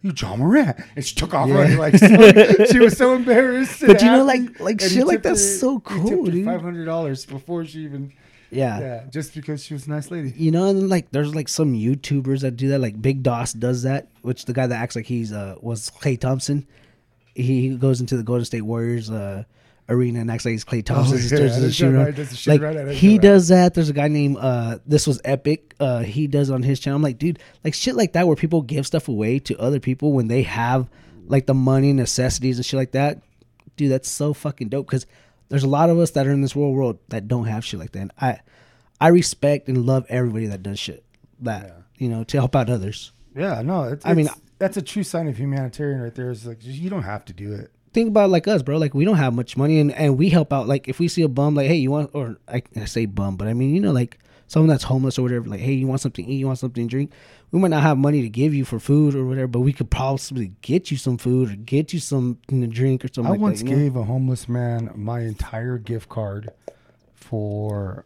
You 0.00 0.12
Ja 0.16 0.36
Morant, 0.36 0.76
and 0.94 1.04
she 1.04 1.16
took 1.16 1.34
off 1.34 1.48
Yeah. 1.48 1.56
running 1.56 1.76
like 1.76 1.96
so, 1.96 2.06
she 2.70 2.78
was 2.78 2.96
so 2.96 3.14
embarrassed. 3.14 3.82
But 3.84 4.00
you 4.00 4.06
know, 4.06 4.22
like- 4.24 4.60
like 4.60 4.80
shit 4.80 5.04
like 5.04 5.24
that's 5.24 5.58
so 5.58 5.80
cool, 5.80 6.24
dude. 6.26 6.44
Five 6.44 6.62
hundred 6.62 6.84
dollars 6.84 7.26
before 7.26 7.64
she 7.64 7.80
even, 7.80 8.12
yeah. 8.50 8.80
yeah, 8.80 9.04
just 9.10 9.34
because 9.34 9.64
she 9.64 9.74
was 9.74 9.86
a 9.86 9.90
nice 9.90 10.10
lady. 10.10 10.32
You 10.36 10.50
know, 10.50 10.68
and 10.68 10.78
then, 10.78 10.88
like 10.88 11.10
there's 11.10 11.34
like 11.34 11.48
some 11.48 11.74
YouTubers 11.74 12.40
that 12.40 12.52
do 12.52 12.68
that. 12.68 12.78
Like 12.78 13.00
Big 13.00 13.22
Doss 13.22 13.52
does 13.52 13.82
that, 13.82 14.08
which 14.22 14.44
the 14.44 14.52
guy 14.52 14.66
that 14.66 14.74
acts 14.74 14.96
like 14.96 15.06
he's 15.06 15.32
uh 15.32 15.56
was 15.60 15.90
Klay 15.90 16.18
Thompson. 16.18 16.66
He 17.34 17.76
goes 17.76 18.00
into 18.00 18.16
the 18.16 18.22
Golden 18.22 18.44
State 18.44 18.62
Warriors 18.62 19.10
uh 19.10 19.44
arena 19.88 20.20
and 20.20 20.30
acts 20.30 20.44
like 20.44 20.52
he's 20.52 20.64
Klay 20.64 20.84
Thompson. 20.84 21.16
Oh, 21.16 21.20
yeah, 21.20 21.28
does 21.28 21.56
the 21.56 21.62
that's 21.62 21.74
shoot 21.74 21.90
right, 21.90 22.06
around. 22.06 22.14
does 22.16 22.46
Like 22.46 22.60
around, 22.60 22.90
he 22.90 23.12
right. 23.12 23.22
does 23.22 23.48
that. 23.48 23.74
There's 23.74 23.88
a 23.88 23.94
guy 23.94 24.08
named 24.08 24.36
uh, 24.38 24.78
this 24.86 25.06
was 25.06 25.20
epic. 25.24 25.74
Uh, 25.80 26.00
he 26.00 26.26
does 26.26 26.50
on 26.50 26.62
his 26.62 26.80
channel. 26.80 26.96
I'm 26.96 27.02
like, 27.02 27.18
dude, 27.18 27.38
like 27.64 27.74
shit 27.74 27.94
like 27.94 28.12
that 28.12 28.26
where 28.26 28.36
people 28.36 28.62
give 28.62 28.86
stuff 28.86 29.08
away 29.08 29.38
to 29.40 29.58
other 29.58 29.80
people 29.80 30.12
when 30.12 30.28
they 30.28 30.42
have 30.42 30.88
like 31.26 31.46
the 31.46 31.54
money 31.54 31.92
necessities 31.92 32.58
and 32.58 32.66
shit 32.66 32.78
like 32.78 32.92
that. 32.92 33.22
Dude, 33.76 33.92
that's 33.92 34.10
so 34.10 34.34
fucking 34.34 34.68
dope 34.68 34.86
because 34.86 35.06
there's 35.48 35.64
a 35.64 35.68
lot 35.68 35.90
of 35.90 35.98
us 35.98 36.10
that 36.12 36.26
are 36.26 36.32
in 36.32 36.40
this 36.42 36.54
world 36.56 36.74
world 36.76 36.98
that 37.08 37.28
don't 37.28 37.46
have 37.46 37.64
shit 37.64 37.80
like 37.80 37.92
that. 37.92 38.00
And 38.00 38.12
I 38.20 38.40
I 39.00 39.08
respect 39.08 39.68
and 39.68 39.86
love 39.86 40.06
everybody 40.08 40.46
that 40.46 40.62
does 40.62 40.78
shit 40.78 41.04
that 41.40 41.64
Yeah. 41.66 41.72
you 41.96 42.08
know 42.08 42.24
to 42.24 42.36
help 42.38 42.54
out 42.56 42.68
others. 42.70 43.12
Yeah, 43.36 43.62
no, 43.62 43.84
it's, 43.84 44.04
I 44.04 44.14
mean, 44.14 44.28
that's 44.58 44.76
a 44.76 44.82
true 44.82 45.04
sign 45.04 45.28
of 45.28 45.36
humanitarian 45.38 46.00
right 46.00 46.14
there. 46.14 46.30
Is 46.30 46.46
like 46.46 46.58
just, 46.58 46.78
you 46.78 46.90
don't 46.90 47.04
have 47.04 47.24
to 47.26 47.32
do 47.32 47.52
it. 47.52 47.70
think 47.92 48.08
about 48.08 48.30
like 48.30 48.48
us, 48.48 48.62
bro. 48.62 48.78
Like 48.78 48.94
we 48.94 49.04
don't 49.04 49.16
have 49.16 49.32
much 49.34 49.56
money, 49.56 49.78
and, 49.78 49.92
and 49.92 50.18
we 50.18 50.28
help 50.30 50.52
out. 50.52 50.66
Like 50.66 50.88
if 50.88 50.98
we 50.98 51.06
see 51.08 51.22
a 51.22 51.28
bum, 51.28 51.54
like 51.54 51.68
hey, 51.68 51.76
you 51.76 51.90
want, 51.92 52.10
or 52.14 52.38
I, 52.48 52.62
I 52.76 52.86
say 52.86 53.06
bum, 53.06 53.36
but 53.36 53.46
I 53.46 53.54
mean 53.54 53.74
you 53.74 53.80
know 53.80 53.92
like 53.92 54.18
someone 54.48 54.68
that's 54.68 54.82
homeless 54.84 55.18
or 55.18 55.22
whatever. 55.22 55.48
Like 55.48 55.60
hey, 55.60 55.72
you 55.74 55.86
want 55.86 56.00
something 56.00 56.24
to 56.26 56.30
eat, 56.32 56.38
you 56.38 56.46
want 56.46 56.58
something 56.58 56.86
to 56.86 56.90
drink. 56.90 57.12
We 57.52 57.60
might 57.60 57.68
not 57.68 57.82
have 57.82 57.96
money 57.96 58.20
to 58.22 58.28
give 58.28 58.52
you 58.52 58.64
for 58.64 58.78
food 58.80 59.14
or 59.14 59.24
whatever, 59.24 59.46
but 59.46 59.60
we 59.60 59.72
could 59.72 59.90
possibly 59.90 60.52
get 60.62 60.90
you 60.90 60.96
some 60.96 61.16
food 61.16 61.50
or 61.52 61.56
get 61.56 61.92
you 61.92 62.00
something 62.00 62.60
to 62.60 62.66
drink 62.66 63.04
or 63.04 63.08
something. 63.08 63.26
I 63.26 63.30
like 63.30 63.40
once 63.40 63.60
that, 63.62 63.68
you 63.70 63.76
know? 63.76 63.82
gave 63.82 63.96
a 63.96 64.02
homeless 64.04 64.48
man 64.48 64.90
my 64.96 65.20
entire 65.20 65.78
gift 65.78 66.08
card 66.08 66.50
for 67.14 68.04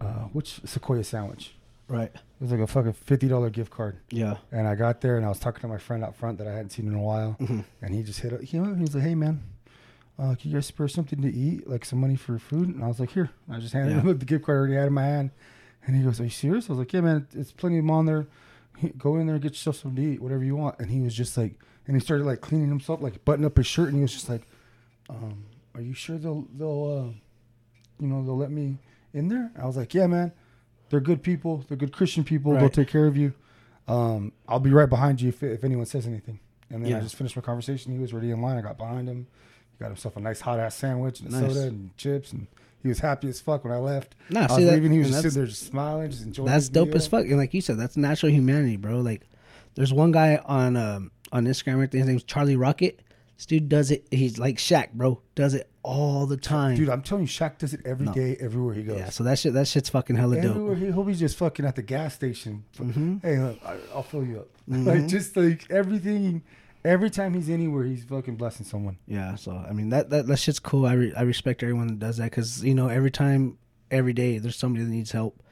uh, 0.00 0.24
which 0.32 0.60
Sequoia 0.64 1.04
sandwich. 1.04 1.54
right. 1.88 2.10
It 2.14 2.40
was 2.40 2.50
like 2.50 2.60
a 2.60 2.66
fucking 2.66 2.92
fifty 2.94 3.26
dollar 3.28 3.48
gift 3.48 3.70
card. 3.70 3.96
Yeah. 4.10 4.36
And 4.52 4.66
I 4.68 4.74
got 4.74 5.00
there 5.00 5.16
and 5.16 5.24
I 5.24 5.28
was 5.30 5.38
talking 5.38 5.62
to 5.62 5.68
my 5.68 5.78
friend 5.78 6.04
out 6.04 6.14
front 6.16 6.36
that 6.38 6.46
I 6.46 6.52
hadn't 6.52 6.70
seen 6.70 6.88
in 6.88 6.94
a 6.94 7.00
while, 7.00 7.36
Mm-hmm. 7.40 7.60
and 7.80 7.94
he 7.94 8.02
just 8.02 8.20
hit. 8.20 8.32
up- 8.34 8.52
You 8.52 8.60
know, 8.62 8.74
he 8.74 8.82
was 8.82 8.94
like, 8.94 9.04
"Hey 9.04 9.14
man, 9.14 9.42
uh, 10.18 10.34
can 10.34 10.50
you 10.50 10.56
guys 10.56 10.66
spare 10.66 10.88
something 10.88 11.22
to 11.22 11.32
eat, 11.32 11.66
like 11.66 11.84
some 11.86 12.00
money 12.00 12.16
for 12.16 12.38
food?" 12.38 12.68
And 12.74 12.84
I 12.84 12.88
was 12.88 13.00
like, 13.00 13.12
"Here." 13.12 13.30
I 13.50 13.60
just 13.60 13.72
handed 13.72 13.94
Yeah. 13.96 14.02
him 14.02 14.18
the 14.18 14.24
gift 14.26 14.44
card 14.44 14.56
I 14.56 14.58
already 14.58 14.74
had 14.74 14.86
in 14.88 14.92
my 14.92 15.04
hand, 15.04 15.30
and 15.86 15.96
he 15.96 16.02
goes, 16.02 16.20
"Are 16.20 16.24
you 16.24 16.30
serious?" 16.30 16.68
I 16.68 16.72
was 16.72 16.78
like, 16.78 16.92
"Yeah, 16.92 17.00
man, 17.02 17.26
it's 17.34 17.52
plenty 17.52 17.78
of 17.78 17.84
them 17.84 17.90
on 17.90 18.06
there. 18.06 18.26
Go 18.98 19.16
in 19.16 19.26
there 19.26 19.36
and 19.36 19.42
get 19.42 19.52
yourself 19.52 19.76
something 19.76 20.02
to 20.04 20.12
eat, 20.12 20.20
whatever 20.22 20.44
you 20.44 20.56
want." 20.56 20.78
And 20.78 20.90
he 20.90 21.00
was 21.00 21.14
just 21.14 21.36
like, 21.36 21.54
and 21.86 21.94
he 21.96 22.00
started 22.00 22.24
like 22.24 22.40
cleaning 22.40 22.68
himself, 22.68 23.00
like 23.02 23.24
button 23.24 23.44
up 23.44 23.56
his 23.56 23.66
shirt, 23.66 23.88
and 23.88 23.96
he 23.96 24.02
was 24.02 24.12
just 24.12 24.28
like, 24.28 24.42
um, 25.08 25.44
"Are 25.74 25.80
you 25.80 25.94
sure 25.94 26.18
they'll 26.18 26.46
they'll, 26.56 27.12
uh, 27.12 28.02
you 28.02 28.06
know, 28.08 28.24
they'll 28.24 28.36
let 28.36 28.50
me 28.50 28.78
in 29.12 29.28
there?" 29.28 29.50
I 29.60 29.66
was 29.66 29.76
like, 29.76 29.94
"Yeah, 29.94 30.06
man." 30.06 30.32
They're 30.90 31.00
good 31.00 31.22
people. 31.22 31.64
They're 31.66 31.78
good 31.78 31.92
Christian 31.92 32.22
people. 32.24 32.52
They'll 32.52 32.68
take 32.68 32.88
care 32.88 33.06
of 33.06 33.16
you. 33.16 33.32
Um, 33.88 34.32
I'll 34.46 34.60
be 34.60 34.70
right 34.70 34.88
behind 34.88 35.20
you 35.20 35.30
if, 35.30 35.42
if 35.42 35.64
anyone 35.64 35.86
says 35.86 36.06
anything. 36.06 36.38
And 36.70 36.84
then 36.84 36.92
I 36.94 37.00
just 37.00 37.16
finished 37.16 37.34
my 37.34 37.42
conversation. 37.42 37.90
He 37.90 37.98
was 37.98 38.12
already 38.12 38.30
in 38.30 38.40
line. 38.42 38.58
I 38.58 38.60
got 38.60 38.76
behind 38.78 39.08
him. 39.08 39.26
He 39.72 39.82
got 39.82 39.88
himself 39.88 40.16
a 40.16 40.20
nice 40.20 40.40
hot 40.42 40.60
ass 40.60 40.76
sandwich 40.76 41.20
and 41.20 41.32
Nice. 41.32 41.40
soda 41.52 41.66
and 41.68 41.96
chips. 41.96 42.32
And 42.32 42.46
he 42.84 42.88
was 42.88 43.00
happy 43.00 43.28
as 43.28 43.40
fuck 43.40 43.64
when 43.64 43.72
I 43.72 43.78
left. 43.78 44.14
Nah, 44.30 44.44
I 44.48 44.56
see 44.56 44.64
that- 44.64 44.74
leaving. 44.74 44.92
He 44.92 44.98
was 45.00 45.08
just 45.08 45.22
sitting 45.22 45.38
there, 45.38 45.46
just 45.46 45.66
smiling, 45.66 46.10
just 46.12 46.22
enjoying. 46.22 46.46
That's 46.46 46.68
dope 46.68 46.94
as 46.94 47.08
fuck. 47.08 47.24
And 47.24 47.36
like 47.38 47.52
you 47.52 47.60
said, 47.60 47.76
that's 47.80 47.96
natural 47.96 48.30
humanity, 48.30 48.76
bro. 48.76 49.00
Like, 49.00 49.22
there's 49.74 49.92
one 49.92 50.12
guy 50.12 50.36
on 50.44 50.76
um, 50.76 51.10
on 51.32 51.46
Instagram. 51.46 51.80
right 51.80 51.90
there, 51.90 51.98
his 52.00 52.08
name's 52.08 52.22
Charlie 52.22 52.54
Rocket. 52.56 53.00
This 53.36 53.46
dude 53.46 53.68
does 53.68 53.90
it. 53.90 54.06
He's 54.12 54.38
like 54.38 54.58
Shaq, 54.58 54.92
bro. 54.92 55.20
Does 55.34 55.54
it 55.54 55.68
all 55.82 56.24
the 56.26 56.36
time. 56.36 56.76
Dude, 56.76 56.88
I'm 56.88 57.02
telling 57.02 57.24
you, 57.24 57.28
Shaq 57.28 57.58
does 57.58 57.74
it 57.74 57.80
every 57.84 58.06
day, 58.06 58.36
No. 58.40 58.46
everywhere 58.46 58.74
he 58.74 58.84
goes. 58.84 58.96
yeah. 58.98 59.08
So 59.10 59.24
that 59.24 59.38
shit, 59.40 59.52
that 59.54 59.66
shit's 59.66 59.88
fucking 59.88 60.14
hella 60.14 60.36
Everywhere 60.38 60.74
dope. 60.76 60.78
he, 60.78 60.92
he'll 60.92 61.02
be 61.02 61.14
just 61.14 61.36
fucking 61.36 61.64
at 61.66 61.74
the 61.74 61.82
gas 61.82 62.14
station. 62.14 62.64
Mhm. 62.78 63.20
Hey, 63.22 63.38
look, 63.40 63.58
I, 63.66 63.76
I'll 63.92 64.02
fill 64.04 64.24
you 64.24 64.38
up. 64.40 64.48
Mm-hmm. 64.70 64.88
Like 64.88 65.06
just 65.08 65.36
like 65.36 65.66
everything. 65.70 66.42
Every 66.84 67.08
time 67.08 67.32
he's 67.32 67.48
anywhere, 67.48 67.84
he's 67.84 68.04
fucking 68.04 68.36
blessing 68.36 68.66
someone. 68.66 68.98
Yeah. 69.06 69.36
So 69.36 69.52
I 69.52 69.72
mean, 69.72 69.88
that 69.88 70.10
that 70.10 70.26
that 70.26 70.38
shit's 70.38 70.58
cool. 70.58 70.86
I 70.86 70.92
re- 70.92 71.14
I 71.14 71.22
respect 71.22 71.62
everyone 71.62 71.86
that 71.86 71.98
does 71.98 72.18
that 72.18 72.24
because 72.24 72.62
you 72.62 72.74
know 72.74 72.88
every 72.88 73.10
time, 73.10 73.58
every 73.90 74.12
day, 74.12 74.38
there's 74.38 74.56
somebody 74.56 74.84
that 74.84 74.90
needs 74.90 75.12
help, 75.12 75.42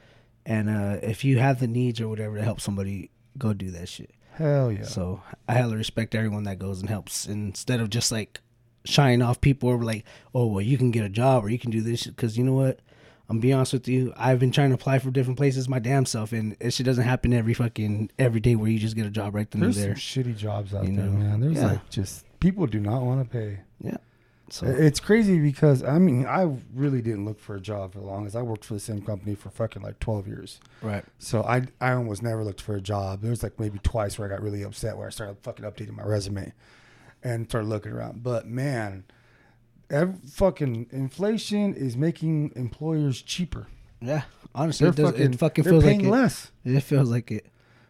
and 0.45 0.69
uh, 0.69 0.97
if 1.01 1.23
you 1.23 1.39
have 1.39 1.59
the 1.59 1.67
needs 1.67 1.99
or 1.99 2.07
whatever 2.07 2.37
to 2.37 2.43
help 2.43 2.61
somebody, 2.61 3.09
go 3.37 3.53
do 3.53 3.71
that 3.71 3.89
shit. 3.89 4.11
Hell 4.33 4.71
yeah. 4.71 4.83
So 4.83 5.21
I 5.47 5.53
hella 5.53 5.75
respect 5.75 6.15
everyone 6.15 6.43
that 6.43 6.59
goes 6.59 6.79
and 6.79 6.89
helps 6.89 7.25
instead 7.27 7.79
of 7.79 7.89
just 7.89 8.11
like 8.11 8.41
shying 8.85 9.21
off 9.21 9.41
people 9.41 9.69
or 9.69 9.81
like, 9.83 10.05
oh 10.35 10.45
well, 10.47 10.61
you 10.61 10.77
can 10.77 10.91
get 10.91 11.05
a 11.05 11.09
job 11.09 11.45
or 11.45 11.49
you 11.49 11.59
can 11.59 11.71
do 11.71 11.81
this 11.81 12.05
because 12.05 12.37
you 12.37 12.43
know 12.43 12.53
what. 12.53 12.79
I'm 13.29 13.39
be 13.39 13.53
honest 13.53 13.73
with 13.73 13.87
you. 13.87 14.13
I've 14.17 14.39
been 14.39 14.51
trying 14.51 14.69
to 14.69 14.75
apply 14.75 14.99
for 14.99 15.09
different 15.09 15.37
places 15.37 15.69
my 15.69 15.79
damn 15.79 16.05
self, 16.05 16.33
and 16.33 16.55
it 16.59 16.71
shit 16.73 16.85
doesn't 16.85 17.05
happen 17.05 17.33
every 17.33 17.53
fucking 17.53 18.11
every 18.19 18.39
day 18.41 18.55
where 18.55 18.69
you 18.69 18.79
just 18.79 18.95
get 18.95 19.05
a 19.05 19.09
job 19.09 19.33
right 19.33 19.49
then 19.49 19.63
and 19.63 19.73
There's 19.73 19.77
some 19.77 20.23
there. 20.23 20.33
shitty 20.33 20.37
jobs 20.37 20.73
out 20.73 20.85
You 20.85 20.95
there, 20.95 21.05
know? 21.05 21.11
man. 21.17 21.39
There's 21.39 21.55
Yeah. 21.55 21.67
like 21.67 21.89
just 21.89 22.25
people 22.39 22.67
do 22.67 22.79
not 22.79 23.01
want 23.01 23.23
to 23.23 23.29
pay. 23.37 23.59
Yeah. 23.81 23.97
So 24.49 24.67
It's 24.67 24.99
crazy 24.99 25.39
because 25.39 25.81
I 25.83 25.97
mean 25.99 26.25
I 26.27 26.53
really 26.75 27.01
didn't 27.01 27.25
look 27.25 27.39
for 27.39 27.55
a 27.55 27.61
job 27.61 27.93
for 27.93 28.01
long 28.01 28.25
as 28.27 28.35
I 28.35 28.41
worked 28.41 28.65
for 28.65 28.73
the 28.75 28.79
same 28.79 29.01
company 29.01 29.35
for 29.35 29.49
fucking 29.49 29.81
like 29.81 29.99
12 29.99 30.27
years. 30.27 30.59
right. 30.81 31.03
So 31.17 31.43
I 31.43 31.63
I 31.81 31.93
almost 31.93 32.21
never 32.21 32.43
looked 32.43 32.61
for 32.61 32.75
a 32.75 32.81
job. 32.81 33.21
There 33.21 33.31
was 33.31 33.41
like 33.41 33.57
maybe 33.59 33.79
twice 33.79 34.19
where 34.19 34.27
I 34.27 34.31
got 34.31 34.43
really 34.43 34.61
upset 34.63 34.97
where 34.97 35.07
I 35.07 35.11
started 35.11 35.37
fucking 35.41 35.65
updating 35.65 35.95
my 35.95 36.03
resume 36.03 36.51
and 37.23 37.45
started 37.49 37.67
looking 37.69 37.93
around. 37.93 38.21
But 38.21 38.45
man, 38.47 39.05
every, 39.93 40.15
fucking 40.29 40.87
inflation 40.91 41.73
is 41.73 41.95
making 41.95 42.51
employers 42.55 43.21
cheaper. 43.21 43.67
Yeah. 44.01 44.23
Honestly, 44.55 44.87
it, 44.89 44.95
does, 44.95 45.11
fucking 45.11 45.33
it 45.33 45.39
fucking 45.39 45.63
they're 45.63 45.73
feels 45.73 45.83
paying 45.83 45.99
like 45.99 46.07
it. 46.07 46.11
less. 46.11 46.51
It 46.65 46.81
feels 46.81 47.09
like 47.09 47.31
it. 47.31 47.45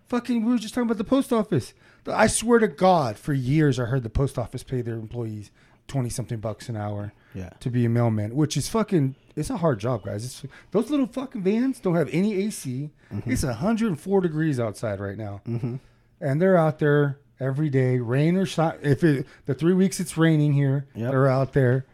Fucking, 0.08 0.46
we 0.46 0.52
were 0.52 0.58
just 0.58 0.74
talking 0.74 0.88
about 0.88 0.98
the 0.98 1.04
post 1.04 1.34
office. 1.34 1.74
I 2.08 2.28
swear 2.28 2.60
to 2.60 2.68
God, 2.68 3.18
for 3.18 3.34
years 3.34 3.80
I 3.80 3.86
heard 3.86 4.04
the 4.04 4.10
post 4.10 4.38
office 4.38 4.62
pay 4.64 4.82
their 4.82 4.96
employees 4.96 5.50
twenty 5.88 6.10
something 6.10 6.40
bucks 6.40 6.70
an 6.70 6.76
hour 6.78 7.14
Yeah. 7.34 7.50
to 7.60 7.70
be 7.70 7.86
a 7.86 7.90
mailman, 7.90 8.36
which 8.36 8.56
is 8.58 8.70
fucking. 8.70 9.16
It's 9.36 9.50
a 9.50 9.58
hard 9.58 9.80
job, 9.80 10.04
guys. 10.04 10.24
It's, 10.26 10.44
those 10.72 10.90
little 10.92 11.08
fucking 11.08 11.42
vans 11.44 11.80
don't 11.80 11.96
have 11.96 12.10
any 12.14 12.36
AC. 12.36 12.92
It's 13.26 13.44
104 13.44 14.22
degrees 14.22 14.60
outside 14.60 15.00
right 15.00 15.18
now, 15.18 15.42
Mm-hmm. 15.48 15.76
and 16.22 16.42
they're 16.42 16.58
out 16.58 16.80
there 16.80 17.18
every 17.40 17.70
day, 17.70 17.98
rain 18.00 18.38
or 18.38 18.46
shine. 18.46 18.78
If 18.84 19.04
it, 19.04 19.26
the 19.48 19.54
three 19.56 19.74
weeks 19.74 20.00
it's 20.00 20.18
raining 20.18 20.54
here, 20.54 20.86
Yep. 20.96 21.12
they're 21.12 21.28
out 21.28 21.54
there, 21.54 21.86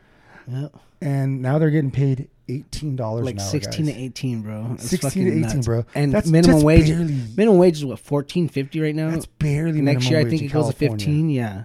Yep. 0.50 0.76
and 1.02 1.42
now 1.42 1.60
they're 1.60 1.70
getting 1.70 1.92
paid 1.92 2.28
eighteen 2.48 2.96
dollars 2.96 3.26
Like 3.26 3.36
an 3.36 3.42
hour. 3.42 3.48
sixteen 3.48 3.86
guys. 3.86 3.96
to 3.96 4.02
eighteen, 4.02 4.42
bro. 4.42 4.72
It's 4.74 4.90
16 4.90 5.26
to 5.26 5.30
18, 5.32 5.42
nuts. 5.42 5.66
bro. 5.66 5.86
And 5.96 6.12
That's- 6.14 6.32
minimum 6.32 6.62
wage. 6.64 6.88
barely- 6.88 7.22
minimum 7.38 7.60
wage 7.60 7.78
is 7.78 7.86
what 7.86 8.00
fourteen 8.00 8.48
fifty 8.48 8.80
right 8.82 8.96
now. 8.96 9.12
That's 9.12 9.26
barely 9.26 9.82
Next 9.82 10.10
year, 10.10 10.20
I 10.20 10.26
think 10.26 10.42
it 10.42 10.48
goes 10.52 10.68
to 10.68 10.74
fifteen. 10.74 11.30
Yeah. 11.30 11.64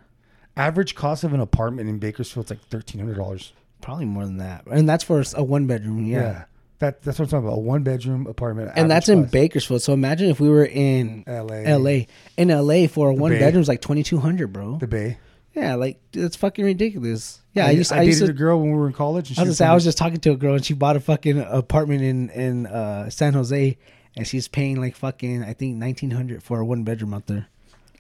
Average 0.57 0.94
cost 0.94 1.25
of 1.25 1.33
an 1.33 1.40
apartment 1.40 1.88
in 1.88 1.99
Bakersfield 1.99 2.47
is 2.47 2.51
like 2.51 2.61
thirteen 2.68 3.01
hundred 3.01 3.16
dollars. 3.16 3.53
Probably 3.81 4.05
more 4.05 4.25
than 4.25 4.38
that, 4.38 4.64
and 4.70 4.88
that's 4.88 5.05
for 5.05 5.23
a 5.35 5.42
one 5.42 5.66
bedroom. 5.66 6.05
Yeah, 6.07 6.44
That 6.79 7.03
that's 7.03 7.18
what 7.18 7.27
I'm 7.27 7.31
talking 7.31 7.47
about. 7.49 7.57
A 7.59 7.61
one 7.61 7.83
bedroom 7.83 8.27
apartment. 8.27 8.70
and 8.77 8.90
that's 8.90 9.09
in 9.09 9.25
Bakersfield. 9.25 9.83
So 9.83 9.92
imagine 9.92 10.31
if 10.31 10.38
we 10.40 10.49
were 10.49 10.64
in. 10.64 11.25
LA. 11.27 11.57
L.A. 11.64 12.07
In 12.37 12.51
L.A. 12.51 12.87
for 12.87 13.11
a 13.11 13.14
one 13.14 13.33
Bay. 13.33 13.40
bedroom 13.40 13.61
is 13.62 13.68
like 13.68 13.81
twenty 13.81 14.03
two 14.03 14.18
hundred, 14.18 14.53
bro. 14.53 14.77
The 14.79 14.87
Bay. 14.87 15.18
Yeah, 15.55 15.77
like 15.77 16.01
that's 16.12 16.37
fucking 16.37 16.64
ridiculous. 16.64 17.40
Yeah, 17.53 17.67
I, 17.67 17.69
I, 17.69 17.71
used 17.73 17.93
I, 17.93 17.99
I, 17.99 18.03
used 18.03 18.21
dated 18.21 18.37
to. 18.37 18.43
a 18.43 18.45
girl 18.47 18.61
when 18.61 18.73
we 18.73 18.77
were 18.77 18.88
in 18.88 18.93
college. 18.93 19.31
And 19.31 19.38
I 19.38 19.43
was 19.43 19.47
she 19.47 19.49
gonna 19.49 19.55
say, 19.55 19.67
I 19.67 19.75
was 19.75 19.85
just 19.85 19.99
talking 19.99 20.19
to 20.21 20.33
a 20.33 20.37
girl 20.37 20.55
and 20.55 20.64
she 20.64 20.75
bought 20.75 20.97
a 20.97 21.01
fucking 21.01 21.40
apartment 21.40 22.03
in 22.03 22.31
in 22.31 22.67
uh, 22.67 23.09
San 23.11 23.35
Jose, 23.35 23.77
and 24.17 24.27
she's 24.27 24.49
paying 24.49 24.81
like 24.81 24.97
fucking 24.97 25.45
I 25.45 25.53
think 25.53 25.77
nineteen 25.77 26.11
hundred 26.11 26.43
for 26.43 26.61
a 26.61 26.64
one 26.64 26.83
bedroom 26.83 27.14
out 27.14 27.27
there. 27.27 27.47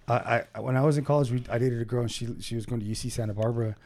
I, 0.08 0.44
I 0.54 0.60
when 0.60 0.76
I 0.76 0.82
was 0.82 0.98
in 0.98 1.04
college, 1.04 1.30
we, 1.30 1.44
I 1.48 1.58
dated 1.58 1.80
a 1.80 1.84
girl 1.84 2.02
and 2.02 2.10
she 2.10 2.28
she 2.40 2.56
was 2.56 2.66
going 2.66 2.80
to 2.80 2.86
UC 2.86 3.12
Santa 3.12 3.34
Barbara, 3.34 3.76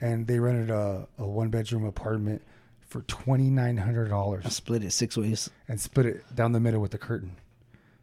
and 0.00 0.26
they 0.26 0.38
rented 0.38 0.70
a, 0.70 1.06
a 1.18 1.26
one 1.26 1.48
bedroom 1.48 1.84
apartment 1.84 2.42
for 2.86 3.02
twenty 3.02 3.50
nine 3.50 3.76
hundred 3.76 4.06
I 4.06 4.10
dollars 4.10 4.54
split 4.54 4.84
it 4.84 4.92
six 4.92 5.16
ways. 5.16 5.50
and 5.68 5.80
split 5.80 6.06
it 6.06 6.34
down 6.34 6.52
the 6.52 6.60
middle 6.60 6.80
with 6.80 6.92
the 6.92 6.98
curtain. 6.98 7.36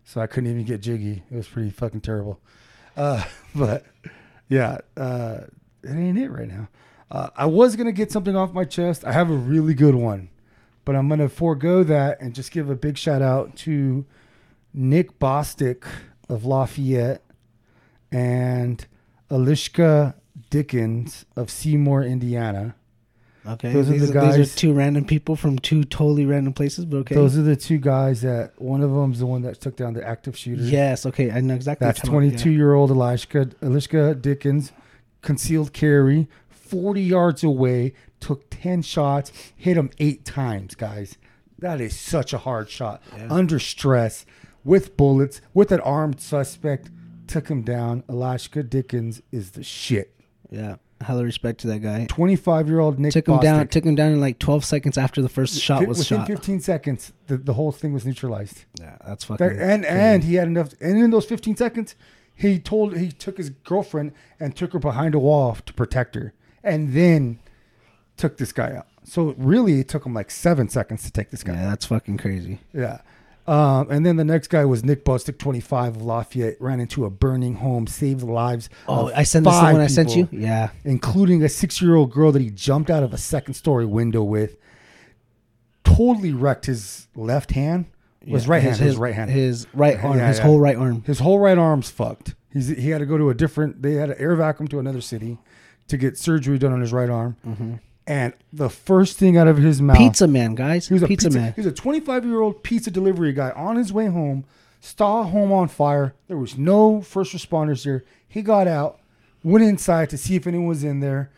So 0.05 0.19
I 0.19 0.27
couldn't 0.27 0.49
even 0.51 0.65
get 0.65 0.81
jiggy. 0.81 1.23
It 1.31 1.35
was 1.35 1.47
pretty 1.47 1.69
fucking 1.69 2.01
terrible. 2.01 2.41
Uh, 2.97 3.23
but 3.55 3.85
yeah, 4.49 4.77
uh, 4.97 5.41
it 5.83 5.91
ain't 5.91 6.17
it 6.17 6.29
right 6.29 6.47
now. 6.47 6.69
Uh, 7.11 7.29
I 7.35 7.45
was 7.45 7.75
gonna 7.75 7.91
get 7.91 8.11
something 8.11 8.35
off 8.35 8.53
my 8.53 8.65
chest. 8.65 9.05
I 9.05 9.11
have 9.11 9.29
a 9.29 9.35
really 9.35 9.73
good 9.73 9.95
one, 9.95 10.29
but 10.85 10.95
I'm 10.95 11.07
gonna 11.09 11.29
forego 11.29 11.83
that 11.83 12.19
and 12.21 12.33
just 12.33 12.51
give 12.51 12.69
a 12.69 12.75
big 12.75 12.97
shout 12.97 13.21
out 13.21 13.55
to 13.57 14.05
Nick 14.73 15.19
Bostic 15.19 15.85
of 16.29 16.45
Lafayette 16.45 17.23
and 18.11 18.85
Elisjsha 19.29 20.15
Dickens 20.49 21.25
of 21.35 21.49
Seymour, 21.49 22.03
Indiana. 22.03 22.75
Okay, 23.45 23.73
Those 23.73 23.89
are 23.89 23.93
these, 23.93 24.11
the 24.11 24.21
these 24.21 24.53
are 24.53 24.57
two 24.57 24.73
random 24.73 25.03
people 25.05 25.35
from 25.35 25.59
two 25.59 25.83
totally 25.83 26.25
random 26.25 26.53
places, 26.53 26.85
but 26.85 26.97
okay. 26.97 27.15
Those 27.15 27.37
are 27.37 27.41
the 27.41 27.57
two 27.57 27.77
guys 27.77 28.21
that 28.21 28.53
one 28.61 28.81
of 28.81 28.91
them's 28.91 29.19
the 29.19 29.25
one 29.25 29.41
that 29.41 29.59
took 29.59 29.75
down 29.75 29.93
the 29.93 30.07
active 30.07 30.37
shooter. 30.37 30.63
yes, 30.63 31.05
okay, 31.05 31.29
I 31.29 31.41
know 31.41 31.53
exactly. 31.53 31.85
That's 31.85 31.99
what 31.99 32.11
you're 32.11 32.21
talking 32.21 32.29
about, 32.29 32.43
22 32.43 32.51
year 32.51 32.73
old 32.73 32.89
Elisjsha, 32.91 33.53
Elisjsha 33.55 34.21
Dickens, 34.21 34.71
concealed 35.21 35.73
carry, 35.73 36.29
40 36.49 37.01
yards 37.01 37.43
away, 37.43 37.93
took 38.21 38.49
10 38.49 38.81
shots, 38.81 39.31
hit 39.55 39.75
him 39.75 39.89
eight 39.99 40.23
times, 40.23 40.75
guys. 40.75 41.17
That 41.59 41.81
is 41.81 41.99
such 41.99 42.31
a 42.33 42.37
hard 42.37 42.69
shot. 42.69 43.01
Yeah. 43.17 43.27
Under 43.29 43.59
stress, 43.59 44.25
with 44.63 44.95
bullets, 44.95 45.41
with 45.53 45.71
an 45.73 45.81
armed 45.81 46.21
suspect, 46.21 46.89
took 47.27 47.49
him 47.49 47.61
down. 47.61 48.03
Elisjsha 48.03 48.69
Dickens 48.69 49.21
is 49.31 49.51
the 49.51 49.63
shit. 49.63 50.15
Yeah, 50.49 50.75
Hella 51.03 51.23
respect 51.23 51.59
to 51.61 51.67
that 51.67 51.79
guy. 51.79 52.05
25 52.07 52.67
year 52.67 52.79
old 52.79 52.99
Nick 52.99 53.13
Took 53.13 53.27
him 53.27 53.39
down. 53.39 53.67
Took 53.67 53.85
him 53.85 53.95
down 53.95 54.11
in 54.11 54.21
like 54.21 54.39
12 54.39 54.65
seconds 54.65 54.97
after 54.97 55.21
the 55.21 55.29
first 55.29 55.59
shot 55.59 55.81
Fi- 55.81 55.87
was 55.87 55.99
Within 55.99 56.19
shot. 56.19 56.27
15 56.27 56.59
seconds, 56.59 57.13
the, 57.27 57.37
the 57.37 57.53
whole 57.53 57.71
thing 57.71 57.93
was 57.93 58.05
neutralized. 58.05 58.65
Yeah, 58.79 58.97
that's 59.05 59.23
fucking. 59.25 59.47
That- 59.47 59.59
and 59.59 59.85
and 59.85 60.23
he 60.23 60.35
had 60.35 60.47
enough. 60.47 60.73
And 60.81 60.97
in 60.97 61.11
those 61.11 61.25
15 61.25 61.55
seconds, 61.55 61.95
he 62.35 62.59
told 62.59 62.97
he 62.97 63.11
took 63.11 63.37
his 63.37 63.49
girlfriend 63.49 64.13
and 64.39 64.55
took 64.55 64.73
her 64.73 64.79
behind 64.79 65.15
a 65.15 65.19
wall 65.19 65.55
to 65.65 65.73
protect 65.73 66.15
her, 66.15 66.33
and 66.63 66.93
then 66.93 67.39
took 68.17 68.37
this 68.37 68.51
guy 68.51 68.75
out. 68.75 68.87
So 69.03 69.35
really, 69.37 69.79
it 69.79 69.89
took 69.89 70.05
him 70.05 70.13
like 70.13 70.31
seven 70.31 70.69
seconds 70.69 71.03
to 71.03 71.11
take 71.11 71.29
this 71.29 71.43
guy 71.43 71.53
yeah, 71.53 71.65
out. 71.65 71.69
that's 71.69 71.85
fucking 71.85 72.17
crazy. 72.17 72.59
Yeah. 72.73 73.01
Um, 73.45 73.91
and 73.91 74.05
then 74.05 74.15
the 74.15 74.23
next 74.23 74.47
guy 74.47 74.63
was 74.63 74.83
Nick 74.85 75.03
Bostic, 75.03 75.37
25 75.37 75.97
of 75.97 76.01
Lafayette, 76.01 76.55
ran 76.61 76.79
into 76.79 77.03
a 77.05 77.09
burning 77.09 77.55
home, 77.55 77.87
saved 77.87 78.21
the 78.21 78.25
lives. 78.25 78.69
Oh, 78.87 79.11
I 79.13 79.23
sent 79.23 79.43
this 79.45 79.53
the 79.53 79.63
one 79.63 79.81
I 79.81 79.87
sent 79.87 80.15
you. 80.15 80.29
Yeah, 80.31 80.69
including 80.85 81.43
a 81.43 81.49
six-year-old 81.49 82.11
girl 82.11 82.31
that 82.31 82.41
he 82.41 82.49
jumped 82.49 82.89
out 82.89 83.03
of 83.03 83.13
a 83.13 83.17
second-story 83.17 83.85
window 83.85 84.23
with. 84.23 84.55
Totally 85.83 86.31
wrecked 86.31 86.65
his 86.65 87.07
left 87.15 87.51
hand. 87.51 87.85
Was 88.25 88.45
Yeah, 88.45 88.51
right 88.51 88.61
hand. 88.63 88.71
His, 88.71 88.79
His, 88.79 88.87
his 88.87 88.97
right 88.97 89.13
hand. 89.13 89.29
His 89.31 89.67
right 89.73 90.01
arm. 90.01 90.17
Yeah, 90.17 90.27
his 90.29 90.37
yeah. 90.37 90.43
whole 90.45 90.59
right 90.59 90.77
arm. 90.77 91.03
His 91.05 91.19
whole 91.19 91.39
right 91.39 91.57
arm's 91.57 91.89
fucked. 91.89 92.35
He's 92.53 92.69
he 92.69 92.89
had 92.91 92.99
to 92.99 93.05
go 93.05 93.17
to 93.17 93.29
a 93.29 93.33
different. 93.33 93.81
They 93.81 93.95
had 93.95 94.07
to 94.07 94.19
air 94.19 94.35
vacuum 94.35 94.69
to 94.69 94.79
another 94.79 95.01
city 95.01 95.39
to 95.89 95.97
get 95.97 96.17
surgery 96.17 96.57
done 96.57 96.71
on 96.71 96.79
his 96.79 96.93
right 96.93 97.09
arm. 97.09 97.35
Mm-hmm. 97.45 97.73
And 98.05 98.33
the 98.51 98.69
first 98.69 99.17
thing 99.17 99.37
out 99.37 99.47
of 99.47 99.57
his 99.57 99.81
mouth, 99.81 99.97
Pizza 99.97 100.27
man, 100.27 100.55
guys. 100.55 100.87
he 100.87 100.93
was 100.93 101.03
a 101.03 101.07
pizza, 101.07 101.29
man. 101.29 101.53
He 101.53 101.61
was 101.61 101.67
a 101.67 101.71
25 101.71 102.25
year 102.25 102.41
old 102.41 102.61
pizza 102.63 102.91
delivery 102.91 103.31
guy 103.33 103.51
on 103.51 103.77
his 103.77 103.93
way 103.93 104.07
home. 104.07 104.45
Saw 104.81 105.21
a 105.21 105.23
home 105.23 105.53
on 105.53 105.69
fire. 105.69 106.13
There 106.27 106.37
was 106.37 106.57
no 106.57 107.01
first 107.01 107.33
responders 107.33 107.85
there. 107.85 108.03
He 108.27 108.41
got 108.41 108.67
out, 108.67 108.99
went 109.41 109.63
inside 109.63 110.09
to 110.09 110.17
see 110.17 110.35
if 110.35 110.45
anyone 110.45 110.67
was 110.67 110.83
in 110.83 110.99
there. 110.99 111.31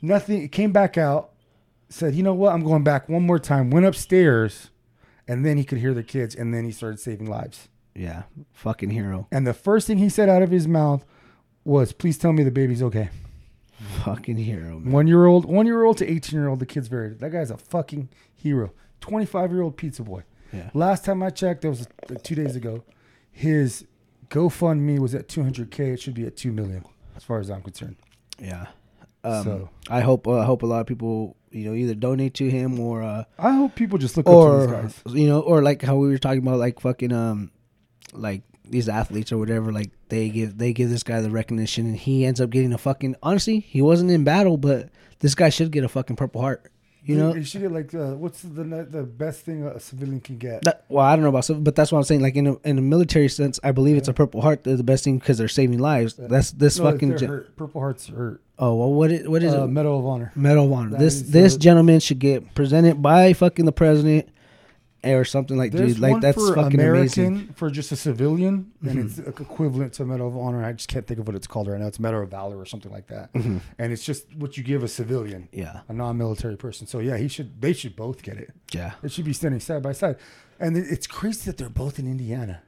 Nothing. 0.00 0.48
Came 0.48 0.70
back 0.70 0.96
out. 0.96 1.30
Said, 1.88 2.14
"You 2.14 2.22
know 2.22 2.34
what? 2.34 2.52
I'm 2.52 2.62
going 2.62 2.84
back 2.84 3.08
one 3.08 3.24
more 3.24 3.40
time." 3.40 3.70
Went 3.70 3.86
upstairs, 3.86 4.70
and 5.26 5.44
then 5.44 5.56
he 5.56 5.64
could 5.64 5.78
hear 5.78 5.94
the 5.94 6.04
kids, 6.04 6.34
and 6.36 6.54
then 6.54 6.64
he 6.64 6.70
started 6.70 7.00
saving 7.00 7.28
lives. 7.28 7.68
Yeah, 7.94 8.24
fucking 8.52 8.90
hero. 8.90 9.26
And 9.32 9.46
the 9.46 9.54
first 9.54 9.86
thing 9.88 9.98
he 9.98 10.08
said 10.08 10.28
out 10.28 10.42
of 10.42 10.50
his 10.50 10.68
mouth 10.68 11.04
was, 11.64 11.92
"Please 11.92 12.18
tell 12.18 12.32
me 12.32 12.44
the 12.44 12.50
baby's 12.52 12.82
okay." 12.82 13.08
Fucking 14.04 14.36
hero, 14.38 14.78
man. 14.78 14.92
One 14.92 15.06
year 15.06 15.26
old, 15.26 15.44
one 15.44 15.66
year 15.66 15.84
old 15.84 15.98
to 15.98 16.10
eighteen 16.10 16.38
year 16.38 16.48
old, 16.48 16.60
the 16.60 16.66
kid's 16.66 16.88
very. 16.88 17.10
That 17.10 17.30
guy's 17.30 17.50
a 17.50 17.56
fucking 17.58 18.08
hero. 18.34 18.72
Twenty 19.00 19.26
five 19.26 19.52
year 19.52 19.62
old 19.62 19.76
pizza 19.76 20.02
boy. 20.02 20.22
Yeah. 20.52 20.70
Last 20.74 21.04
time 21.04 21.22
I 21.22 21.30
checked, 21.30 21.62
that 21.62 21.68
was 21.68 21.86
like 22.08 22.22
two 22.22 22.34
days 22.34 22.56
ago. 22.56 22.84
His 23.30 23.84
GoFundMe 24.30 24.98
was 24.98 25.14
at 25.14 25.28
two 25.28 25.42
hundred 25.42 25.70
k. 25.70 25.90
It 25.90 26.00
should 26.00 26.14
be 26.14 26.24
at 26.26 26.36
two 26.36 26.52
million, 26.52 26.84
as 27.16 27.22
far 27.24 27.38
as 27.40 27.50
I'm 27.50 27.62
concerned. 27.62 27.96
Yeah. 28.38 28.66
Um, 29.24 29.44
So- 29.44 29.70
I 29.90 30.00
hope 30.00 30.26
uh, 30.26 30.38
I 30.40 30.44
hope 30.44 30.62
a 30.62 30.66
lot 30.66 30.80
of 30.80 30.86
people 30.86 31.36
you 31.50 31.64
know 31.68 31.74
either 31.74 31.94
donate 31.94 32.34
to 32.34 32.50
him 32.50 32.78
or 32.80 33.02
uh, 33.02 33.24
I 33.38 33.52
hope 33.52 33.74
people 33.74 33.98
just 33.98 34.16
look 34.16 34.26
up 34.28 34.32
to 34.32 34.58
these 34.58 35.02
guys. 35.04 35.14
you 35.14 35.26
know 35.26 35.40
or 35.40 35.62
like 35.62 35.82
how 35.82 35.96
we 35.96 36.08
were 36.08 36.18
talking 36.18 36.40
about 36.42 36.58
like 36.58 36.80
fucking 36.80 37.12
um 37.12 37.50
like 38.12 38.42
these 38.68 38.88
athletes 38.88 39.30
or 39.32 39.38
whatever 39.38 39.72
like 39.72 39.90
they 40.08 40.28
give 40.28 40.58
they 40.58 40.72
give 40.72 40.90
this 40.90 41.02
guy 41.02 41.20
the 41.20 41.30
recognition 41.30 41.86
and 41.86 41.96
he 41.96 42.24
ends 42.24 42.40
up 42.40 42.50
getting 42.50 42.72
a 42.72 42.78
fucking 42.78 43.14
honestly 43.22 43.60
he 43.60 43.80
wasn't 43.82 44.10
in 44.10 44.24
battle 44.24 44.56
but 44.56 44.88
this 45.20 45.34
guy 45.34 45.48
should 45.48 45.70
get 45.70 45.84
a 45.84 45.88
fucking 45.88 46.16
purple 46.16 46.40
heart 46.40 46.70
you 47.04 47.16
know 47.16 47.32
you 47.34 47.44
should 47.44 47.60
get 47.60 47.70
like 47.70 47.94
uh, 47.94 48.14
what's 48.16 48.42
the 48.42 48.64
the 48.90 49.04
best 49.04 49.42
thing 49.42 49.64
a 49.64 49.78
civilian 49.78 50.20
can 50.20 50.38
get? 50.38 50.62
That, 50.62 50.84
well, 50.88 51.06
I 51.06 51.14
don't 51.14 51.22
know 51.22 51.28
about 51.28 51.48
but 51.62 51.76
that's 51.76 51.92
what 51.92 51.98
I'm 51.98 52.02
saying. 52.04 52.20
Like 52.20 52.34
in 52.34 52.48
a 52.48 52.56
in 52.64 52.78
a 52.78 52.82
military 52.82 53.28
sense, 53.28 53.60
I 53.62 53.70
believe 53.70 53.96
it's 53.96 54.08
a 54.08 54.12
Purple 54.12 54.40
Heart. 54.40 54.64
They're 54.64 54.76
the 54.76 54.82
best 54.82 55.04
thing 55.04 55.18
because 55.18 55.38
they're 55.38 55.46
saving 55.46 55.78
lives. 55.78 56.14
That's 56.14 56.50
this 56.50 56.80
No, 56.80 56.90
fucking. 56.90 57.16
gen- 57.16 57.28
hurt. 57.28 57.56
Purple 57.56 57.80
Hearts 57.80 58.08
hurt. 58.08 58.42
oh 58.58 58.74
well, 58.74 58.92
what 58.92 59.12
is, 59.12 59.28
what 59.28 59.44
is 59.44 59.54
Uh, 59.54 59.66
it? 59.66 59.68
Medal 59.68 60.00
of 60.00 60.04
Honor. 60.04 60.32
Medal 60.34 60.64
of 60.66 60.72
Honor. 60.72 60.90
that 60.90 60.98
This 60.98 61.22
this 61.22 61.56
gentleman 61.56 62.00
should 62.00 62.18
get 62.18 62.56
presented 62.56 63.00
by 63.00 63.34
fucking 63.34 63.66
the 63.66 63.70
president 63.72 64.28
or 65.14 65.24
something 65.24 65.56
like 65.56 65.72
There's 65.72 65.94
dude. 65.94 66.02
Like 66.02 66.20
that's 66.20 66.36
for 66.36 66.54
fucking 66.54 66.78
American 66.80 67.26
amazing. 67.26 67.48
for 67.54 67.70
just 67.70 67.92
a 67.92 67.96
civilian, 67.96 68.72
and 68.82 68.98
Mhm. 68.98 69.04
it's 69.06 69.18
equivalent 69.18 69.92
to 69.94 70.04
Medal 70.04 70.28
of 70.28 70.36
Honor. 70.36 70.64
I 70.64 70.72
just 70.72 70.88
can't 70.88 71.06
think 71.06 71.20
of 71.20 71.26
what 71.26 71.34
it's 71.36 71.46
called 71.46 71.68
right 71.68 71.80
now. 71.80 71.86
It's 71.86 72.00
Medal 72.00 72.22
of 72.22 72.30
Valor 72.30 72.56
or 72.58 72.66
something 72.66 72.90
like 72.92 73.06
that. 73.08 73.32
Mhm. 73.34 73.60
And 73.78 73.92
it's 73.92 74.04
just 74.04 74.26
what 74.36 74.56
you 74.56 74.62
give 74.64 74.82
a 74.82 74.88
civilian, 74.88 75.48
Yeah, 75.52 75.80
a 75.88 75.92
non-military 75.92 76.56
person. 76.56 76.86
So 76.86 76.98
yeah, 77.00 77.16
he 77.16 77.28
should. 77.28 77.60
They 77.60 77.72
should 77.72 77.96
both 77.96 78.22
get 78.22 78.36
it. 78.36 78.50
yeah. 78.72 78.92
It 79.02 79.12
should 79.12 79.24
be 79.24 79.32
standing 79.32 79.60
side 79.60 79.82
by 79.82 79.92
side. 79.92 80.16
And 80.58 80.76
it- 80.76 80.86
it's 80.90 81.06
crazy 81.06 81.42
that 81.46 81.56
they're 81.58 81.68
both 81.68 81.98
in 81.98 82.06
Indiana. 82.06 82.60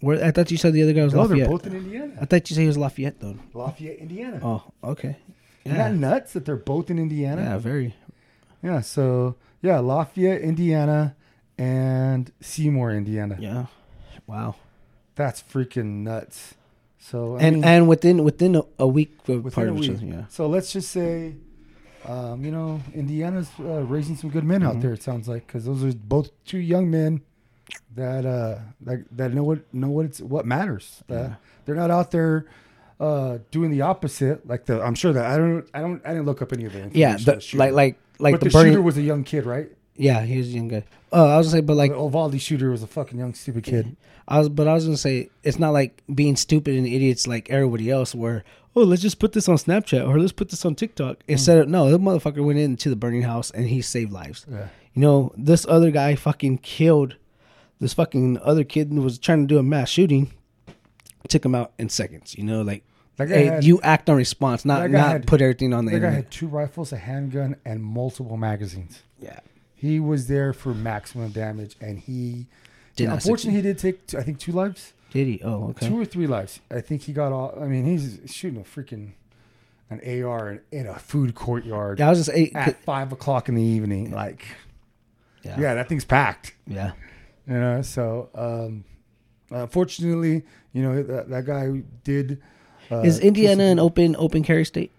Where 0.00 0.22
I 0.22 0.30
thought 0.32 0.50
you 0.50 0.56
said 0.58 0.72
the 0.74 0.82
other 0.82 0.92
guy 0.92 1.04
was 1.04 1.14
No, 1.14 1.26
they're 1.26 1.36
Lafayette. 1.38 1.50
both 1.50 1.66
in 1.66 1.74
Indiana. 1.74 2.04
I 2.04 2.06
Indiana. 2.08 2.26
thought 2.26 2.50
you 2.50 2.54
said 2.54 2.60
he 2.62 2.66
was 2.66 2.76
Lafayette 2.76 3.20
though. 3.20 3.36
Lafayette, 3.54 3.98
Indiana. 3.98 4.40
Oh, 4.42 4.62
okay. 4.82 5.16
Isn't 5.64 5.78
Yeah, 5.78 5.88
that 5.90 5.94
nuts 5.96 6.32
that 6.34 6.44
they're 6.44 6.56
both 6.56 6.90
in 6.90 6.98
Indiana? 6.98 7.42
yeah, 7.42 7.58
very. 7.58 7.94
Yeah. 8.64 8.80
So 8.80 9.36
yeah, 9.62 9.78
Lafayette, 9.78 10.40
Indiana, 10.40 11.14
and 11.58 12.32
Seymour, 12.40 12.90
Indiana. 12.92 13.36
Yeah. 13.40 13.66
Wow. 14.26 14.56
That's 15.14 15.42
freaking 15.42 16.02
nuts. 16.02 16.54
So 16.98 17.36
I 17.36 17.40
and 17.42 17.56
mean- 17.56 17.64
and 17.64 17.88
within 17.88 18.24
within 18.24 18.56
a, 18.56 18.62
a 18.78 18.88
week 18.88 19.16
of 19.28 19.52
part 19.52 19.68
of 19.68 19.78
week. 19.78 19.98
yeah. 20.02 20.24
So 20.28 20.46
let's 20.48 20.72
just 20.72 20.90
say, 20.90 21.34
um, 22.06 22.44
you 22.44 22.50
know, 22.50 22.80
Indiana's 22.94 23.48
uh, 23.60 23.82
raising 23.84 24.16
some 24.16 24.30
good 24.30 24.44
men 24.44 24.62
out 24.62 24.76
Mhm. 24.76 24.82
there. 24.82 24.92
It 24.94 25.02
sounds 25.02 25.28
like 25.28 25.46
because 25.46 25.64
those 25.66 25.84
are 25.84 25.92
both 25.94 26.30
two 26.46 26.58
young 26.58 26.90
men 26.90 27.20
that 27.94 28.26
uh 28.26 28.58
that, 28.80 29.04
that 29.12 29.32
know 29.34 29.44
what 29.44 29.60
know 29.74 29.88
what 29.90 30.06
it's 30.06 30.20
what 30.20 30.46
matters. 30.46 31.02
Yeah. 31.08 31.34
They're 31.64 31.74
not 31.76 31.90
out 31.90 32.10
there 32.10 32.46
uh 33.00 33.38
doing 33.50 33.70
the 33.70 33.82
opposite. 33.82 34.46
Like 34.48 34.64
the 34.66 34.82
I'm 34.82 34.94
sure 34.94 35.12
that 35.12 35.24
I 35.26 35.36
don't 35.36 35.66
I 35.74 35.80
don't 35.80 36.00
I 36.04 36.10
didn't 36.10 36.24
look 36.26 36.42
up 36.42 36.52
any 36.52 36.64
of 36.64 36.72
the 36.72 36.90
Yeah, 36.92 37.12
information 37.14 37.58
the, 37.58 37.64
like 37.64 37.72
like 37.72 37.96
like 38.18 38.34
but 38.34 38.40
the, 38.40 38.46
the, 38.46 38.52
burning. 38.52 38.72
shooter 38.72 38.82
was 38.82 38.96
a 38.96 39.02
young 39.02 39.24
kid, 39.24 39.46
right? 39.46 39.70
yeah, 39.96 40.22
he 40.22 40.38
was 40.38 40.48
a 40.48 40.50
young 40.50 40.68
guy. 40.68 40.84
Oh, 41.12 41.26
I 41.26 41.36
was 41.36 41.48
gonna 41.48 41.58
say, 41.58 41.66
but 41.66 41.76
like 41.76 41.92
the 41.92 41.98
Uvalde 41.98 42.40
shooter 42.40 42.70
was 42.70 42.82
a 42.82 42.86
fucking 42.86 43.18
young 43.18 43.34
stupid 43.34 43.64
kid. 43.64 43.96
I 44.28 44.38
was, 44.38 44.48
but 44.48 44.66
I 44.66 44.74
was 44.74 44.84
gonna 44.84 44.96
say 44.96 45.30
it's 45.42 45.58
not 45.58 45.70
like 45.70 46.02
being 46.12 46.36
stupid 46.36 46.74
and 46.76 46.86
idiots 46.86 47.26
like 47.26 47.50
everybody 47.50 47.90
else. 47.90 48.14
Where 48.14 48.44
oh, 48.74 48.82
let's 48.82 49.02
just 49.02 49.18
put 49.18 49.32
this 49.32 49.48
on 49.48 49.56
Snapchat 49.56 50.08
or 50.08 50.18
let's 50.18 50.32
put 50.32 50.48
this 50.48 50.64
on 50.64 50.74
TikTok. 50.74 51.22
Instead 51.28 51.56
hmm. 51.56 51.62
of 51.62 51.68
no, 51.68 51.90
the 51.90 51.98
motherfucker 51.98 52.44
went 52.44 52.58
into 52.58 52.90
the 52.90 52.96
burning 52.96 53.22
house 53.22 53.50
and 53.50 53.68
he 53.68 53.82
saved 53.82 54.12
lives. 54.12 54.46
Yeah. 54.50 54.68
You 54.94 55.02
know, 55.02 55.32
this 55.36 55.66
other 55.68 55.90
guy 55.90 56.14
fucking 56.14 56.58
killed 56.58 57.16
this 57.80 57.94
fucking 57.94 58.38
other 58.42 58.64
kid 58.64 58.92
was 58.94 59.18
trying 59.18 59.46
to 59.46 59.46
do 59.46 59.58
a 59.58 59.62
mass 59.62 59.90
shooting. 59.90 60.32
Took 61.28 61.44
him 61.44 61.54
out 61.54 61.72
in 61.78 61.88
seconds. 61.88 62.36
You 62.36 62.44
know, 62.44 62.62
like 62.62 62.84
Hey, 63.16 63.46
had- 63.46 63.64
you 63.64 63.80
act 63.82 64.10
on 64.10 64.16
response, 64.16 64.64
not 64.64 64.90
not 64.90 65.08
had- 65.12 65.26
put 65.26 65.40
everything 65.40 65.72
on 65.72 65.84
the 65.84 65.92
That 65.92 66.00
guy 66.00 66.10
had 66.10 66.30
two 66.30 66.48
rifles, 66.48 66.92
a 66.92 66.96
handgun, 66.96 67.56
and 67.64 67.82
multiple 67.82 68.36
magazines. 68.36 69.02
yeah, 69.20 69.40
He 69.74 70.00
was 70.00 70.26
there 70.28 70.52
for 70.52 70.74
maximum 70.74 71.30
damage, 71.30 71.76
and 71.80 71.98
he. 71.98 72.46
Did 72.96 73.08
not 73.08 73.14
unfortunately, 73.16 73.56
he 73.56 73.62
did 73.62 73.78
take, 73.78 74.14
I 74.14 74.22
think, 74.22 74.38
two 74.38 74.52
lives, 74.52 74.92
did 75.10 75.26
he? 75.26 75.40
Oh, 75.44 75.70
okay. 75.70 75.88
two 75.88 75.98
or 76.00 76.04
three 76.04 76.26
lives. 76.28 76.60
I 76.70 76.80
think 76.80 77.02
he 77.02 77.12
got 77.12 77.32
all. 77.32 77.56
I 77.60 77.66
mean, 77.66 77.84
he's 77.84 78.18
shooting 78.26 78.60
a 78.60 78.64
freaking 78.64 79.12
an 79.90 80.00
AR 80.24 80.50
in, 80.52 80.60
in 80.72 80.86
a 80.86 80.98
food 80.98 81.34
courtyard 81.34 81.98
Yeah, 81.98 82.06
I 82.06 82.10
was 82.10 82.18
just 82.20 82.30
eight. 82.32 82.52
at 82.56 82.82
five 82.84 83.12
o'clock 83.12 83.48
in 83.48 83.54
the 83.56 83.62
evening. 83.62 84.10
Like, 84.12 84.44
Yeah, 85.42 85.60
yeah, 85.60 85.74
that 85.74 85.88
thing's 85.88 86.04
packed. 86.04 86.54
yeah. 86.66 86.92
You 87.46 87.54
know, 87.54 87.82
so 87.82 88.30
um, 88.34 88.84
unfortunately, 89.50 90.42
you 90.72 90.82
know 90.82 91.02
that, 91.02 91.28
that 91.28 91.44
guy 91.46 91.82
did. 92.02 92.40
Uh, 92.90 93.00
Is 93.00 93.18
Indiana 93.20 93.64
an 93.64 93.78
open 93.78 94.14
open 94.18 94.42
carry 94.42 94.64
state? 94.64 94.90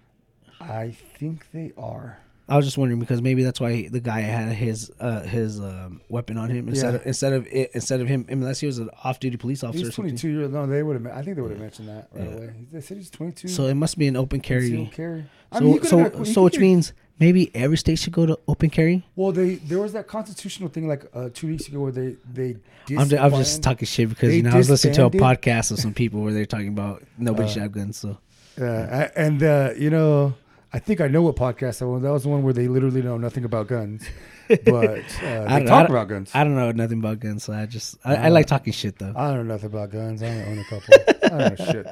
I 0.60 0.96
think 1.18 1.46
they 1.54 1.72
are. 1.78 2.20
I 2.48 2.56
was 2.58 2.66
just 2.66 2.78
wondering 2.78 3.00
because 3.00 3.24
maybe 3.24 3.44
that's 3.44 3.60
why 3.60 3.88
the 3.88 4.00
guy 4.00 4.20
had 4.22 4.50
his 4.54 4.92
uh, 5.00 5.22
his 5.22 5.60
um, 5.60 6.02
weapon 6.10 6.38
on 6.38 6.50
him 6.52 6.68
instead 6.70 6.94
Yeah. 6.94 7.00
of 7.00 7.06
instead 7.08 7.34
of 7.34 7.48
it, 7.48 7.72
instead 7.74 8.02
of 8.02 8.08
him 8.08 8.26
unless 8.30 8.60
he 8.60 8.68
was 8.68 8.78
an 8.78 8.90
off 9.04 9.20
duty 9.20 9.36
police 9.38 9.64
officer 9.64 9.86
He's 9.86 9.96
22 9.96 10.30
years. 10.30 10.52
No, 10.52 10.68
they 10.68 10.84
would 10.84 11.02
have. 11.02 11.08
I 11.18 11.24
think 11.24 11.38
they 11.38 11.42
would 11.42 11.52
have 11.52 11.60
mentioned 11.60 11.90
that 11.90 12.08
right 12.14 12.24
Yeah. 12.30 12.36
away. 12.36 12.54
They 12.72 12.82
said 12.82 12.98
he's 12.98 13.10
22. 13.10 13.48
So 13.48 13.66
it 13.66 13.74
must 13.74 13.98
be 13.98 14.08
an 14.08 14.16
open 14.16 14.42
carry. 14.42 14.90
carry. 14.94 15.26
I 15.52 15.58
So 15.60 15.64
mean, 15.64 15.74
he 15.74 15.80
could've 15.80 16.16
so 16.28 16.34
so 16.34 16.44
which 16.44 16.60
means 16.60 16.94
maybe 17.20 17.52
every 17.56 17.78
state 17.78 17.98
should 18.00 18.14
go 18.14 18.26
to 18.26 18.38
open 18.48 18.70
carry. 18.70 19.06
Well, 19.16 19.32
they 19.32 19.56
there 19.56 19.80
was 19.80 19.94
that 19.94 20.08
constitutional 20.08 20.70
thing 20.70 20.88
like 20.88 21.06
uh, 21.14 21.30
two 21.34 21.48
weeks 21.48 21.68
ago 21.68 21.80
where 21.82 21.92
they 21.92 22.16
they. 22.32 22.58
I'm, 22.98 23.10
ju- 23.10 23.18
I'm 23.18 23.32
just 23.32 23.64
talking 23.64 23.86
shit 23.88 24.10
because 24.10 24.36
you 24.36 24.44
know 24.44 24.52
I 24.52 24.58
was 24.58 24.70
listening 24.70 24.94
to 24.96 25.06
a 25.06 25.10
podcast 25.12 25.72
of 25.72 25.80
some 25.80 25.94
people 25.94 26.22
where 26.22 26.34
they're 26.34 26.46
talking 26.46 26.68
about 26.70 27.04
nobody 27.18 27.48
Uh, 27.48 27.52
should 27.52 27.62
have 27.64 27.72
guns. 27.72 27.98
So 27.98 28.18
Uh, 28.60 29.08
and 29.16 29.42
uh, 29.44 29.72
you 29.78 29.90
know, 29.90 30.36
I 30.72 30.80
think 30.80 31.02
I 31.02 31.08
know 31.08 31.22
what 31.24 31.36
podcast 31.36 31.80
that 31.80 31.88
was. 31.88 32.04
That 32.04 32.12
was 32.12 32.24
the 32.24 32.30
one 32.30 32.44
where 32.44 32.54
they 32.54 32.68
literally 32.68 33.02
know 33.02 33.18
nothing 33.18 33.44
about 33.44 33.68
guns, 33.68 34.08
but 34.50 34.60
uh, 34.62 34.62
they 34.70 35.00
don't 35.00 35.48
talk 35.48 35.50
I 35.50 35.60
don't- 35.60 35.90
about 35.90 36.08
guns. 36.10 36.32
I 36.36 36.44
don't 36.44 36.56
know 36.56 36.72
nothing 36.72 37.00
about 37.00 37.20
guns. 37.22 37.44
So 37.44 37.54
I 37.54 37.66
just 37.66 37.98
I, 38.06 38.16
I 38.16 38.28
Uh, 38.28 38.32
like 38.32 38.46
talking 38.46 38.72
shit 38.74 39.00
though. 39.00 39.14
I 39.16 39.34
don't 39.34 39.48
know 39.48 39.54
nothing 39.56 39.68
about 39.72 39.90
guns. 39.92 40.22
I 40.22 40.28
don't 40.28 40.48
own 40.50 40.60
a 40.60 40.64
couple. 40.70 40.94
I 41.24 41.28
don't 41.30 41.60
know 41.60 41.66
shit. 41.72 41.86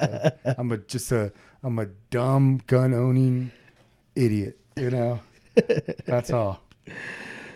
Though. 0.44 0.54
I'm 0.58 0.70
a 0.70 0.76
just 0.78 1.10
a 1.10 1.32
I'm 1.64 1.78
a 1.80 1.86
dumb 2.10 2.60
gun 2.68 2.94
owning 2.94 3.50
idiot. 4.14 4.58
You 4.76 4.90
know, 4.90 5.20
that's 6.06 6.30
all. 6.30 6.60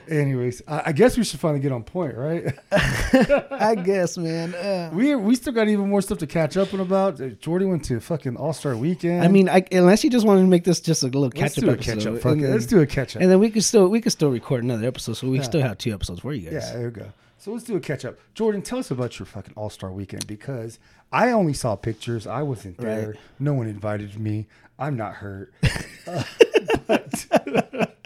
Anyways, 0.09 0.63
I, 0.67 0.83
I 0.87 0.93
guess 0.93 1.19
we 1.19 1.25
should 1.25 1.39
finally 1.39 1.61
get 1.61 1.71
on 1.71 1.83
point, 1.83 2.15
right? 2.17 2.55
I 2.73 3.75
guess, 3.75 4.17
man. 4.17 4.55
Uh, 4.55 4.91
we 4.95 5.15
we 5.15 5.35
still 5.35 5.53
got 5.53 5.69
even 5.69 5.91
more 5.91 6.01
stuff 6.01 6.17
to 6.19 6.27
catch 6.27 6.57
up 6.57 6.73
on 6.73 6.81
about. 6.81 7.21
Uh, 7.21 7.29
Jordy 7.31 7.67
went 7.67 7.85
to 7.87 8.01
fucking 8.01 8.37
All 8.37 8.55
Star 8.55 8.75
Weekend. 8.75 9.23
I 9.23 9.29
mean, 9.29 9.51
I, 9.51 9.65
unless 9.71 10.03
you 10.05 10.11
just 10.11 10.25
wanted 10.27 10.43
to 10.43 10.47
make 10.47 10.65
this 10.65 10.81
just 10.81 11.03
a 11.03 11.07
little 11.07 11.25
let's 11.25 11.35
catch 11.35 11.59
up 11.59 11.65
do 11.65 11.71
a 11.71 11.73
episode, 11.75 11.95
catch 11.97 12.07
up. 12.07 12.25
and 12.25 12.43
it. 12.43 12.49
Let's 12.51 12.65
do 12.67 12.81
a 12.81 12.87
catch 12.87 13.17
up. 13.17 13.23
and 13.23 13.31
then 13.31 13.39
we 13.39 13.51
could 13.51 13.65
still 13.65 13.89
we 13.89 14.01
could 14.01 14.13
still 14.13 14.31
record 14.31 14.65
another 14.65 14.87
episode, 14.87 15.15
so 15.15 15.29
we 15.29 15.37
Yeah. 15.39 15.43
still 15.43 15.61
have 15.61 15.77
two 15.77 15.93
episodes 15.93 16.21
for 16.21 16.33
you 16.33 16.51
guys. 16.51 16.53
Yeah, 16.71 16.73
there 16.79 16.85
we 16.87 16.91
go. 16.93 17.13
So 17.49 17.55
let's 17.55 17.65
do 17.65 17.77
a 17.77 17.81
catch 17.81 18.05
up. 18.05 18.19
Jordan, 18.35 18.61
tell 18.61 18.79
us 18.79 18.91
about 18.91 19.19
your 19.19 19.25
fucking 19.25 19.55
All 19.57 19.71
Star 19.71 19.91
Weekend 19.91 20.27
because 20.27 20.79
I 21.11 21.31
only 21.31 21.55
saw 21.55 21.77
pictures. 21.77 22.27
I 22.27 22.43
wasn't 22.43 22.77
there. 22.77 23.07
Right. 23.13 23.17
No 23.39 23.55
one 23.55 23.69
invited 23.69 24.21
me. 24.21 24.49
I'm 24.79 24.99
not 24.99 25.15
hurt. 25.15 25.55
Uh, 26.07 26.23
but 26.87 27.27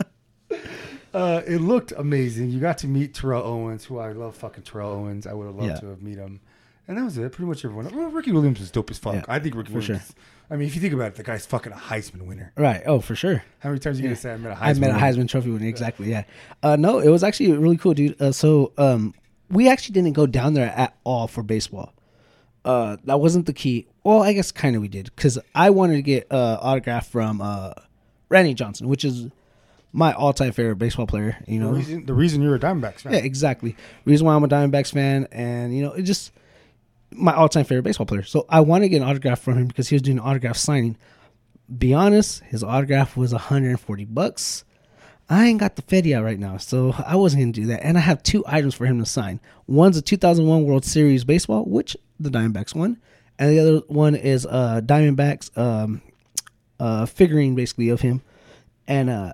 uh, 1.15 1.43
it 1.47 1.59
looked 1.61 1.93
amazing. 1.97 2.51
You 2.51 2.59
got 2.59 2.79
to 2.79 2.89
meet 2.89 3.15
Terrell 3.15 3.43
Owens, 3.45 3.85
who 3.85 3.99
I 3.99 4.11
love. 4.13 4.35
Fucking 4.37 4.63
Terrell 4.65 4.91
Owens. 4.93 5.25
I 5.27 5.33
would 5.35 5.47
have 5.47 5.55
loved 5.57 5.69
Yeah. 5.69 5.79
to 5.81 5.87
have 5.87 6.03
met 6.03 6.17
him. 6.19 6.41
And 6.89 6.99
that 6.99 7.05
was 7.05 7.17
it. 7.19 7.31
Pretty 7.33 7.49
much 7.49 7.65
everyone. 7.65 7.95
Well, 7.97 8.09
Ricky 8.11 8.33
Williams 8.33 8.59
was 8.61 8.71
dope 8.73 8.91
as 8.91 8.99
fuck. 8.99 9.15
Yeah, 9.15 9.25
I 9.29 9.39
think 9.39 9.55
Ricky 9.55 9.73
for 9.73 9.79
Williams. 9.79 10.07
sure. 10.07 10.17
I 10.51 10.57
mean, 10.57 10.67
if 10.67 10.75
you 10.75 10.81
think 10.81 10.95
about 10.95 11.09
it, 11.09 11.15
the 11.15 11.23
guy's 11.23 11.47
fucking 11.47 11.73
a 11.73 11.77
Heisman 11.77 12.27
winner. 12.27 12.53
Right. 12.57 12.83
Oh, 12.87 13.01
for 13.01 13.15
sure. 13.15 13.45
How 13.61 13.69
many 13.71 13.79
times 13.79 13.99
are 13.99 14.03
you 14.03 14.09
gonna 14.09 14.17
say 14.17 14.33
I 14.33 14.37
met 14.37 14.53
a 14.53 14.55
Heisman? 14.57 14.69
I 14.69 14.73
met 14.75 14.91
a? 14.91 14.95
Heisman 14.95 15.29
Trophy 15.29 15.51
winner. 15.51 15.67
Exactly. 15.67 16.11
Yeah. 16.11 16.25
Uh, 16.63 16.77
no, 16.77 16.99
it 16.99 17.09
was 17.09 17.23
actually 17.23 17.53
really 17.53 17.77
cool, 17.77 17.95
dude. 17.95 18.21
Uh, 18.21 18.33
so 18.33 18.73
um, 18.79 19.15
we 19.53 19.69
actually 19.69 19.93
didn't 19.93 20.15
go 20.15 20.27
down 20.27 20.55
there 20.55 20.71
at 20.75 20.97
all 21.05 21.29
for 21.29 21.43
baseball. 21.45 21.93
Uh, 22.65 22.97
that 23.05 23.21
wasn't 23.21 23.47
the 23.47 23.53
key. 23.53 23.87
Well, 24.03 24.23
I 24.23 24.33
guess 24.33 24.51
kind 24.51 24.75
of 24.75 24.83
we 24.83 24.89
did 24.89 25.11
because 25.15 25.39
I 25.55 25.71
wanted 25.71 25.95
to 25.97 26.03
get 26.03 26.27
uh, 26.33 26.59
autograph 26.61 27.07
from 27.09 27.41
uh, 27.41 27.75
Randy 28.29 28.55
Johnson, 28.55 28.89
which 28.89 29.05
is 29.05 29.29
my 29.93 30.13
all-time 30.15 30.53
favorite 30.53 30.77
baseball 30.77 31.07
player. 31.07 31.37
You 31.47 31.59
The 31.59 31.65
know, 31.67 31.73
reason, 31.73 32.07
the 32.07 32.15
reason 32.15 32.41
you're 32.43 32.55
a 32.55 32.59
Diamondbacks 32.59 33.01
fan. 33.03 33.13
yeah, 33.13 33.19
exactly. 33.21 33.77
Reason 34.05 34.27
why 34.27 34.35
I'm 34.35 34.43
a 34.45 34.49
Diamondbacks 34.49 34.93
fan, 34.93 35.29
and 35.33 35.77
you 35.77 35.83
know, 35.83 35.93
it 35.93 36.03
just 36.03 36.33
my 37.11 37.35
all-time 37.35 37.65
favorite 37.65 37.83
baseball 37.83 38.07
player. 38.07 38.23
So 38.23 38.47
I 38.49 38.61
want 38.61 38.85
to 38.85 38.89
get 38.89 39.03
an 39.03 39.09
autograph 39.09 39.41
from 39.41 39.59
him 39.59 39.67
because 39.67 39.89
he 39.89 39.95
was 39.95 40.03
doing 40.03 40.19
an 40.19 40.25
autograph 40.25 40.57
signing. 40.57 40.97
Be 41.79 41.93
honest, 41.95 42.43
his 42.45 42.63
autograph 42.65 43.17
was 43.17 43.33
140 43.33 44.05
bucks. 44.07 44.65
I 45.33 45.47
ain't 45.47 45.61
got 45.61 45.77
the 45.77 45.83
Fed 45.83 46.07
out 46.09 46.25
right 46.25 46.39
now, 46.39 46.59
so 46.59 46.95
I 47.07 47.17
wasn't 47.17 47.43
gonna 47.43 47.53
do 47.53 47.67
that. 47.69 47.83
And 47.83 47.97
I 47.97 48.03
have 48.03 48.23
two 48.23 48.45
items 48.47 48.75
for 48.75 48.85
him 48.85 48.99
to 48.99 49.07
sign. 49.07 49.41
One's 49.67 49.97
a 49.97 50.03
2001 50.03 50.65
World 50.65 50.85
Series 50.85 51.25
baseball, 51.25 51.65
which 51.65 51.97
the 52.21 52.29
Diamondbacks 52.29 52.75
won, 52.75 52.99
and 53.39 53.51
the 53.51 53.59
other 53.59 53.83
one 53.89 54.15
is 54.15 54.45
uh 54.45 54.83
Diamondbacks 54.85 55.57
um 55.57 56.03
uh 56.79 57.07
figurine 57.07 57.55
basically 57.55 57.89
of 57.89 58.03
him, 58.03 58.21
and 58.87 59.09
uh 59.09 59.33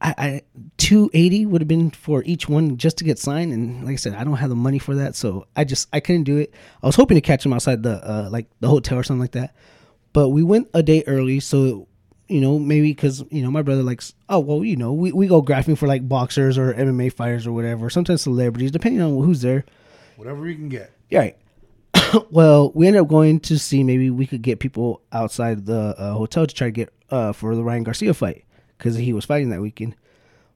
I, 0.00 0.14
I 0.18 0.42
280 0.76 1.46
would 1.46 1.62
have 1.62 1.68
been 1.68 1.90
for 1.90 2.22
each 2.24 2.48
one 2.48 2.76
just 2.76 2.98
to 2.98 3.04
get 3.04 3.18
signed 3.18 3.52
and 3.52 3.84
like 3.84 3.94
i 3.94 3.96
said 3.96 4.14
i 4.14 4.24
don't 4.24 4.36
have 4.36 4.50
the 4.50 4.56
money 4.56 4.78
for 4.78 4.96
that 4.96 5.14
so 5.14 5.46
i 5.56 5.64
just 5.64 5.88
i 5.94 6.00
couldn't 6.00 6.24
do 6.24 6.36
it 6.36 6.52
i 6.82 6.86
was 6.86 6.96
hoping 6.96 7.14
to 7.14 7.22
catch 7.22 7.46
him 7.46 7.54
outside 7.54 7.82
the 7.82 8.06
uh 8.06 8.28
like 8.30 8.46
the 8.60 8.68
hotel 8.68 8.98
or 8.98 9.02
something 9.02 9.20
like 9.20 9.30
that 9.32 9.54
but 10.12 10.28
we 10.30 10.42
went 10.42 10.68
a 10.74 10.82
day 10.82 11.04
early 11.06 11.40
so 11.40 11.86
you 12.28 12.40
know 12.40 12.58
maybe 12.58 12.90
because 12.90 13.24
you 13.30 13.42
know 13.42 13.50
my 13.50 13.62
brother 13.62 13.82
likes 13.82 14.14
oh 14.28 14.38
well 14.38 14.64
you 14.64 14.76
know 14.76 14.92
we, 14.92 15.12
we 15.12 15.26
go 15.26 15.42
graphing 15.42 15.76
for 15.76 15.86
like 15.86 16.08
boxers 16.08 16.56
or 16.56 16.72
mma 16.74 17.12
fighters 17.12 17.46
or 17.46 17.52
whatever 17.52 17.90
sometimes 17.90 18.22
celebrities 18.22 18.70
depending 18.70 19.02
on 19.02 19.22
who's 19.22 19.42
there 19.42 19.64
Whatever 20.16 20.40
we 20.42 20.54
can 20.54 20.68
get. 20.68 20.90
yeah 21.10 21.18
right 21.18 21.36
well 22.30 22.72
we 22.74 22.86
ended 22.86 23.02
up 23.02 23.08
going 23.08 23.40
to 23.40 23.58
see 23.58 23.82
maybe 23.84 24.08
we 24.10 24.26
could 24.26 24.42
get 24.42 24.58
people 24.58 25.02
outside 25.12 25.66
the 25.66 25.94
uh, 25.98 26.12
hotel 26.14 26.46
to 26.46 26.54
try 26.54 26.68
to 26.68 26.72
get 26.72 26.92
uh 27.10 27.32
for 27.32 27.54
the 27.54 27.62
ryan 27.62 27.82
garcia 27.82 28.14
fight 28.14 28.44
because 28.78 28.96
he 28.96 29.12
was 29.12 29.24
fighting 29.24 29.50
that 29.50 29.60
weekend 29.60 29.94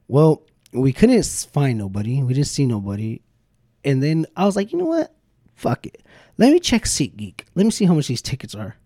well, 0.08 0.42
we 0.72 0.92
couldn't 0.92 1.22
find 1.52 1.78
nobody. 1.78 2.22
We 2.22 2.32
didn't 2.34 2.46
see 2.46 2.66
nobody. 2.66 3.20
And 3.84 4.02
then 4.02 4.26
I 4.36 4.46
was 4.46 4.56
like, 4.56 4.72
you 4.72 4.78
know 4.78 4.86
what? 4.86 5.14
Fuck 5.54 5.86
it. 5.86 6.02
Let 6.38 6.50
me 6.52 6.60
check 6.60 6.84
SeatGeek. 6.84 7.42
Let 7.54 7.64
me 7.64 7.70
see 7.70 7.84
how 7.84 7.92
much 7.94 8.08
these 8.08 8.22
tickets 8.22 8.54
are. 8.54 8.76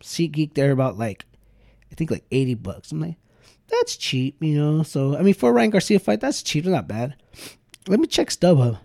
SeatGeek, 0.00 0.54
they're 0.54 0.70
about 0.70 0.96
like, 0.96 1.24
think 1.98 2.10
like 2.10 2.24
80 2.30 2.54
bucks. 2.54 2.92
I'm 2.92 3.00
like, 3.00 3.16
that's 3.68 3.96
cheap, 3.96 4.42
you 4.42 4.58
know? 4.58 4.82
So, 4.82 5.16
I 5.16 5.22
mean, 5.22 5.34
for 5.34 5.50
a 5.50 5.52
Ryan 5.52 5.70
Garcia 5.70 5.98
fight, 5.98 6.20
that's 6.20 6.42
cheap. 6.42 6.64
It's 6.64 6.72
not 6.72 6.88
bad. 6.88 7.16
Let 7.86 8.00
me 8.00 8.06
check 8.06 8.28
StubHub. 8.28 8.78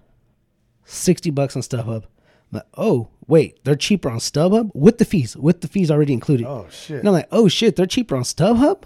60 0.85 1.31
bucks 1.31 1.55
on 1.55 1.61
StubHub. 1.61 2.03
I'm 2.03 2.59
like, 2.59 2.67
oh, 2.77 3.09
wait, 3.27 3.63
they're 3.63 3.75
cheaper 3.75 4.09
on 4.09 4.19
StubHub 4.19 4.71
with 4.73 4.97
the 4.97 5.05
fees, 5.05 5.35
with 5.35 5.61
the 5.61 5.67
fees 5.67 5.89
already 5.89 6.13
included. 6.13 6.45
Oh 6.45 6.67
shit. 6.69 6.99
And 6.99 7.07
I'm 7.07 7.13
like, 7.13 7.27
oh 7.31 7.47
shit, 7.47 7.75
they're 7.75 7.85
cheaper 7.85 8.15
on 8.15 8.23
StubHub. 8.23 8.83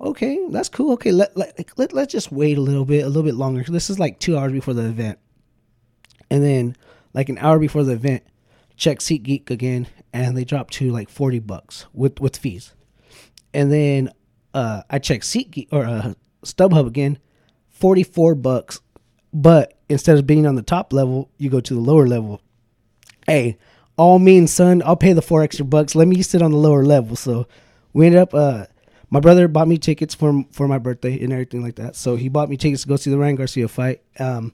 Okay, 0.00 0.38
that's 0.50 0.68
cool. 0.68 0.92
Okay, 0.92 1.10
let 1.10 1.34
let 1.36 1.58
let 1.78 1.92
let's 1.94 2.12
just 2.12 2.30
wait 2.30 2.58
a 2.58 2.60
little 2.60 2.84
bit, 2.84 3.04
a 3.04 3.08
little 3.08 3.22
bit 3.22 3.34
longer. 3.34 3.64
This 3.66 3.88
is 3.88 3.98
like 3.98 4.18
two 4.18 4.36
hours 4.36 4.52
before 4.52 4.74
the 4.74 4.84
event, 4.84 5.18
and 6.30 6.44
then 6.44 6.76
like 7.14 7.30
an 7.30 7.38
hour 7.38 7.58
before 7.58 7.82
the 7.82 7.94
event, 7.94 8.22
check 8.76 8.98
SeatGeek 8.98 9.48
again, 9.48 9.86
and 10.12 10.36
they 10.36 10.44
drop 10.44 10.70
to 10.72 10.90
like 10.90 11.08
forty 11.08 11.38
bucks 11.38 11.86
with 11.94 12.20
with 12.20 12.36
fees. 12.36 12.74
And 13.56 13.72
then 13.72 14.12
uh, 14.52 14.82
I 14.90 14.98
checked 14.98 15.24
SeatGeek 15.24 15.68
or 15.72 15.86
uh, 15.86 16.12
StubHub 16.44 16.86
again, 16.86 17.18
forty 17.70 18.02
four 18.02 18.34
bucks. 18.34 18.80
But 19.32 19.78
instead 19.88 20.18
of 20.18 20.26
being 20.26 20.46
on 20.46 20.56
the 20.56 20.62
top 20.62 20.92
level, 20.92 21.30
you 21.38 21.48
go 21.48 21.60
to 21.60 21.74
the 21.74 21.80
lower 21.80 22.06
level. 22.06 22.42
Hey, 23.26 23.56
all 23.96 24.18
means, 24.18 24.52
son, 24.52 24.82
I'll 24.84 24.94
pay 24.94 25.14
the 25.14 25.22
four 25.22 25.42
extra 25.42 25.64
bucks. 25.64 25.94
Let 25.94 26.06
me 26.06 26.20
sit 26.20 26.42
on 26.42 26.50
the 26.50 26.58
lower 26.58 26.84
level. 26.84 27.16
So 27.16 27.48
we 27.94 28.04
ended 28.04 28.20
up. 28.20 28.34
Uh, 28.34 28.66
my 29.08 29.20
brother 29.20 29.48
bought 29.48 29.68
me 29.68 29.78
tickets 29.78 30.14
for 30.14 30.44
for 30.52 30.68
my 30.68 30.78
birthday 30.78 31.18
and 31.22 31.32
everything 31.32 31.62
like 31.62 31.76
that. 31.76 31.96
So 31.96 32.16
he 32.16 32.28
bought 32.28 32.50
me 32.50 32.58
tickets 32.58 32.82
to 32.82 32.88
go 32.88 32.96
see 32.96 33.10
the 33.10 33.16
Ryan 33.18 33.36
Garcia 33.36 33.68
fight. 33.68 34.02
Um, 34.18 34.52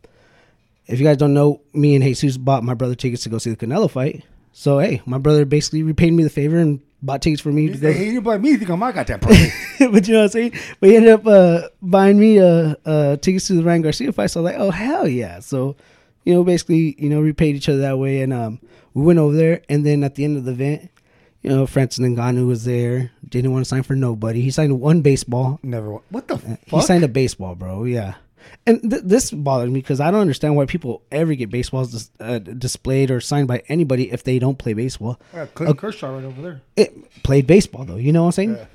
if 0.86 1.00
you 1.00 1.04
guys 1.04 1.16
don't 1.16 1.34
know, 1.34 1.60
me 1.72 1.96
and 1.96 2.04
Jesus 2.04 2.36
bought 2.36 2.62
my 2.62 2.74
brother 2.74 2.94
tickets 2.94 3.24
to 3.24 3.30
go 3.30 3.38
see 3.38 3.50
the 3.50 3.56
Canelo 3.56 3.90
fight. 3.90 4.24
So 4.52 4.78
hey, 4.78 5.02
my 5.06 5.18
brother 5.18 5.44
basically 5.44 5.82
repaid 5.82 6.12
me 6.12 6.22
the 6.22 6.30
favor 6.30 6.58
and 6.58 6.80
bought 7.02 7.20
tickets 7.22 7.42
for 7.42 7.50
me 7.52 7.68
go. 7.68 7.74
They 7.74 7.92
hated 7.92 8.24
by 8.24 8.38
me. 8.38 8.56
Think 8.56 8.70
on 8.70 8.78
my 8.78 8.92
goddamn 8.92 9.20
birthday? 9.20 9.52
but 9.90 10.06
you 10.06 10.14
know 10.14 10.20
what 10.20 10.24
I'm 10.24 10.28
saying? 10.30 10.52
But 10.80 10.88
he 10.88 10.96
ended 10.96 11.12
up 11.12 11.26
uh, 11.26 11.68
buying 11.82 12.18
me 12.18 12.38
uh, 12.38 12.74
uh, 12.86 13.16
tickets 13.16 13.48
to 13.48 13.54
the 13.54 13.62
Ryan 13.62 13.82
Garcia 13.82 14.12
fight. 14.12 14.28
So 14.28 14.40
I 14.40 14.42
was 14.42 14.52
like, 14.52 14.60
oh 14.60 14.70
hell 14.70 15.08
yeah! 15.08 15.40
So 15.40 15.76
you 16.24 16.34
know, 16.34 16.44
basically, 16.44 16.94
you 16.98 17.08
know, 17.08 17.20
repaid 17.20 17.56
each 17.56 17.68
other 17.68 17.78
that 17.78 17.98
way, 17.98 18.22
and 18.22 18.32
um, 18.32 18.60
we 18.94 19.02
went 19.02 19.18
over 19.18 19.34
there. 19.34 19.62
And 19.68 19.84
then 19.84 20.04
at 20.04 20.14
the 20.14 20.24
end 20.24 20.36
of 20.36 20.44
the 20.44 20.52
event, 20.52 20.90
you 21.42 21.50
know, 21.50 21.66
Francis 21.66 22.04
Ngannou 22.04 22.46
was 22.46 22.64
there. 22.64 23.10
Didn't 23.28 23.52
want 23.52 23.64
to 23.64 23.68
sign 23.68 23.82
for 23.82 23.96
nobody. 23.96 24.40
He 24.40 24.50
signed 24.50 24.80
one 24.80 25.02
baseball. 25.02 25.58
Never. 25.62 25.94
What 26.10 26.28
the 26.28 26.58
He 26.66 26.80
signed 26.82 27.04
a 27.04 27.08
baseball, 27.08 27.54
bro. 27.54 27.84
Yeah. 27.84 28.14
And 28.66 28.80
th- 28.90 29.02
this 29.04 29.30
bothers 29.30 29.70
me 29.70 29.80
because 29.80 30.00
I 30.00 30.10
don't 30.10 30.20
understand 30.20 30.56
why 30.56 30.66
people 30.66 31.02
ever 31.10 31.34
get 31.34 31.50
baseballs 31.50 31.92
dis- 31.92 32.10
uh, 32.20 32.38
displayed 32.38 33.10
or 33.10 33.20
signed 33.20 33.48
by 33.48 33.62
anybody 33.68 34.10
if 34.10 34.24
they 34.24 34.38
don't 34.38 34.58
play 34.58 34.72
baseball. 34.74 35.20
Got 35.32 35.54
Clayton 35.54 35.76
Kershaw 35.76 36.14
right 36.14 36.24
over 36.24 36.40
there. 36.42 36.60
It 36.76 37.22
played 37.22 37.46
baseball 37.46 37.84
though, 37.84 37.96
you 37.96 38.12
know 38.12 38.22
what 38.22 38.28
I'm 38.28 38.32
saying? 38.32 38.56
Yeah. 38.56 38.66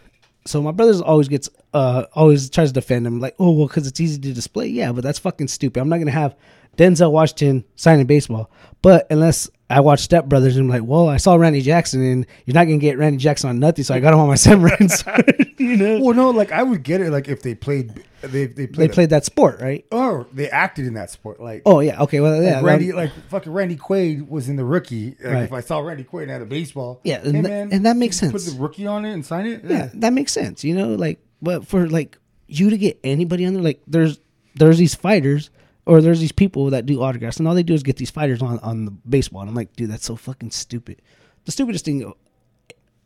So 0.46 0.62
my 0.62 0.72
brother 0.72 1.04
always 1.04 1.28
gets 1.28 1.50
uh 1.74 2.06
always 2.14 2.50
tries 2.50 2.70
to 2.70 2.74
defend 2.74 3.06
him 3.06 3.20
like, 3.20 3.36
oh 3.40 3.52
well, 3.52 3.68
because 3.68 3.88
it's 3.88 4.00
easy 4.00 4.20
to 4.20 4.34
display. 4.34 4.68
Yeah, 4.68 4.92
but 4.92 5.04
that's 5.04 5.20
fucking 5.20 5.50
stupid. 5.50 5.80
I'm 5.80 5.90
not 5.90 5.98
gonna 5.98 6.12
have 6.12 6.36
Denzel 6.78 7.12
Washington 7.12 7.66
signing 7.76 8.06
baseball, 8.06 8.50
but 8.82 9.08
unless 9.10 9.50
I 9.70 9.82
watch 9.82 10.00
Step 10.00 10.26
Brothers 10.28 10.56
and 10.56 10.64
I'm 10.66 10.70
like, 10.82 10.88
well, 10.90 11.10
I 11.10 11.18
saw 11.18 11.36
Randy 11.36 11.60
Jackson 11.62 12.02
and 12.02 12.26
you're 12.46 12.54
not 12.54 12.64
gonna 12.66 12.78
get 12.78 12.98
Randy 12.98 13.18
Jackson 13.18 13.50
on 13.50 13.60
nothing, 13.60 13.84
so 13.84 13.94
I 13.94 14.00
got 14.00 14.14
him 14.14 14.20
on 14.22 14.28
my 14.30 14.36
severance. 14.50 15.04
you 15.58 15.76
know, 15.76 16.00
Well, 16.02 16.14
no, 16.16 16.30
like 16.30 16.52
I 16.54 16.64
would 16.64 16.84
get 16.84 17.02
it. 17.02 17.12
Like 17.12 17.28
if 17.28 17.42
they 17.42 17.54
played, 17.54 18.04
they 18.22 18.46
they 18.46 18.46
they 18.46 18.68
played, 18.68 18.92
played 18.94 19.10
that 19.10 19.26
sport, 19.26 19.60
right? 19.60 19.86
or 19.92 20.26
they 20.32 20.50
acted 20.50 20.86
in 20.88 20.94
that 20.94 21.10
sport. 21.12 21.42
Like 21.42 21.64
Oh 21.66 21.82
yeah, 21.82 22.02
okay, 22.04 22.22
well 22.22 22.42
yeah, 22.42 22.56
like 22.58 22.64
Randy, 22.64 22.94
like 22.94 23.12
fucking 23.30 23.52
Randy 23.52 23.76
Quaid 23.76 24.30
was 24.30 24.48
in 24.48 24.56
the 24.56 24.64
rookie. 24.64 25.18
Like 25.22 25.34
Right. 25.34 25.44
if 25.44 25.52
I 25.54 25.60
saw 25.60 25.80
Randy 25.80 26.06
Quaid 26.06 26.24
and 26.24 26.32
had 26.32 26.42
a 26.42 26.46
baseball, 26.46 27.02
Yeah, 27.04 27.18
and 27.18 27.26
hey, 27.26 27.32
th- 27.34 27.44
man, 27.44 27.70
and 27.74 27.86
that 27.86 27.98
makes 27.98 28.16
sense. 28.18 28.32
Put 28.32 28.44
the 28.54 28.58
rookie 28.62 28.88
on 28.88 29.04
it 29.04 29.12
and 29.14 29.26
sign 29.26 29.48
it. 29.48 29.62
yeah, 29.66 29.90
that 29.96 30.14
makes 30.14 30.32
sense. 30.32 30.64
You 30.64 30.76
know, 30.76 30.96
like, 30.96 31.20
but 31.42 31.68
for 31.68 31.90
like 31.90 32.18
you 32.48 32.70
to 32.70 32.78
get 32.78 32.98
anybody 33.04 33.46
on 33.46 33.54
there, 33.54 33.62
like, 33.64 33.82
there's 33.86 34.18
there's 34.56 34.78
these 34.78 34.96
fighters 34.96 35.50
or 35.88 36.02
there's 36.02 36.20
these 36.20 36.32
people 36.32 36.70
that 36.72 36.86
do 36.86 37.02
autographs, 37.02 37.38
and 37.38 37.48
all 37.48 37.56
they 37.56 37.64
do 37.64 37.74
is 37.74 37.84
get 37.84 37.96
these 37.98 38.12
fighters 38.12 38.42
on 38.42 38.60
on 38.60 38.86
the 38.86 38.92
baseball. 38.92 39.42
And 39.42 39.50
I'm 39.50 39.56
like, 39.56 39.76
dude, 39.76 39.90
that's 39.90 40.06
so 40.06 40.16
fucking 40.16 40.52
stupid. 40.52 41.02
The 41.46 41.52
stupidest 41.52 41.86
thing 41.86 42.14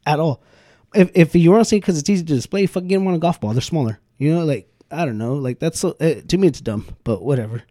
at 0.05 0.19
all. 0.19 0.41
If 0.93 1.11
if 1.15 1.35
you 1.35 1.51
want 1.51 1.61
to 1.61 1.65
say 1.65 1.77
because 1.77 1.97
it's 1.97 2.09
easy 2.09 2.25
to 2.25 2.33
display, 2.35 2.65
fucking 2.65 2.87
get 2.89 2.97
them 2.97 3.07
on 3.07 3.13
a 3.13 3.19
golf 3.19 3.39
ball. 3.39 3.53
They're 3.53 3.61
smaller. 3.61 3.99
You 4.17 4.33
know, 4.35 4.45
like 4.45 4.67
I 4.91 5.05
don't 5.05 5.17
know, 5.17 5.35
like 5.35 5.59
that's 5.59 5.79
so 5.79 5.95
uh, 6.01 6.15
to 6.27 6.37
me 6.37 6.47
it's 6.47 6.59
dumb, 6.61 6.85
but 7.03 7.21
whatever. 7.23 7.63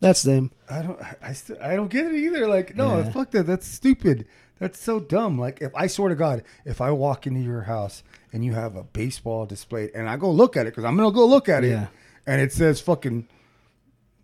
That's 0.00 0.22
them. 0.22 0.50
I 0.68 0.82
don't. 0.82 1.00
I- 1.00 1.16
I 1.22 1.32
still. 1.32 1.56
I 1.62 1.74
don't 1.76 1.88
get 1.90 2.06
it 2.06 2.14
either. 2.14 2.46
Like 2.48 2.76
no, 2.76 2.98
Yeah. 2.98 3.10
fuck 3.12 3.30
that. 3.30 3.46
That's 3.46 3.66
stupid. 3.66 4.26
That's 4.58 4.80
so 4.80 5.00
dumb. 5.00 5.38
Like 5.38 5.60
if 5.62 5.74
I 5.74 5.86
swear 5.86 6.08
to 6.08 6.14
God, 6.14 6.42
if 6.64 6.80
I 6.80 6.90
walk 6.90 7.26
into 7.26 7.40
your 7.40 7.62
house 7.62 8.02
and 8.32 8.44
you 8.44 8.52
have 8.54 8.74
a 8.76 8.82
baseball 8.82 9.46
displayed, 9.46 9.90
and 9.94 10.08
I 10.08 10.16
go 10.16 10.30
look 10.30 10.56
at 10.56 10.66
it 10.66 10.70
because 10.70 10.84
I'm 10.84 10.96
gonna 10.96 11.12
go 11.12 11.26
look 11.26 11.48
at 11.48 11.62
it, 11.64 11.68
Yeah. 11.70 11.86
and 12.26 12.40
it 12.40 12.52
says 12.52 12.80
fucking 12.80 13.28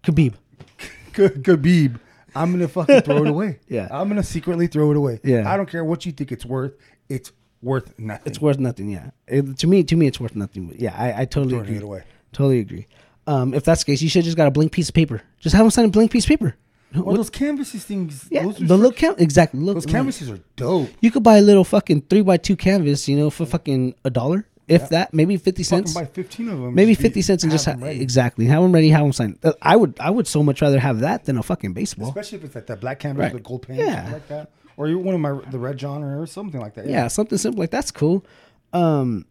Khabib. 0.03 0.35
Khabib, 1.13 1.99
I'm 2.35 2.53
gonna 2.53 2.69
fucking 2.69 3.03
throw 3.03 3.25
it 3.25 3.29
away. 3.29 3.59
Yeah. 3.69 3.89
I'm 3.91 4.09
gonna 4.09 4.23
secretly 4.23 4.67
throw 4.67 4.91
it 4.91 4.97
away. 4.97 5.21
Yeah. 5.23 5.51
I 5.53 5.57
don't 5.57 5.69
care 5.69 5.85
what 5.85 6.05
you 6.07 6.13
think 6.13 6.33
it's 6.33 6.45
worth. 6.45 6.73
It's 7.09 7.33
worth 7.63 7.99
nothing. 7.99 8.23
It's 8.27 8.41
worth 8.41 8.59
nothing. 8.59 8.89
Yeah, 8.91 9.11
It- 9.27 9.59
to 9.59 9.67
me, 9.67 9.85
to 9.85 9.97
me, 9.97 10.07
it's 10.07 10.19
worth 10.21 10.35
nothing. 10.35 10.67
But 10.69 10.81
yeah, 10.81 10.95
I, 10.97 11.23
I 11.23 11.25
totally 11.27 11.51
Throwing 11.53 11.67
agree. 11.67 11.77
it 11.77 11.83
away. 11.83 12.05
Totally 12.33 12.61
agree. 12.61 12.87
Um, 13.27 13.55
if 13.55 13.63
that's 13.65 13.85
the 13.85 13.93
case, 13.93 14.03
you 14.03 14.09
should 14.09 14.25
just 14.25 14.37
got 14.37 14.49
a 14.49 14.51
blank 14.51 14.73
piece 14.73 14.89
of 14.89 14.95
paper. 14.95 15.23
Just 15.39 15.55
have 15.55 15.65
them 15.65 15.71
sign 15.71 15.85
a 15.85 15.89
blank 15.89 16.11
piece 16.11 16.25
of 16.25 16.29
paper. 16.29 16.57
Well, 16.95 17.17
those 17.17 17.31
canvases 17.31 17.85
things. 17.85 18.27
Yeah, 18.31 18.43
those, 18.43 18.57
the 18.59 18.77
little 18.77 18.93
cam 18.93 19.15
exactly. 19.17 19.61
Look, 19.61 19.77
those 19.77 19.87
canvases 19.87 20.29
are 20.31 20.41
dope. 20.57 20.91
You 21.01 21.11
could 21.11 21.23
buy 21.23 21.37
a 21.39 21.41
little 21.41 21.65
fucking 21.65 22.03
three 22.03 22.21
by 22.21 22.37
two 22.37 22.57
canvas, 22.57 23.09
you 23.09 23.17
know, 23.17 23.31
for 23.31 23.47
fucking 23.47 23.95
a 24.05 24.11
dollar, 24.11 24.47
if 24.69 24.83
Yeah. 24.83 24.87
that, 24.89 25.15
maybe 25.15 25.37
fifty 25.37 25.63
cents, 25.63 25.93
buy 25.95 26.05
fifteen 26.05 26.49
of 26.49 26.61
them. 26.61 26.75
maybe 26.75 26.93
be- 26.93 27.03
fifty 27.03 27.21
cents, 27.23 27.43
and 27.43 27.51
just 27.53 27.65
ha- 27.65 27.73
them 27.75 27.85
exactly 27.85 28.47
have 28.47 28.63
them 28.63 28.73
ready, 28.73 28.91
have 28.91 29.03
them 29.03 29.13
signed. 29.13 29.39
Uh, 29.43 29.53
I 29.61 29.77
would, 29.77 29.95
I 30.01 30.11
would 30.11 30.27
so 30.27 30.43
much 30.43 30.63
rather 30.63 30.79
have 30.79 31.01
that 31.01 31.25
than 31.25 31.37
a 31.39 31.43
fucking 31.43 31.73
baseball. 31.73 32.09
Especially 32.09 32.39
if 32.39 32.45
it's 32.45 32.55
like 32.55 32.67
that 32.67 32.81
black 32.81 33.01
canvas 33.01 33.25
Right. 33.25 33.35
with 33.35 33.43
gold 33.43 33.63
paint, 33.67 33.81
Yeah. 33.81 34.07
yeah, 34.07 34.13
like 34.13 34.29
that, 34.29 34.51
or 34.77 34.89
you 34.89 34.99
one 34.99 35.15
of 35.15 35.21
my 35.21 35.33
the 35.51 35.59
red 35.59 35.77
John 35.79 36.03
or 36.03 36.27
something 36.27 36.61
like 36.61 36.75
that. 36.75 36.87
yeah, 36.89 37.09
something 37.09 37.39
simple 37.39 37.61
like 37.61 37.71
that's 37.71 37.91
cool. 37.91 38.25
Um, 38.73 39.27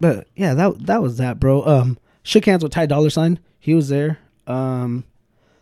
but 0.00 0.28
yeah, 0.36 0.54
that 0.54 0.86
that 0.86 1.02
was 1.02 1.16
that, 1.18 1.40
bro. 1.40 1.64
Um, 1.66 1.98
shook 2.22 2.44
hands 2.44 2.62
with 2.62 2.72
Ty 2.72 2.86
Dolla 2.86 3.10
Sign. 3.10 3.38
He 3.58 3.74
was 3.74 3.88
there. 3.88 4.18
Um, 4.46 5.04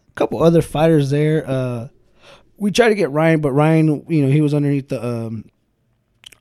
a 0.08 0.12
couple 0.14 0.42
other 0.42 0.62
fighters 0.62 1.10
there. 1.10 1.44
Uh, 1.46 1.88
we 2.56 2.70
tried 2.72 2.88
to 2.90 2.94
get 2.96 3.10
Ryan, 3.10 3.40
but 3.40 3.52
Ryan, 3.52 4.04
you 4.08 4.22
know, 4.26 4.32
he 4.32 4.40
was 4.40 4.52
underneath 4.54 4.88
the 4.88 5.04
um, 5.04 5.44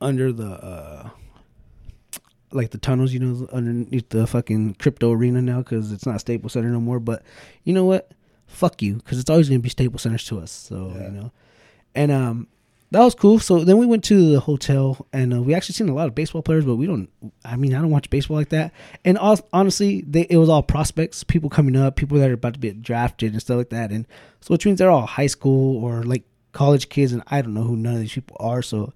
under 0.02 0.32
the 0.32 0.50
uh, 0.50 1.10
like 2.52 2.72
the 2.72 2.78
tunnels, 2.78 3.14
you 3.14 3.20
know, 3.20 3.48
underneath 3.52 4.10
the 4.10 4.26
fucking 4.28 4.76
crypto 4.76 5.12
arena 5.12 5.42
now 5.42 5.58
because 5.60 5.92
it's 5.92 6.06
not 6.06 6.20
Staples 6.22 6.54
Center 6.54 6.70
no 6.70 6.80
more. 6.80 7.00
But 7.00 7.24
you 7.64 7.74
know 7.74 7.86
what? 7.86 8.12
Fuck 8.48 8.82
you, 8.82 8.96
because 8.96 9.20
it's 9.20 9.30
always 9.30 9.50
gonna 9.50 9.60
be 9.60 9.70
Staples 9.70 10.04
Centers 10.04 10.26
to 10.26 10.40
us. 10.40 10.52
So 10.52 10.94
Yeah. 10.96 11.04
you 11.06 11.12
know, 11.12 11.32
and 11.96 12.12
um, 12.12 12.48
that 12.92 13.02
was 13.04 13.14
cool. 13.16 13.40
So 13.40 13.66
then 13.66 13.78
we 13.78 13.86
went 13.86 14.06
to 14.06 14.32
the 14.32 14.40
hotel, 14.40 15.06
and 15.12 15.34
uh, 15.34 15.42
we 15.42 15.54
actually 15.54 15.74
seen 15.74 15.90
a 15.90 15.94
lot 15.94 16.08
of 16.08 16.16
baseball 16.16 16.42
players, 16.42 16.64
but 16.64 16.78
we 16.78 16.88
don't. 16.88 17.10
I 17.44 17.58
mean, 17.58 17.76
I 17.76 17.82
don't 17.82 17.90
watch 17.92 18.10
baseball 18.10 18.38
like 18.38 18.50
that. 18.50 18.72
And 19.04 19.18
al- 19.18 19.46
honestly, 19.52 20.06
they, 20.08 20.22
it 20.30 20.38
was 20.38 20.48
all 20.48 20.64
prospects, 20.64 21.26
people 21.26 21.50
coming 21.50 21.76
up, 21.76 21.98
people 21.98 22.18
that 22.20 22.30
are 22.30 22.34
about 22.36 22.54
to 22.54 22.60
get 22.62 22.82
drafted 22.82 23.34
and 23.34 23.42
stuff 23.42 23.58
like 23.58 23.70
that. 23.72 23.92
And 23.92 24.08
so 24.40 24.54
which 24.54 24.66
means 24.66 24.80
they're 24.80 24.90
all 24.90 25.06
high 25.06 25.28
school 25.28 25.84
or 25.84 26.04
like 26.04 26.24
college 26.54 26.88
kids, 26.88 27.12
and 27.12 27.22
I 27.28 27.42
don't 27.42 27.54
know 27.54 27.64
who 27.64 27.76
none 27.76 27.96
of 27.96 28.00
these 28.00 28.14
people 28.14 28.38
are. 28.40 28.62
So 28.62 28.94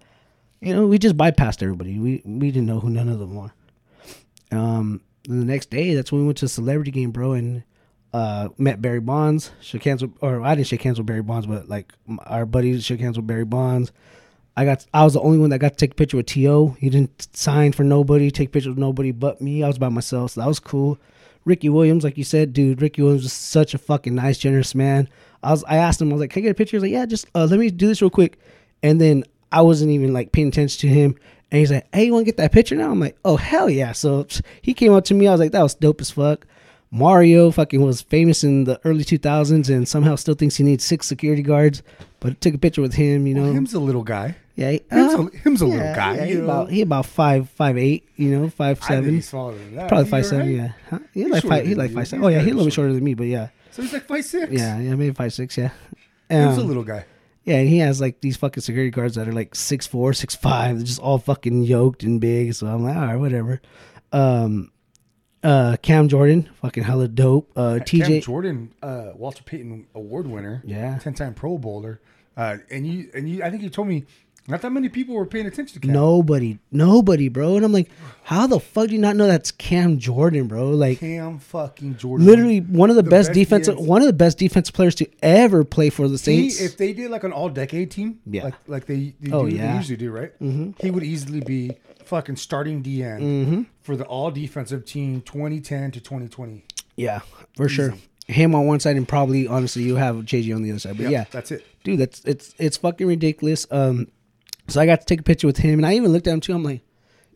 you 0.61 0.75
know, 0.75 0.85
we 0.87 0.97
just 0.97 1.17
bypassed 1.17 1.61
everybody. 1.63 1.99
We 1.99 2.21
we 2.23 2.51
didn't 2.51 2.67
know 2.67 2.79
who 2.79 2.89
none 2.89 3.09
of 3.09 3.19
them 3.19 3.35
were. 3.35 3.51
Um, 4.51 5.01
the 5.23 5.33
next 5.33 5.69
day, 5.69 5.95
that's 5.95 6.11
when 6.11 6.21
we 6.21 6.27
went 6.27 6.37
to 6.39 6.45
a 6.45 6.49
celebrity 6.49 6.91
game, 6.91 7.11
bro, 7.11 7.33
and 7.33 7.63
uh, 8.13 8.49
met 8.57 8.81
Barry 8.81 8.99
Bonds. 8.99 9.51
Shook 9.61 9.83
hands 9.83 10.01
with, 10.01 10.11
or 10.21 10.41
I 10.41 10.55
didn't 10.55 10.67
shake 10.67 10.83
hands 10.83 10.99
with 10.99 11.07
Barry 11.07 11.23
Bonds, 11.23 11.47
but 11.47 11.67
like 11.67 11.93
our 12.25 12.45
buddies 12.45 12.83
shook 12.85 12.99
hands 12.99 13.17
with 13.17 13.27
Barry 13.27 13.45
Bonds. 13.45 13.91
I 14.57 14.65
got, 14.65 14.85
I 14.93 15.05
was 15.05 15.13
the 15.13 15.21
only 15.21 15.37
one 15.37 15.49
that 15.51 15.59
got 15.59 15.69
to 15.69 15.77
take 15.77 15.93
a 15.93 15.95
picture 15.95 16.17
with 16.17 16.25
To. 16.27 16.75
He 16.77 16.89
didn't 16.89 17.29
sign 17.35 17.71
for 17.71 17.83
nobody, 17.83 18.29
take 18.29 18.51
pictures 18.51 18.69
with 18.69 18.77
nobody 18.77 19.11
but 19.11 19.41
me. 19.41 19.63
I 19.63 19.67
was 19.67 19.79
by 19.79 19.89
myself, 19.89 20.31
so 20.31 20.41
that 20.41 20.47
was 20.47 20.59
cool. 20.59 20.99
Ricky 21.45 21.69
Williams, 21.69 22.03
like 22.03 22.17
you 22.17 22.23
said, 22.23 22.53
dude, 22.53 22.81
Ricky 22.81 23.01
Williams 23.01 23.23
was 23.23 23.33
such 23.33 23.73
a 23.73 23.77
fucking 23.77 24.13
nice, 24.13 24.37
generous 24.37 24.75
man. 24.75 25.09
I 25.41 25.51
was, 25.51 25.63
I 25.63 25.77
asked 25.77 26.01
him, 26.01 26.09
I 26.09 26.13
was 26.13 26.19
like, 26.19 26.31
"Can 26.31 26.41
I 26.41 26.43
get 26.43 26.51
a 26.51 26.55
picture?" 26.55 26.77
He's 26.77 26.83
like, 26.83 26.91
"Yeah, 26.91 27.05
just 27.05 27.25
uh, 27.33 27.47
let 27.49 27.59
me 27.59 27.71
do 27.71 27.87
this 27.87 28.01
real 28.01 28.11
quick." 28.11 28.37
And 28.83 28.99
then 29.01 29.23
I 29.51 29.61
wasn't 29.61 29.91
even 29.91 30.13
like 30.13 30.31
paying 30.31 30.47
attention 30.49 30.79
to 30.81 30.87
him. 30.87 31.15
And 31.51 31.59
he's 31.59 31.71
like, 31.71 31.87
"Hey, 31.93 32.05
you 32.05 32.13
want 32.13 32.21
to 32.25 32.31
get 32.31 32.37
that 32.37 32.51
picture 32.53 32.75
now?" 32.75 32.91
I'm 32.91 32.99
like, 32.99 33.17
"Oh 33.25 33.35
hell 33.37 33.69
yeah!" 33.69 33.91
So 33.91 34.25
he 34.61 34.73
came 34.73 34.93
up 34.93 35.03
to 35.05 35.13
me. 35.13 35.27
I 35.27 35.31
was 35.31 35.39
like, 35.41 35.51
"That 35.51 35.63
was 35.63 35.73
dope 35.75 35.99
as 36.01 36.11
fuck." 36.11 36.47
Mario 36.93 37.51
fucking 37.51 37.81
was 37.81 38.01
famous 38.01 38.43
in 38.43 38.65
the 38.65 38.79
early 38.83 39.03
2000s 39.05 39.69
and 39.69 39.87
somehow 39.87 40.15
still 40.15 40.33
thinks 40.33 40.57
he 40.57 40.63
needs 40.65 40.83
six 40.83 41.07
security 41.07 41.41
guards. 41.41 41.81
But 42.19 42.39
took 42.41 42.53
a 42.53 42.57
picture 42.57 42.81
with 42.81 42.93
him, 42.93 43.25
you 43.27 43.33
know. 43.33 43.43
Well, 43.43 43.53
him's 43.53 43.73
a 43.73 43.79
little 43.79 44.03
guy. 44.03 44.35
yeah, 44.55 44.71
he, 44.71 44.81
Him's, 44.91 45.13
uh, 45.13 45.23
a, 45.23 45.37
him's 45.37 45.61
a 45.61 45.65
yeah, 45.67 45.71
little 45.75 45.95
guy. 45.95 46.15
yeah, 46.17 46.25
he 46.25 46.33
about 46.35 46.69
he 46.69 46.81
about 46.81 47.05
five 47.05 47.49
five 47.49 47.77
eight, 47.77 48.07
you 48.17 48.29
know, 48.29 48.49
five 48.49 48.83
seven, 48.83 49.15
he's 49.15 49.29
smaller 49.29 49.55
than 49.57 49.75
that. 49.77 49.87
probably 49.87 50.05
He 50.05 50.11
five 50.11 50.25
seven. 50.25 50.51
alright? 50.53 50.71
Yeah, 50.75 50.89
huh? 50.89 50.99
he's 51.13 51.23
He's 51.23 51.31
like 51.31 51.43
five. 51.43 51.65
Than 51.69 51.77
like 51.77 51.91
five 51.93 52.07
seven. 52.07 52.25
Oh 52.25 52.27
yeah, 52.27 52.39
he's 52.39 52.47
a 52.47 52.55
little 52.55 52.65
bit 52.65 52.73
shorter 52.73 52.93
than 52.93 53.03
me, 53.03 53.13
but 53.13 53.27
yeah, 53.27 53.47
So 53.71 53.81
he's 53.81 53.93
like 53.93 54.05
five 54.05 54.23
six. 54.25 54.51
yeah, 54.51 54.77
yeah, 54.79 54.95
maybe 54.95 55.13
five 55.13 55.33
six. 55.33 55.57
Yeah, 55.57 55.69
Him's 56.29 56.57
a 56.57 56.61
Um, 56.61 56.67
little 56.67 56.83
guy. 56.83 57.05
Yeah, 57.43 57.57
and 57.57 57.67
he 57.67 57.79
has 57.79 57.99
like 57.99 58.21
these 58.21 58.37
fucking 58.37 58.61
security 58.61 58.91
guards 58.91 59.15
that 59.15 59.27
are 59.27 59.31
like 59.33 59.55
six 59.55 59.87
four, 59.87 60.13
six 60.13 60.35
five, 60.35 60.77
they're 60.77 60.85
just 60.85 60.99
all 60.99 61.17
fucking 61.17 61.63
yoked 61.63 62.03
and 62.03 62.21
big. 62.21 62.53
So 62.53 62.67
I'm 62.67 62.83
like, 62.83 62.95
all 62.95 63.05
right, 63.05 63.15
whatever. 63.15 63.61
Um, 64.11 64.71
uh, 65.43 65.77
Cam 65.81 66.07
Jordan, 66.07 66.49
fucking 66.61 66.83
hella 66.83 67.07
dope. 67.07 67.51
Uh, 67.55 67.79
Cam 67.85 68.01
TJ, 68.01 68.23
Jordan, 68.23 68.73
uh, 68.83 69.11
Walter 69.15 69.43
Payton 69.43 69.87
Award 69.95 70.27
winner. 70.27 70.61
Yeah. 70.65 70.97
ten 70.99 71.13
time 71.15 71.33
Pro 71.33 71.57
Bowler. 71.57 71.99
Uh, 72.37 72.57
and 72.69 72.85
you 72.85 73.09
and 73.13 73.27
you, 73.27 73.43
I 73.43 73.49
think 73.49 73.63
you 73.63 73.69
told 73.69 73.87
me 73.87 74.05
not 74.47 74.61
that 74.61 74.71
many 74.71 74.89
people 74.89 75.15
were 75.15 75.25
paying 75.25 75.45
attention 75.45 75.79
to 75.79 75.87
Cam. 75.87 75.93
nobody, 75.93 76.57
nobody, 76.71 77.29
bro. 77.29 77.55
And 77.57 77.63
I'm 77.65 77.71
like, 77.71 77.89
how 78.23 78.47
the 78.47 78.59
fuck 78.59 78.87
do 78.87 78.93
you 78.93 78.99
not 78.99 79.15
know 79.15 79.27
that's 79.27 79.51
Cam 79.51 79.99
Jordan, 79.99 80.47
bro? 80.47 80.69
Like, 80.71 80.99
Cam 80.99 81.39
fucking 81.39 81.97
Jordan. 81.97 82.25
literally 82.25 82.59
one 82.59 82.89
of 82.89 82.95
the, 82.95 83.03
The 83.03 83.09
best, 83.09 83.29
best 83.29 83.35
defensive, 83.35 83.77
one 83.77 84.01
of 84.01 84.07
the 84.07 84.13
best 84.13 84.37
defensive 84.39 84.73
players 84.73 84.95
to 84.95 85.07
ever 85.23 85.63
play 85.63 85.89
for 85.89 86.07
the 86.07 86.13
He, 86.13 86.49
Saints. 86.49 86.61
if 86.61 86.77
they 86.77 86.91
did 86.93 87.11
like 87.11 87.23
an 87.23 87.31
all 87.31 87.49
decade 87.49 87.91
team, 87.91 88.19
Yeah. 88.25 88.45
like 88.45 88.53
like 88.67 88.85
they, 88.87 89.13
they, 89.19 89.31
Oh, 89.31 89.47
do, 89.47 89.55
yeah. 89.55 89.71
they 89.71 89.77
usually 89.77 89.97
do, 89.97 90.11
right? 90.11 90.31
Mm-hmm. 90.39 90.71
He 90.79 90.91
would 90.91 91.03
easily 91.03 91.41
be 91.41 91.77
fucking 92.05 92.35
starting 92.37 92.81
DN 92.83 93.19
Mm-hmm. 93.21 93.61
for 93.81 93.95
the 93.95 94.05
all 94.05 94.31
defensive 94.31 94.85
team 94.85 95.21
2010 95.21 95.91
to 95.91 95.99
2020. 95.99 96.65
yeah, 96.95 97.19
for 97.55 97.69
sure. 97.69 97.93
Him 98.27 98.55
on 98.55 98.65
one 98.65 98.79
side 98.79 98.95
and 98.95 99.07
probably 99.07 99.45
honestly 99.47 99.83
you 99.83 99.95
have 99.97 100.15
JJ 100.17 100.55
on 100.55 100.61
the 100.61 100.71
other 100.71 100.79
side. 100.79 100.97
But 100.97 101.09
yeah, 101.09 101.25
that's 101.31 101.51
it. 101.51 101.65
dude, 101.83 101.99
that's 101.99 102.21
it's 102.25 102.55
it's 102.57 102.77
fucking 102.77 103.05
ridiculous. 103.05 103.67
Um, 103.71 104.07
so 104.71 104.81
I 104.81 104.85
got 104.85 104.99
to 105.01 105.05
take 105.05 105.19
a 105.19 105.23
picture 105.23 105.47
with 105.47 105.57
him, 105.57 105.79
and 105.79 105.85
I 105.85 105.95
even 105.95 106.11
looked 106.11 106.27
at 106.27 106.33
him 106.33 106.41
too. 106.41 106.53
I'm 106.53 106.63
like, 106.63 106.81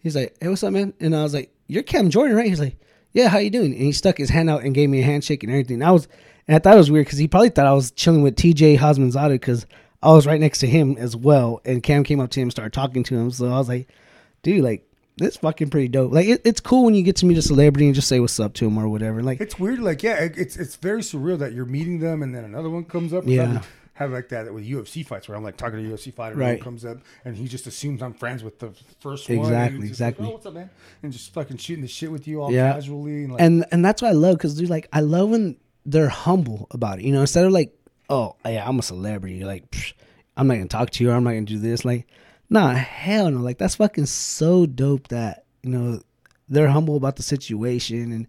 he's 0.02 0.16
like, 0.16 0.36
"Hey, 0.42 0.48
what's 0.50 0.64
up, 0.64 0.74
man?" 0.74 0.94
And 1.00 1.16
I 1.16 1.24
was 1.24 1.34
like, 1.34 1.52
"You're 1.68 1.84
Cam 1.84 2.10
Jordan, 2.10 2.36
right?" 2.36 2.48
He's 2.48 2.60
like, 2.60 2.78
"Yeah, 3.14 3.28
how 3.30 3.38
you 3.38 3.50
doing?" 3.50 3.74
And 3.74 3.82
he 3.82 3.92
stuck 3.92 4.18
his 4.18 4.30
hand 4.30 4.50
out 4.50 4.64
and 4.64 4.74
gave 4.74 4.90
me 4.90 5.02
a 5.02 5.06
handshake 5.06 5.44
and 5.44 5.52
everything. 5.52 5.82
I 5.84 5.92
was, 5.92 6.08
and 6.48 6.56
I 6.56 6.60
thought 6.60 6.76
it 6.76 6.80
was 6.80 6.92
weird 6.92 7.06
because 7.06 7.20
he 7.20 7.28
probably 7.28 7.50
thought 7.50 7.66
I 7.68 7.74
was 7.74 7.92
chilling 7.92 8.22
with 8.24 8.36
TJ 8.36 8.78
Houshmandzadeh 8.78 9.32
because 9.32 9.66
I 10.04 10.12
was 10.12 10.28
right 10.28 10.40
next 10.40 10.60
to 10.60 10.68
him 10.68 10.96
as 10.98 11.16
well. 11.16 11.62
And 11.66 11.82
Cam 11.84 12.04
came 12.04 12.20
up 12.20 12.30
to 12.32 12.40
him, 12.40 12.46
and 12.46 12.52
started 12.52 12.74
talking 12.74 13.04
to 13.04 13.16
him. 13.16 13.32
So 13.32 13.48
I 13.48 13.58
was 13.58 13.70
like, 13.70 13.90
"Dude, 14.44 14.64
like." 14.64 14.84
This 15.18 15.38
fucking 15.38 15.70
pretty 15.70 15.88
dope. 15.88 16.12
Like 16.12 16.28
it, 16.28 16.42
it's 16.44 16.60
cool 16.60 16.84
when 16.84 16.94
you 16.94 17.02
get 17.02 17.16
to 17.16 17.26
meet 17.26 17.38
a 17.38 17.42
celebrity 17.42 17.86
and 17.86 17.96
just 17.96 18.10
say 18.10 18.20
what's 18.20 18.38
up 18.38 18.54
to 18.56 18.68
him 18.68 18.78
or 18.78 18.90
whatever. 18.90 19.24
Like 19.24 19.40
It's 19.40 19.58
weird, 19.58 19.80
like 19.80 20.04
yeah, 20.04 20.16
it- 20.16 20.38
it's 20.38 20.58
it's 20.58 20.76
very 20.76 21.00
surreal 21.00 21.40
that 21.40 21.54
you're 21.54 21.64
meeting 21.64 22.00
them 22.00 22.22
and 22.22 22.36
then 22.36 22.44
another 22.44 22.70
one 22.70 22.84
comes 22.84 23.14
up. 23.14 23.24
Yeah. 23.26 23.62
Have 23.96 24.12
like 24.12 24.30
that 24.30 24.54
with 24.54 24.66
UFC 24.66 25.06
fights 25.06 25.28
where 25.28 25.38
I'm 25.38 25.44
like 25.44 25.58
talking 25.58 25.80
to 25.80 25.86
a 25.86 25.98
UFC 25.98 26.14
fighter, 26.14 26.36
Right. 26.36 26.50
and 26.52 26.60
one 26.60 26.64
comes 26.64 26.86
up 26.86 26.98
and 27.26 27.36
he 27.36 27.48
just 27.48 27.66
assumes 27.68 28.02
I'm 28.02 28.14
friends 28.14 28.44
with 28.44 28.60
the 28.60 28.72
first 29.00 29.28
one. 29.30 29.38
and 29.38 29.46
Exactly, 29.48 29.80
like, 29.80 29.88
exactly. 29.90 30.28
oh, 30.28 30.32
what's 30.32 30.46
up, 30.46 30.54
man? 30.54 30.70
And 31.02 31.12
just 31.12 31.34
fucking 31.34 31.58
shooting 31.58 31.82
the 31.82 31.88
shit 31.88 32.12
with 32.12 32.28
you 32.28 32.42
all 32.42 32.52
Yeah. 32.52 32.74
casually 32.74 33.24
and 33.24 33.34
like 33.34 33.42
and 33.42 33.66
and 33.72 33.84
that's 33.84 34.02
what 34.02 34.10
I 34.10 34.14
love 34.14 34.38
because 34.38 34.56
dude, 34.56 34.70
like 34.70 34.88
I 34.94 35.00
love 35.02 35.30
when 35.30 35.58
they're 35.86 36.10
humble 36.10 36.68
about 36.72 37.00
it. 37.00 37.06
You 37.06 37.12
know, 37.14 37.22
instead 37.22 37.46
of 37.46 37.52
like, 37.52 37.74
oh 38.10 38.36
yeah, 38.46 38.68
I'm 38.68 38.80
a 38.80 38.84
celebrity. 38.84 39.44
Like, 39.44 39.70
psh, 39.72 39.94
I'm 40.38 40.48
not 40.48 40.56
gonna 40.56 40.68
talk 40.68 40.90
to 40.92 41.04
you. 41.04 41.12
or 41.12 41.14
I'm 41.14 41.24
not 41.24 41.32
gonna 41.32 41.42
do 41.44 41.60
this. 41.60 41.86
Like, 41.86 42.06
nah, 42.50 42.74
hell 42.74 43.32
no. 43.32 43.40
Like 43.40 43.58
that's 43.58 43.76
fucking 43.76 44.08
so 44.08 44.66
dope 44.66 45.08
that 45.08 45.46
you 45.64 45.70
know 45.70 46.02
they're 46.50 46.68
humble 46.68 46.96
about 46.98 47.16
the 47.16 47.24
situation 47.24 48.12
and 48.12 48.28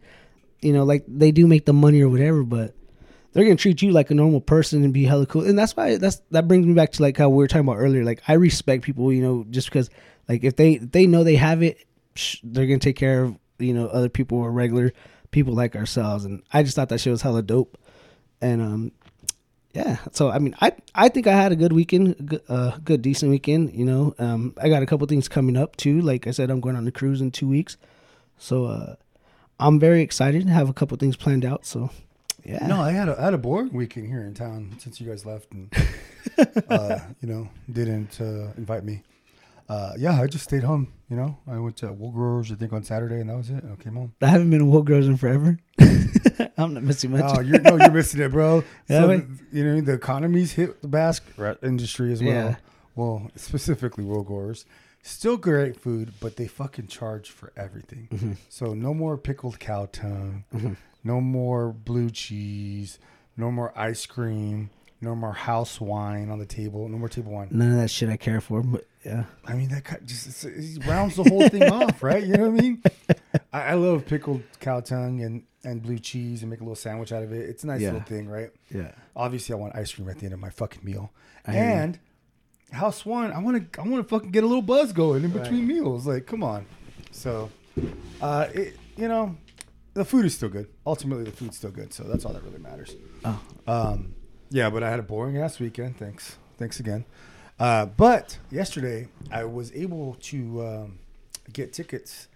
you 0.63 0.73
know 0.73 0.85
like 0.85 1.05
they 1.09 1.33
do 1.33 1.47
make 1.49 1.67
the 1.67 1.73
money 1.73 2.01
or 2.03 2.09
whatever, 2.09 2.45
but 2.45 2.73
they're 3.37 3.45
gonna 3.45 3.57
treat 3.57 3.83
you 3.83 3.91
like 3.91 4.11
a 4.11 4.15
normal 4.15 4.41
person 4.41 4.83
and 4.83 4.95
be 4.95 5.05
hella 5.05 5.27
cool. 5.27 5.47
And 5.47 5.59
that's 5.59 5.77
why 5.77 5.99
that's 5.99 6.23
that 6.31 6.49
brings 6.49 6.65
me 6.65 6.73
back 6.73 6.93
to 6.93 7.03
like 7.03 7.19
how 7.19 7.29
we 7.29 7.37
were 7.37 7.47
talking 7.47 7.69
about 7.69 7.77
earlier. 7.77 8.03
Like 8.03 8.23
I 8.27 8.33
respect 8.33 8.83
people, 8.83 9.13
you 9.13 9.21
know, 9.21 9.45
just 9.51 9.69
because 9.69 9.91
like 10.27 10.43
if 10.43 10.57
they 10.57 10.77
if 10.77 10.91
they 10.91 11.07
know 11.07 11.23
they 11.23 11.37
have 11.37 11.63
it, 11.63 11.85
they're 12.43 12.65
gonna 12.65 12.79
take 12.79 12.97
care 12.97 13.25
of 13.25 13.37
you 13.59 13.75
know 13.75 13.89
other 13.89 14.09
people 14.09 14.39
or 14.39 14.51
regular 14.51 14.91
people 15.33 15.53
like 15.53 15.77
ourselves. 15.77 16.25
And 16.25 16.43
I 16.51 16.63
just 16.63 16.77
thought 16.77 16.89
that 16.89 16.99
shit 16.99 17.11
was 17.11 17.21
hella 17.21 17.43
dope. 17.43 17.77
And 18.41 18.63
um, 18.63 18.93
yeah. 19.75 19.99
So 20.13 20.31
I 20.31 20.39
mean, 20.39 20.55
I 20.63 20.73
I 20.95 21.11
think 21.11 21.27
I 21.27 21.33
had 21.33 21.53
a 21.53 21.57
good 21.57 21.75
weekend, 21.75 22.17
a 22.19 22.23
good, 22.23 22.43
uh, 22.49 22.79
good 22.83 23.03
decent 23.03 23.31
weekend. 23.31 23.75
You 23.75 23.85
know, 23.85 24.15
um, 24.19 24.55
I 24.63 24.71
got 24.71 24.83
a 24.83 24.87
couple 24.87 25.07
things 25.09 25.29
coming 25.29 25.59
up 25.59 25.77
too. 25.77 26.01
Like 26.01 26.27
I 26.27 26.31
said, 26.31 26.51
I'm 26.51 26.61
going 26.61 26.77
on 26.77 26.87
the 26.87 26.91
cruise 26.91 27.21
in 27.21 27.33
two 27.33 27.49
weeks, 27.49 27.77
so 28.39 28.65
uh, 28.65 28.97
I'm 29.61 29.79
very 29.79 30.01
excited. 30.01 30.47
To 30.47 30.53
have 30.55 30.71
a 30.71 30.73
couple 30.73 30.97
things 30.97 31.17
planned 31.17 31.45
out. 31.45 31.67
So 31.67 31.91
yeah. 32.47 32.67
No, 32.67 32.81
I 32.81 32.93
had 32.93 33.09
a 33.09 33.19
I 33.19 33.25
had 33.25 33.35
a 33.35 33.39
boring 33.39 33.73
weekend 33.73 34.07
here 34.07 34.23
in 34.23 34.35
town 34.35 34.77
since 34.79 35.01
you 35.01 35.09
guys 35.09 35.27
left 35.27 35.53
and 35.53 35.73
uh, 36.71 37.01
you 37.21 37.29
know 37.29 37.49
didn't 37.71 38.21
uh, 38.21 38.53
invite 38.57 38.85
me. 38.85 39.03
Uh, 39.69 39.95
yeah, 39.99 40.21
I 40.21 40.29
just 40.29 40.45
stayed 40.45 40.63
home. 40.63 40.93
You 41.11 41.17
know, 41.17 41.39
I 41.49 41.59
went 41.59 41.77
to 41.79 41.93
Wool 41.93 42.13
Growers 42.13 42.53
I 42.53 42.55
think 42.55 42.73
on 42.73 42.85
Saturday 42.85 43.21
and 43.21 43.29
that 43.31 43.37
was 43.37 43.51
it. 43.51 43.65
I 43.65 43.83
came 43.83 43.95
home. 43.95 44.15
I 44.23 44.29
haven't 44.29 44.51
been 44.51 44.61
to 44.61 44.65
Wool 44.65 44.83
Growers 44.83 45.09
in 45.09 45.17
forever. 45.17 45.59
I'm 46.59 46.75
not 46.75 46.83
missing 46.83 47.11
much. 47.11 47.25
Oh, 47.27 47.41
you're 47.41 47.61
no, 47.61 47.77
you're 47.77 47.91
missing 47.91 48.21
it, 48.21 48.31
bro. 48.31 48.63
Yeah, 48.89 49.01
so, 49.01 49.27
you 49.53 49.65
know 49.65 49.81
the 49.81 49.95
economy's 49.95 50.53
hit 50.53 50.83
the 50.83 50.89
Basque 50.89 51.25
industry 51.63 52.13
as 52.13 52.23
well. 52.23 52.33
Yeah. 52.33 52.57
Well, 52.95 53.31
specifically 53.37 54.05
Wool 54.05 54.23
Growers. 54.23 54.65
Still 55.03 55.37
great 55.37 55.79
food, 55.81 56.13
but 56.19 56.37
they 56.37 56.49
fucking 56.49 56.89
charge 56.89 57.31
for 57.31 57.53
everything. 57.57 58.09
Mm-hmm. 58.11 58.33
So 58.49 58.75
no 58.75 58.93
more 58.93 59.17
pickled 59.17 59.61
cow 59.61 59.89
tongue, 59.93 60.45
no 61.07 61.21
more 61.21 61.73
blue 61.73 62.11
cheese, 62.11 62.99
no 63.37 63.51
more 63.51 63.73
ice 63.79 64.07
cream. 64.07 64.71
No 64.99 65.15
more 65.15 65.35
house 65.35 65.79
wine 65.79 66.31
on 66.31 66.39
the 66.39 66.47
table. 66.47 66.89
No 66.89 66.97
more 66.97 67.11
table 67.11 67.31
wine. 67.31 67.49
None 67.51 67.73
of 67.73 67.77
that 67.77 67.91
shit 67.91 68.09
I 68.09 68.17
care 68.17 68.41
for, 68.41 68.63
but 68.63 68.87
yeah. 69.05 69.25
I 69.45 69.53
mean, 69.53 69.69
that 69.69 69.85
cut 69.85 70.07
just 70.07 70.27
it's, 70.27 70.45
it 70.45 70.87
rounds 70.87 71.17
the 71.17 71.23
whole 71.25 71.47
thing 71.51 71.65
off, 71.71 72.03
right? 72.03 72.25
You 72.25 72.33
know 72.35 72.49
what 72.51 72.59
I 72.59 72.63
mean? 72.63 72.83
I, 73.53 73.61
I 73.63 73.75
love 73.75 74.07
pickled 74.07 74.43
cow 74.59 74.81
tongue 74.81 75.21
and 75.23 75.43
and 75.65 75.83
blue 75.83 75.99
cheese 75.99 76.41
and 76.41 76.51
make 76.51 76.61
a 76.61 76.63
little 76.63 76.75
sandwich 76.77 77.13
out 77.13 77.23
of 77.23 77.31
it. 77.31 77.47
It's 77.47 77.63
a 77.63 77.67
nice 77.67 77.83
Yeah. 77.83 77.93
little 77.93 78.07
thing, 78.07 78.27
right? 78.27 78.51
Yeah. 78.75 78.93
Obviously, 79.15 79.53
I 79.55 79.59
want 79.59 79.77
ice 79.77 79.93
cream 79.93 80.09
at 80.09 80.19
the 80.19 80.25
end 80.25 80.33
of 80.33 80.41
my 80.41 80.49
fucking 80.51 80.83
meal. 80.83 81.13
I 81.47 81.55
and 81.57 81.99
house 82.73 83.05
wine, 83.05 83.33
I 83.33 83.39
want 83.41 83.71
to 83.75 83.81
I 83.81 83.87
want 83.87 84.03
to 84.03 84.09
fucking 84.09 84.31
get 84.31 84.45
a 84.45 84.47
little 84.47 84.63
buzz 84.63 84.95
going 84.95 85.25
in 85.25 85.31
between 85.31 85.67
meals. 85.67 86.07
Like, 86.07 86.25
come 86.25 86.43
on. 86.43 86.65
So, 87.13 87.51
uh, 88.23 88.47
it, 88.55 88.79
you 88.97 89.09
know, 89.09 89.37
the 89.97 90.05
food 90.05 90.27
is 90.27 90.35
still 90.35 90.51
good. 90.51 90.69
Ultimately, 90.87 91.25
the 91.25 91.33
food's 91.33 91.57
still 91.57 91.71
good. 91.71 91.93
So 91.93 92.05
that's 92.05 92.25
all 92.27 92.33
that 92.35 92.43
really 92.43 92.59
matters. 92.59 92.95
Oh. 93.25 93.41
Um, 93.67 94.15
yeah, 94.51 94.69
but 94.69 94.83
I 94.83 94.91
had 94.91 94.99
a 94.99 95.03
boring 95.03 95.39
ass 95.39 95.59
weekend. 95.59 95.97
Thanks. 95.97 96.37
Thanks 96.59 96.79
again. 96.79 97.07
Uh, 97.59 97.87
but 97.87 98.39
yesterday, 98.51 99.09
I 99.33 99.45
was 99.45 99.73
able 99.73 100.15
to 100.21 100.67
um, 100.67 100.99
get 101.53 101.73
tickets 101.73 102.29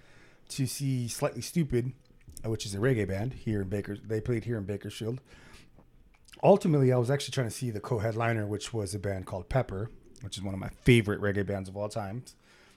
to 0.48 0.66
see 0.66 1.06
Slightly 1.06 1.42
Stoopid, 1.42 1.92
uh, 2.44 2.48
which 2.48 2.64
is 2.64 2.74
a 2.74 2.78
reggae 2.78 3.06
band 3.06 3.34
here 3.34 3.60
in 3.60 3.68
Baker. 3.68 3.96
They 3.96 4.22
played 4.22 4.44
here 4.44 4.56
in 4.56 4.64
Bakersfield. 4.64 5.20
Ultimately, 6.42 6.90
I 6.92 6.96
was 6.96 7.10
actually 7.10 7.32
trying 7.32 7.48
to 7.48 7.54
see 7.54 7.70
the 7.70 7.80
co-headliner, 7.80 8.46
which 8.46 8.72
was 8.72 8.94
a 8.94 8.98
band 8.98 9.26
called 9.26 9.50
Pepper, 9.50 9.90
which 10.22 10.38
is 10.38 10.42
one 10.42 10.54
of 10.54 10.60
my 10.60 10.70
favorite 10.82 11.20
reggae 11.20 11.46
bands 11.46 11.68
of 11.68 11.76
all 11.76 11.90
time. 11.90 12.24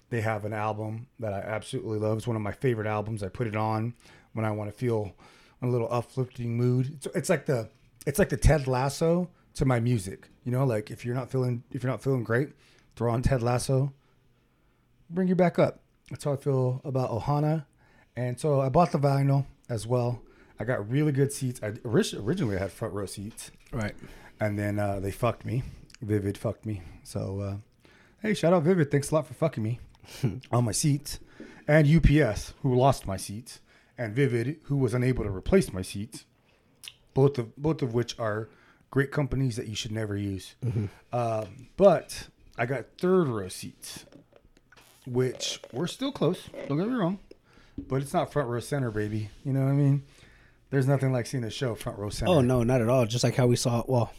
They 0.10 0.20
have 0.20 0.44
an 0.44 0.54
album 0.54 1.08
that 1.20 1.34
I 1.34 1.40
absolutely 1.40 2.00
love. 2.00 2.18
It's 2.18 2.28
one 2.28 2.36
of 2.36 2.42
my 2.42 2.52
favorite 2.52 2.88
albums. 2.88 3.24
I 3.24 3.30
put 3.30 3.48
it 3.48 3.56
on 3.56 3.94
when 4.34 4.46
I 4.46 4.52
want 4.52 4.70
to 4.72 4.76
feel 4.78 5.14
a 5.62 5.68
little 5.68 5.88
uplifting 5.92 6.58
mood. 6.58 6.92
It's, 6.96 7.08
it's 7.16 7.30
like 7.30 7.46
the 7.46 7.70
it's 8.06 8.20
like 8.20 8.30
the 8.30 8.38
Ted 8.38 8.68
Lasso 8.68 9.30
to 9.56 9.66
my 9.66 9.80
music. 9.80 10.30
You 10.44 10.52
know, 10.52 10.66
like 10.66 10.92
if 10.92 11.06
you're 11.06 11.16
not 11.16 11.30
feeling 11.32 11.64
if 11.72 11.84
you're 11.84 11.92
not 11.92 12.02
feeling 12.04 12.24
great, 12.24 12.50
throw 12.96 13.12
on 13.12 13.22
Ted 13.22 13.42
Lasso, 13.42 13.94
bring 15.10 15.28
you 15.28 15.36
back 15.36 15.60
up. 15.60 15.80
That's 16.10 16.24
how 16.24 16.34
I 16.34 16.38
feel 16.38 16.82
about 16.84 17.10
Ohana. 17.12 17.66
And 18.16 18.40
so 18.40 18.62
I 18.62 18.70
bought 18.70 18.92
the 18.92 19.00
vinyl 19.00 19.46
as 19.70 19.88
well. 19.88 20.22
I 20.60 20.66
got 20.66 20.88
really 20.90 21.12
good 21.12 21.32
seats. 21.34 21.60
I 21.64 21.74
orig- 21.84 22.14
originally 22.14 22.56
I 22.58 22.60
had 22.60 22.72
front 22.72 22.94
row 22.94 23.06
seats, 23.08 23.52
Right. 23.72 23.96
and 24.40 24.58
then 24.60 24.78
uh, 24.80 25.00
they 25.00 25.12
fucked 25.12 25.46
me. 25.46 25.64
Vivid 26.02 26.38
fucked 26.38 26.66
me. 26.66 26.82
So 27.04 27.40
uh, 27.40 27.56
hey, 28.22 28.34
shout 28.34 28.54
out 28.54 28.64
Vivid. 28.64 28.92
Thanks 28.92 29.10
a 29.12 29.16
lot 29.16 29.26
for 29.28 29.34
fucking 29.34 29.64
me 29.64 29.80
on 30.52 30.66
my 30.66 30.72
seats, 30.74 31.20
and 31.68 31.88
UPS 31.88 32.54
who 32.62 32.76
lost 32.76 33.08
my 33.08 33.18
seats, 33.18 33.62
and 33.98 34.14
Vivid 34.16 34.58
who 34.64 34.78
was 34.78 34.94
unable 34.94 35.24
to 35.24 35.30
replace 35.30 35.72
my 35.74 35.82
seats. 35.82 36.26
Both 37.14 37.38
of 37.38 37.56
both 37.56 37.82
of 37.82 37.94
which 37.94 38.18
are 38.20 38.50
great 38.92 39.12
companies 39.12 39.56
that 39.56 39.68
you 39.68 39.76
should 39.76 39.92
never 39.92 40.16
use. 40.18 40.56
Um, 41.12 41.68
but 41.78 42.28
I 42.58 42.66
got 42.66 42.86
third 43.00 43.28
row 43.28 43.48
seats, 43.50 44.06
which 45.06 45.60
were 45.72 45.88
still 45.88 46.12
close. 46.12 46.50
Don't 46.68 46.78
get 46.78 46.88
me 46.88 46.96
wrong, 46.96 47.20
but 47.78 48.02
it's 48.02 48.14
not 48.14 48.32
front 48.32 48.50
row 48.50 48.60
center, 48.60 48.90
baby. 48.92 49.30
You 49.46 49.54
know 49.54 49.62
what 49.64 49.70
I 49.70 49.74
mean? 49.74 50.04
There's 50.72 50.88
nothing 50.88 51.12
like 51.14 51.28
seeing 51.28 51.44
a 51.44 51.52
show 51.52 51.76
front 51.76 52.00
row 52.00 52.10
center. 52.10 52.32
Oh 52.32 52.42
no, 52.42 52.64
not 52.64 52.82
at 52.82 52.90
all. 52.90 53.06
Just 53.06 53.24
like 53.24 53.36
how 53.36 53.46
we 53.46 53.56
saw. 53.58 53.84
Well, 53.88 54.12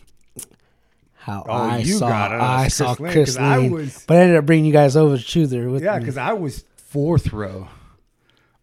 how 1.17 1.45
Oh, 1.49 1.53
I 1.53 1.79
you 1.79 1.95
saw. 1.95 2.09
got 2.09 2.33
it. 2.33 2.41
I 2.41 2.63
Chris 2.65 2.75
saw 2.77 2.97
Lane, 3.01 3.13
Chris 3.13 3.31
'cause 3.31 3.37
I 3.39 3.57
Lane, 3.59 3.71
was- 3.73 4.05
but 4.07 4.17
I 4.19 4.21
ended 4.21 4.37
up 4.37 4.47
bringing 4.47 4.67
you 4.67 4.73
guys 4.73 4.97
over 4.97 5.17
to 5.17 5.23
Chuther 5.25 5.71
with 5.71 5.83
Yeah, 5.83 5.99
because 5.99 6.17
I 6.17 6.33
was 6.35 6.65
fourth 6.77 7.33
row, 7.33 7.69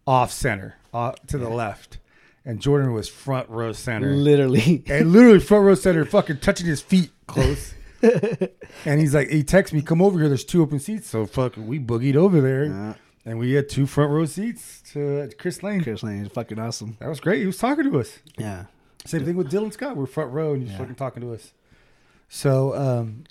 off 0.06 0.32
center, 0.32 0.76
uh, 0.92 1.12
to 1.28 1.38
the 1.38 1.48
left, 1.48 1.98
and 2.44 2.60
Jordan 2.60 2.92
was 2.92 3.08
front 3.08 3.48
row 3.48 3.72
center, 3.72 4.10
literally. 4.12 4.82
and 4.88 5.12
literally 5.12 5.40
front 5.40 5.64
row 5.64 5.74
center, 5.74 6.04
fucking 6.04 6.38
touching 6.38 6.66
his 6.66 6.80
feet 6.80 7.10
close. 7.26 7.74
and 8.84 9.00
he's 9.00 9.14
like, 9.14 9.28
he 9.28 9.42
texts 9.44 9.72
me, 9.72 9.80
"Come 9.82 10.02
over 10.02 10.18
here. 10.18 10.28
There's 10.28 10.44
two 10.44 10.60
open 10.62 10.80
seats." 10.80 11.08
So 11.08 11.24
fucking, 11.26 11.66
we 11.66 11.78
boogied 11.78 12.16
over 12.16 12.40
there, 12.40 12.64
Yeah. 12.64 12.94
and 13.24 13.38
we 13.38 13.52
had 13.52 13.68
two 13.68 13.86
front 13.86 14.10
row 14.10 14.24
seats 14.24 14.82
to 14.92 15.30
Chris 15.38 15.62
Lane. 15.62 15.82
Chris 15.84 16.02
Lane 16.02 16.26
is 16.26 16.32
fucking 16.32 16.58
awesome. 16.58 16.96
That 17.00 17.08
was 17.08 17.20
great. 17.20 17.40
He 17.40 17.46
was 17.46 17.58
talking 17.58 17.84
to 17.90 18.00
us. 18.00 18.18
Yeah. 18.38 18.64
Same 19.04 19.24
thing 19.24 19.36
with 19.36 19.50
Dylan 19.50 19.72
Scott. 19.72 19.96
We're 19.96 20.06
front 20.06 20.32
row, 20.32 20.52
and 20.52 20.62
he's 20.62 20.72
Yeah. 20.72 20.78
fucking 20.78 20.94
talking 20.96 21.22
to 21.22 21.32
us. 21.32 21.52
So 22.28 22.74
um, 22.74 23.24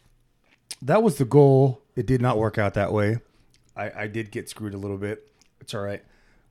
that 0.81 1.03
was 1.03 1.17
the 1.17 1.25
goal. 1.25 1.81
It 1.95 2.05
did 2.05 2.21
not 2.21 2.37
work 2.37 2.57
out 2.57 2.73
that 2.75 2.93
way. 2.93 3.17
I, 3.75 4.03
I 4.03 4.07
did 4.07 4.31
get 4.31 4.49
screwed 4.49 4.73
a 4.73 4.77
little 4.77 4.97
bit. 4.97 5.27
It's 5.59 5.73
all 5.73 5.81
right. 5.81 6.03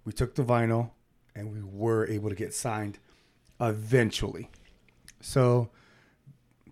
We 0.05 0.13
took 0.13 0.35
the 0.35 0.43
vinyl, 0.45 0.91
and 1.35 1.53
we 1.53 1.63
were 1.63 2.07
able 2.09 2.29
to 2.31 2.35
get 2.37 2.55
signed 2.55 2.99
eventually. 3.61 4.51
So 5.21 5.71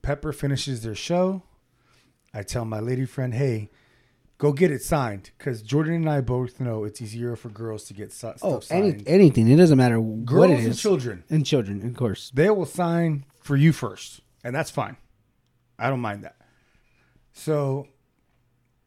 Pepper 0.02 0.32
finishes 0.32 0.82
their 0.82 0.94
show. 0.94 1.42
I 2.32 2.42
tell 2.42 2.64
my 2.64 2.80
lady 2.80 3.04
friend, 3.04 3.34
"Hey, 3.34 3.70
go 4.38 4.52
get 4.52 4.70
it 4.70 4.82
signed," 4.82 5.30
because 5.36 5.62
Jordan 5.62 5.94
and 5.94 6.08
I 6.10 6.20
both 6.20 6.60
know 6.60 6.84
it's 6.84 7.00
easier 7.02 7.36
for 7.36 7.48
girls 7.50 7.84
to 7.84 7.94
get 7.94 8.08
oh, 8.08 8.12
stuff 8.12 8.38
Oh, 8.42 8.60
signed. 8.60 8.84
any, 8.84 9.06
anything. 9.06 9.48
It 9.48 9.56
doesn't 9.56 9.78
matter 9.78 10.00
girls 10.00 10.30
what 10.30 10.50
it 10.50 10.58
and 10.60 10.68
is. 10.68 10.80
children 10.80 11.24
And 11.28 11.44
children, 11.44 11.84
of 11.86 11.94
course. 11.94 12.30
they 12.34 12.48
will 12.50 12.66
sign 12.66 13.24
for 13.40 13.56
you 13.56 13.72
first, 13.72 14.20
and 14.44 14.54
that's 14.54 14.70
fine. 14.70 14.96
I 15.78 15.90
don't 15.90 16.00
mind 16.00 16.24
that. 16.24 16.36
So 17.32 17.88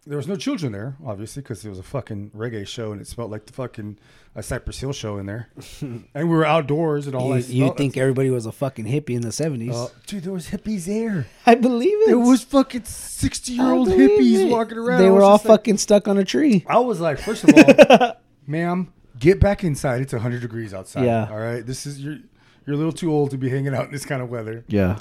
there 0.08 0.18
was 0.18 0.28
no 0.28 0.36
children 0.36 0.72
there, 0.72 0.96
obviously, 1.06 1.42
because 1.44 1.64
it 1.64 1.70
was 1.70 1.78
a 1.78 1.84
fucking 1.84 2.32
reggae 2.32 2.66
show, 2.68 2.92
and 2.92 3.00
it 3.00 3.08
smelled 3.08 3.30
like 3.32 3.46
the 3.46 3.54
fucking 3.54 4.00
a 4.34 4.42
Cypress 4.42 4.80
Hill 4.80 4.94
show 4.94 5.18
in 5.18 5.26
there. 5.28 5.50
and 5.82 6.06
we 6.16 6.24
were 6.24 6.44
outdoors, 6.46 7.06
and 7.06 7.16
all 7.16 7.28
You, 7.28 7.34
I 7.34 7.38
you 7.38 7.44
smelled- 7.44 7.78
think 7.78 7.98
everybody 7.98 8.30
was 8.32 8.46
a 8.46 8.52
fucking 8.52 8.86
hippie 8.86 9.12
in 9.16 9.22
the 9.22 9.32
seventies? 9.32 9.76
Uh, 9.76 9.90
dude, 10.08 10.24
there 10.24 10.34
was 10.34 10.48
hippies 10.48 10.86
there. 10.86 11.28
I 11.46 11.56
believe 11.56 11.94
it. 12.02 12.08
There 12.08 12.18
was 12.20 12.44
fucking 12.44 12.86
sixty 12.86 13.54
year 13.54 13.72
old 13.72 13.90
hippies 13.90 14.40
it. 14.48 14.50
walking 14.52 14.78
around. 14.78 15.02
They 15.02 15.10
were 15.10 15.22
all 15.22 15.34
like- 15.34 15.42
fucking 15.44 15.78
stuck 15.78 16.08
on 16.08 16.18
a 16.18 16.26
tree. 16.26 16.66
I 16.68 16.80
was 16.80 17.00
like, 17.00 17.20
first 17.20 17.44
of 17.44 17.54
all, 17.56 18.14
ma'am, 18.48 18.92
get 19.20 19.40
back 19.40 19.64
inside. 19.64 20.02
It's 20.02 20.14
hundred 20.14 20.42
degrees 20.42 20.74
outside. 20.74 21.06
Yeah. 21.06 21.28
All 21.30 21.38
right. 21.40 21.64
This 21.66 21.86
is 21.86 22.00
you're 22.04 22.18
you're 22.66 22.74
a 22.74 22.78
little 22.78 22.92
too 22.94 23.12
old 23.12 23.32
to 23.32 23.38
be 23.38 23.50
hanging 23.50 23.76
out 23.76 23.86
in 23.86 23.92
this 23.92 24.06
kind 24.06 24.22
of 24.24 24.30
weather. 24.30 24.66
Yeah. 24.68 24.98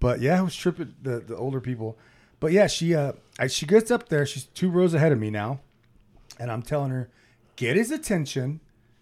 But 0.00 0.20
yeah, 0.20 0.38
I 0.38 0.42
was 0.42 0.54
tripping 0.54 0.94
the, 1.02 1.20
the 1.20 1.36
older 1.36 1.60
people. 1.60 1.96
But 2.44 2.52
yeah, 2.52 2.66
she 2.66 2.94
uh 2.94 3.12
she 3.48 3.64
gets 3.64 3.90
up 3.90 4.10
there. 4.10 4.26
She's 4.26 4.44
two 4.44 4.68
rows 4.68 4.92
ahead 4.92 5.12
of 5.12 5.18
me 5.18 5.30
now, 5.30 5.60
and 6.38 6.52
I'm 6.52 6.60
telling 6.60 6.90
her, 6.90 7.08
get 7.56 7.74
his 7.74 7.90
attention, 7.90 8.60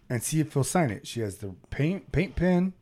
and 0.08 0.22
see 0.22 0.38
if 0.38 0.54
he'll 0.54 0.62
sign 0.62 0.90
it. 0.90 1.08
She 1.08 1.22
has 1.22 1.38
the 1.38 1.56
paint 1.68 2.12
paint 2.12 2.36
pen, 2.36 2.72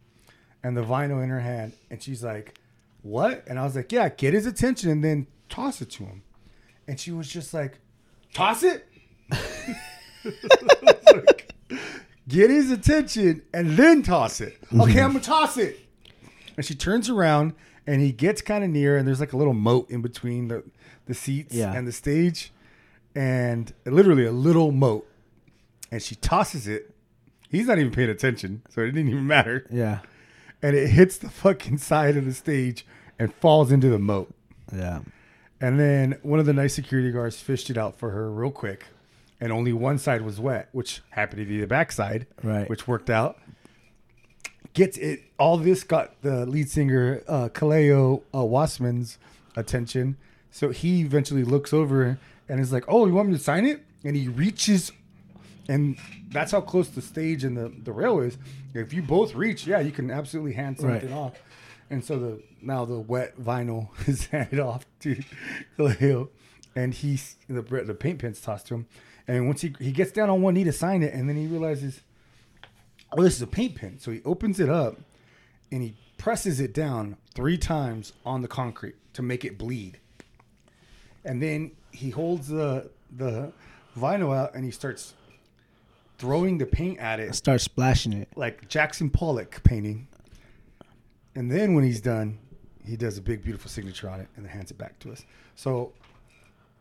and 0.62 0.76
the 0.76 0.82
vinyl 0.82 1.24
in 1.24 1.30
her 1.30 1.40
hand, 1.40 1.72
and 1.90 2.02
she's 2.02 2.22
like, 2.22 2.58
"What?" 3.00 3.42
And 3.46 3.58
I 3.58 3.64
was 3.64 3.74
like, 3.74 3.90
"Yeah, 3.90 4.10
get 4.10 4.34
his 4.34 4.44
attention, 4.44 4.90
and 4.90 5.02
then 5.02 5.28
toss 5.48 5.80
it 5.80 5.88
to 5.92 6.04
him." 6.04 6.24
And 6.86 7.00
she 7.00 7.10
was 7.10 7.26
just 7.26 7.54
like, 7.54 7.78
"Toss 8.34 8.62
it." 8.62 8.86
Get 12.28 12.50
his 12.50 12.70
attention 12.70 13.40
and 13.54 13.78
then 13.78 14.02
toss 14.02 14.42
it. 14.42 14.58
Okay, 14.78 15.00
I'm 15.00 15.12
gonna 15.12 15.20
toss 15.20 15.56
it. 15.56 15.80
And 16.58 16.66
she 16.66 16.74
turns 16.74 17.08
around 17.08 17.54
and 17.86 18.00
he 18.00 18.12
gets 18.12 18.40
kind 18.42 18.62
of 18.64 18.70
near, 18.70 18.96
and 18.96 19.06
there's 19.06 19.20
like 19.20 19.32
a 19.32 19.36
little 19.36 19.54
moat 19.54 19.90
in 19.90 20.00
between 20.02 20.48
the, 20.48 20.64
the 21.06 21.14
seats 21.14 21.54
Yeah. 21.54 21.72
and 21.72 21.86
the 21.86 21.92
stage, 21.92 22.52
and 23.14 23.72
literally 23.84 24.24
a 24.26 24.32
little 24.32 24.72
moat. 24.72 25.06
And 25.90 26.00
she 26.02 26.14
tosses 26.14 26.68
it. 26.68 26.94
He's 27.48 27.66
not 27.66 27.78
even 27.78 27.90
paying 27.90 28.10
attention, 28.10 28.62
so 28.70 28.80
it 28.82 28.86
didn't 28.92 29.08
even 29.08 29.26
matter. 29.26 29.66
Yeah. 29.70 30.00
And 30.62 30.76
it 30.76 30.88
hits 30.88 31.16
the 31.18 31.28
fucking 31.30 31.78
side 31.78 32.16
of 32.16 32.24
the 32.24 32.34
stage 32.34 32.86
and 33.18 33.34
falls 33.34 33.72
into 33.72 33.88
the 33.88 33.98
moat. 33.98 34.32
Yeah. 34.72 35.00
And 35.60 35.80
then 35.80 36.18
one 36.22 36.38
of 36.38 36.46
the 36.46 36.52
nice 36.52 36.74
security 36.74 37.10
guards 37.10 37.36
fished 37.40 37.68
it 37.70 37.76
out 37.76 37.98
for 37.98 38.10
her 38.10 38.30
real 38.30 38.50
quick. 38.52 38.84
And 39.40 39.52
only 39.52 39.72
one 39.72 39.98
side 39.98 40.22
was 40.22 40.38
wet, 40.38 40.68
which 40.72 41.00
happened 41.10 41.40
to 41.40 41.46
be 41.46 41.60
the 41.60 41.66
backside, 41.66 42.26
Right. 42.42 42.68
which 42.70 42.86
worked 42.86 43.10
out. 43.10 43.39
Gets 44.72 44.96
it. 44.98 45.22
All 45.38 45.56
this 45.56 45.82
got 45.84 46.20
the 46.22 46.46
lead 46.46 46.70
singer 46.70 47.22
uh, 47.26 47.48
Kaleo 47.48 48.22
uh, 48.32 48.38
Wassman's 48.38 49.18
attention. 49.56 50.16
So 50.52 50.70
he 50.70 51.00
eventually 51.00 51.42
looks 51.44 51.72
over 51.72 52.18
and 52.48 52.60
is 52.60 52.72
like, 52.72 52.84
"Oh, 52.88 53.06
you 53.06 53.14
want 53.14 53.28
me 53.30 53.36
to 53.36 53.42
sign 53.42 53.66
it?" 53.66 53.84
And 54.04 54.16
he 54.16 54.28
reaches, 54.28 54.92
and 55.68 55.96
that's 56.30 56.52
how 56.52 56.60
close 56.60 56.88
the 56.88 57.02
stage 57.02 57.42
and 57.44 57.56
the 57.56 57.72
the 57.82 57.92
rail 57.92 58.20
is. 58.20 58.38
If 58.72 58.92
you 58.92 59.02
both 59.02 59.34
reach, 59.34 59.66
yeah, 59.66 59.80
you 59.80 59.90
can 59.90 60.10
absolutely 60.10 60.52
hand 60.52 60.78
something 60.78 61.10
Right. 61.10 61.18
off. 61.18 61.34
And 61.90 62.04
so 62.04 62.18
the 62.20 62.42
now 62.62 62.84
the 62.84 63.00
wet 63.00 63.40
vinyl 63.40 63.88
is 64.08 64.26
handed 64.26 64.60
off 64.60 64.86
to 65.00 65.20
Kaleo, 65.76 66.28
and 66.76 66.94
he's 66.94 67.34
the 67.48 67.62
the 67.62 67.94
paint 67.94 68.20
pen's 68.20 68.40
tossed 68.40 68.68
to 68.68 68.74
him. 68.74 68.86
And 69.26 69.46
once 69.48 69.62
he 69.62 69.74
he 69.80 69.90
gets 69.90 70.12
down 70.12 70.30
on 70.30 70.42
one 70.42 70.54
knee 70.54 70.64
to 70.64 70.72
sign 70.72 71.02
it, 71.02 71.12
and 71.12 71.28
then 71.28 71.36
he 71.36 71.46
realizes, 71.48 72.02
oh, 73.12 73.22
this 73.22 73.34
is 73.36 73.42
a 73.42 73.46
paint 73.46 73.74
pen. 73.76 73.98
So 73.98 74.10
he 74.10 74.20
opens 74.24 74.60
it 74.60 74.68
up, 74.68 74.96
and 75.72 75.82
he 75.82 75.94
presses 76.18 76.60
it 76.60 76.74
down 76.74 77.16
three 77.34 77.56
times 77.58 78.12
on 78.24 78.42
the 78.42 78.48
concrete 78.48 78.96
to 79.14 79.22
make 79.22 79.44
it 79.44 79.58
bleed. 79.58 79.98
And 81.24 81.42
then 81.42 81.72
he 81.92 82.10
holds 82.10 82.48
the 82.48 82.90
the 83.16 83.52
vinyl 83.98 84.36
out, 84.36 84.54
and 84.54 84.64
he 84.64 84.70
starts 84.70 85.14
throwing 86.18 86.58
the 86.58 86.66
paint 86.66 86.98
at 86.98 87.18
it 87.18 87.34
Start 87.34 87.60
splashing 87.62 88.12
it. 88.12 88.28
like 88.36 88.68
Jackson 88.68 89.08
Pollock 89.10 89.62
painting. 89.64 90.06
And 91.34 91.50
then 91.50 91.74
when 91.74 91.82
he's 91.84 92.00
done, 92.00 92.38
he 92.84 92.96
does 92.96 93.16
a 93.16 93.22
big, 93.22 93.42
beautiful 93.42 93.70
signature 93.70 94.08
on 94.10 94.20
it 94.20 94.28
and 94.36 94.44
then 94.44 94.52
hands 94.52 94.70
it 94.70 94.76
back 94.78 94.98
to 95.00 95.12
us. 95.12 95.24
So 95.54 95.92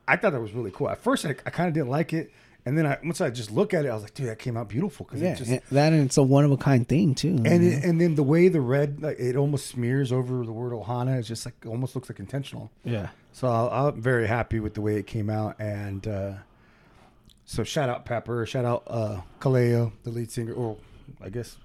I 0.08 0.18
thought 0.18 0.34
that 0.34 0.42
was 0.42 0.52
really 0.54 0.72
cool. 0.72 0.90
At 0.90 0.98
first, 0.98 1.26
I, 1.26 1.30
I 1.46 1.52
kind 1.52 1.68
of 1.68 1.74
didn't 1.74 1.90
like 1.90 2.12
it. 2.14 2.32
And 2.66 2.78
then 2.78 2.86
I, 2.86 2.98
once 3.04 3.22
I 3.22 3.30
just 3.30 3.52
look 3.52 3.74
at 3.74 3.86
it, 3.86 3.90
I 3.90 3.94
was 3.94 4.04
like, 4.04 4.14
dude, 4.14 4.28
that 4.28 4.38
came 4.38 4.58
out 4.58 4.68
beautiful. 4.70 5.06
Cause 5.06 5.22
Yeah, 5.22 5.34
it 5.34 5.38
just, 5.38 5.50
that 5.72 5.94
and 5.94 6.06
it's 6.06 6.18
a 6.18 6.24
one 6.24 6.44
of 6.46 6.52
a 6.52 6.58
kind 6.58 6.88
thing 6.88 7.16
too. 7.16 7.30
and 7.46 7.64
it, 7.64 7.84
and 7.84 8.00
then 8.00 8.16
the 8.16 8.24
way 8.24 8.48
the 8.50 8.62
red, 8.62 9.02
like 9.02 9.18
it 9.20 9.36
almost 9.36 9.68
smears 9.68 10.12
over 10.12 10.46
the 10.46 10.52
word 10.52 10.74
Ohana. 10.74 11.18
It's 11.18 11.28
just 11.28 11.46
like, 11.46 11.56
almost 11.66 11.96
looks 11.96 12.10
like 12.10 12.20
intentional. 12.20 12.70
yeah, 12.84 13.10
So 13.32 13.48
I, 13.48 13.88
I'm 13.88 14.02
very 14.02 14.28
happy 14.28 14.60
with 14.60 14.74
the 14.74 14.82
way 14.82 14.98
it 14.98 15.08
came 15.08 15.30
out. 15.30 15.56
And 15.60 16.06
uh, 16.08 16.34
so 17.46 17.64
shout 17.64 17.90
out 17.90 18.06
Pepper, 18.06 18.46
shout 18.46 18.66
out 18.66 18.84
uh, 18.88 19.22
Kaleo, 19.40 19.94
the 20.04 20.10
lead 20.12 20.30
singer. 20.30 20.54
Or 20.54 20.78
I 21.24 21.30
guess, 21.30 21.58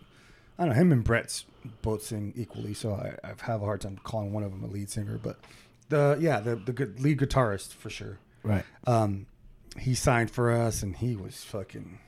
I 0.59 0.63
don't 0.65 0.71
know, 0.75 0.81
him 0.81 0.93
and 0.93 1.03
Brett's 1.05 1.45
both 1.83 2.03
sing 2.05 2.33
equally. 2.37 2.73
So 2.73 2.93
I, 2.95 3.17
I 3.27 3.33
have 3.43 3.61
a 3.63 3.65
hard 3.65 3.81
time 3.81 3.99
calling 4.05 4.33
one 4.33 4.45
of 4.45 4.53
them 4.53 4.63
a 4.63 4.69
lead 4.69 4.89
singer. 4.91 5.19
But 5.23 5.39
the, 5.89 6.17
yeah, 6.21 6.41
the, 6.41 6.57
the 6.57 6.73
good 6.73 7.01
lead 7.01 7.19
guitarist 7.19 7.75
for 7.75 7.91
sure. 7.91 8.19
right. 8.45 8.65
Um, 8.87 9.27
he 9.79 9.95
signed 9.95 10.31
for 10.31 10.51
us 10.51 10.83
and 10.83 10.97
he 10.97 11.17
was 11.17 11.43
fucking, 11.45 11.99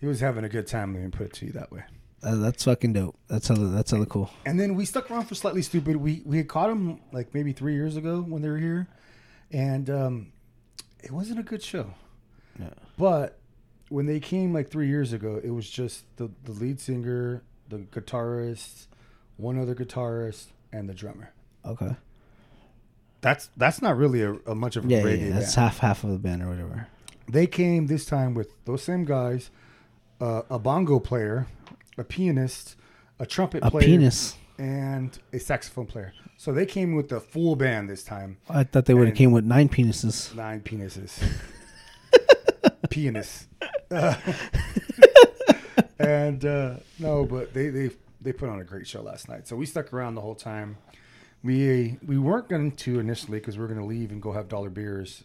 he 0.00 0.06
was 0.06 0.20
having 0.20 0.44
a 0.44 0.48
good 0.48 0.66
time. 0.66 0.94
Let 0.94 1.02
me 1.02 1.10
put 1.10 1.26
it 1.26 1.32
to 1.34 1.46
you 1.46 1.52
that 1.52 1.70
way. 1.72 1.84
Uh, 2.22 2.36
that's 2.36 2.64
fucking 2.64 2.94
dope. 2.94 3.16
That's 3.28 3.48
hella, 3.48 3.68
that's 3.68 3.90
hella 3.90 4.06
cool. 4.06 4.30
And 4.46 4.58
then 4.58 4.74
we 4.74 4.86
stuck 4.86 5.10
around 5.10 5.26
for 5.26 5.34
Slightly 5.34 5.60
Stoopid. 5.60 5.96
We 5.96 6.22
we 6.24 6.38
had 6.38 6.48
caught 6.48 6.70
him 6.70 7.00
like 7.12 7.34
maybe 7.34 7.52
three 7.52 7.74
years 7.74 7.96
ago 7.96 8.20
when 8.22 8.40
they 8.40 8.48
were 8.48 8.58
here, 8.58 8.88
and 9.50 9.90
um, 9.90 10.32
it 11.02 11.10
wasn't 11.10 11.38
a 11.38 11.42
good 11.42 11.62
show. 11.62 11.92
Yeah. 12.58 12.70
But 12.96 13.38
when 13.90 14.06
they 14.06 14.20
came 14.20 14.54
like 14.54 14.70
three 14.70 14.88
years 14.88 15.12
ago, 15.12 15.38
it 15.42 15.50
was 15.50 15.68
just 15.68 16.04
the 16.16 16.30
the 16.44 16.52
lead 16.52 16.80
singer, 16.80 17.42
the 17.68 17.78
guitarist, 17.78 18.86
one 19.36 19.58
other 19.58 19.74
guitarist, 19.74 20.46
and 20.72 20.88
the 20.88 20.94
drummer. 20.94 21.30
Okay. 21.66 21.94
That's 23.24 23.48
that's 23.56 23.80
not 23.80 23.96
really 23.96 24.20
a, 24.20 24.34
a 24.46 24.54
much 24.54 24.76
of 24.76 24.84
a 24.84 24.88
Yeah, 24.88 25.00
reggae 25.02 25.28
yeah, 25.28 25.30
that's 25.38 25.54
band. 25.56 25.64
half 25.64 25.78
half 25.78 26.04
of 26.04 26.10
the 26.10 26.18
band 26.18 26.42
or 26.42 26.48
whatever. 26.50 26.88
They 27.26 27.46
came 27.46 27.86
this 27.86 28.04
time 28.04 28.34
with 28.34 28.50
those 28.66 28.82
same 28.82 29.06
guys, 29.06 29.50
uh, 30.20 30.42
a 30.50 30.58
bongo 30.58 31.00
player, 31.00 31.46
a 31.96 32.04
pianist, 32.04 32.76
a 33.18 33.24
trumpet 33.24 33.62
A 33.64 33.70
player, 33.70 33.86
penis. 33.86 34.36
and 34.58 35.18
a 35.32 35.38
saxophone 35.38 35.86
player. 35.86 36.12
So 36.36 36.52
they 36.52 36.66
came 36.66 36.94
with 36.94 37.08
the 37.08 37.18
full 37.18 37.56
band 37.56 37.88
this 37.88 38.02
time. 38.04 38.36
I 38.50 38.64
thought 38.64 38.84
they 38.84 38.92
would 38.92 39.06
have 39.08 39.16
came 39.16 39.32
with 39.32 39.44
nine 39.46 39.70
penises. 39.70 40.34
Nine 40.34 40.60
penises. 40.60 41.18
Pianists. 42.90 43.46
Uh, 43.90 44.14
and 45.98 46.44
uh, 46.44 46.74
no, 46.98 47.24
but 47.24 47.54
they, 47.54 47.68
they 47.70 47.90
they 48.20 48.32
put 48.32 48.48
on 48.50 48.60
a 48.60 48.64
great 48.64 48.86
show 48.86 49.00
last 49.00 49.28
night. 49.30 49.48
So 49.48 49.56
we 49.56 49.64
stuck 49.64 49.92
around 49.94 50.14
the 50.14 50.20
whole 50.20 50.34
time. 50.34 50.76
We 51.44 51.98
we 52.04 52.16
weren't 52.18 52.48
going 52.48 52.72
to 52.72 52.98
initially 52.98 53.38
because 53.38 53.56
we 53.58 53.62
were 53.62 53.68
going 53.68 53.80
to 53.80 53.86
leave 53.86 54.10
and 54.10 54.20
go 54.22 54.32
have 54.32 54.48
dollar 54.48 54.70
beers, 54.70 55.24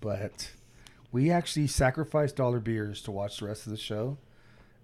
but 0.00 0.50
we 1.10 1.30
actually 1.30 1.66
sacrificed 1.68 2.36
dollar 2.36 2.60
beers 2.60 3.00
to 3.02 3.10
watch 3.10 3.38
the 3.40 3.46
rest 3.46 3.66
of 3.66 3.70
the 3.70 3.78
show, 3.78 4.18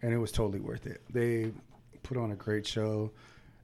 and 0.00 0.14
it 0.14 0.18
was 0.18 0.32
totally 0.32 0.60
worth 0.60 0.86
it. 0.86 1.02
They 1.10 1.52
put 2.02 2.16
on 2.16 2.32
a 2.32 2.34
great 2.34 2.66
show. 2.66 3.10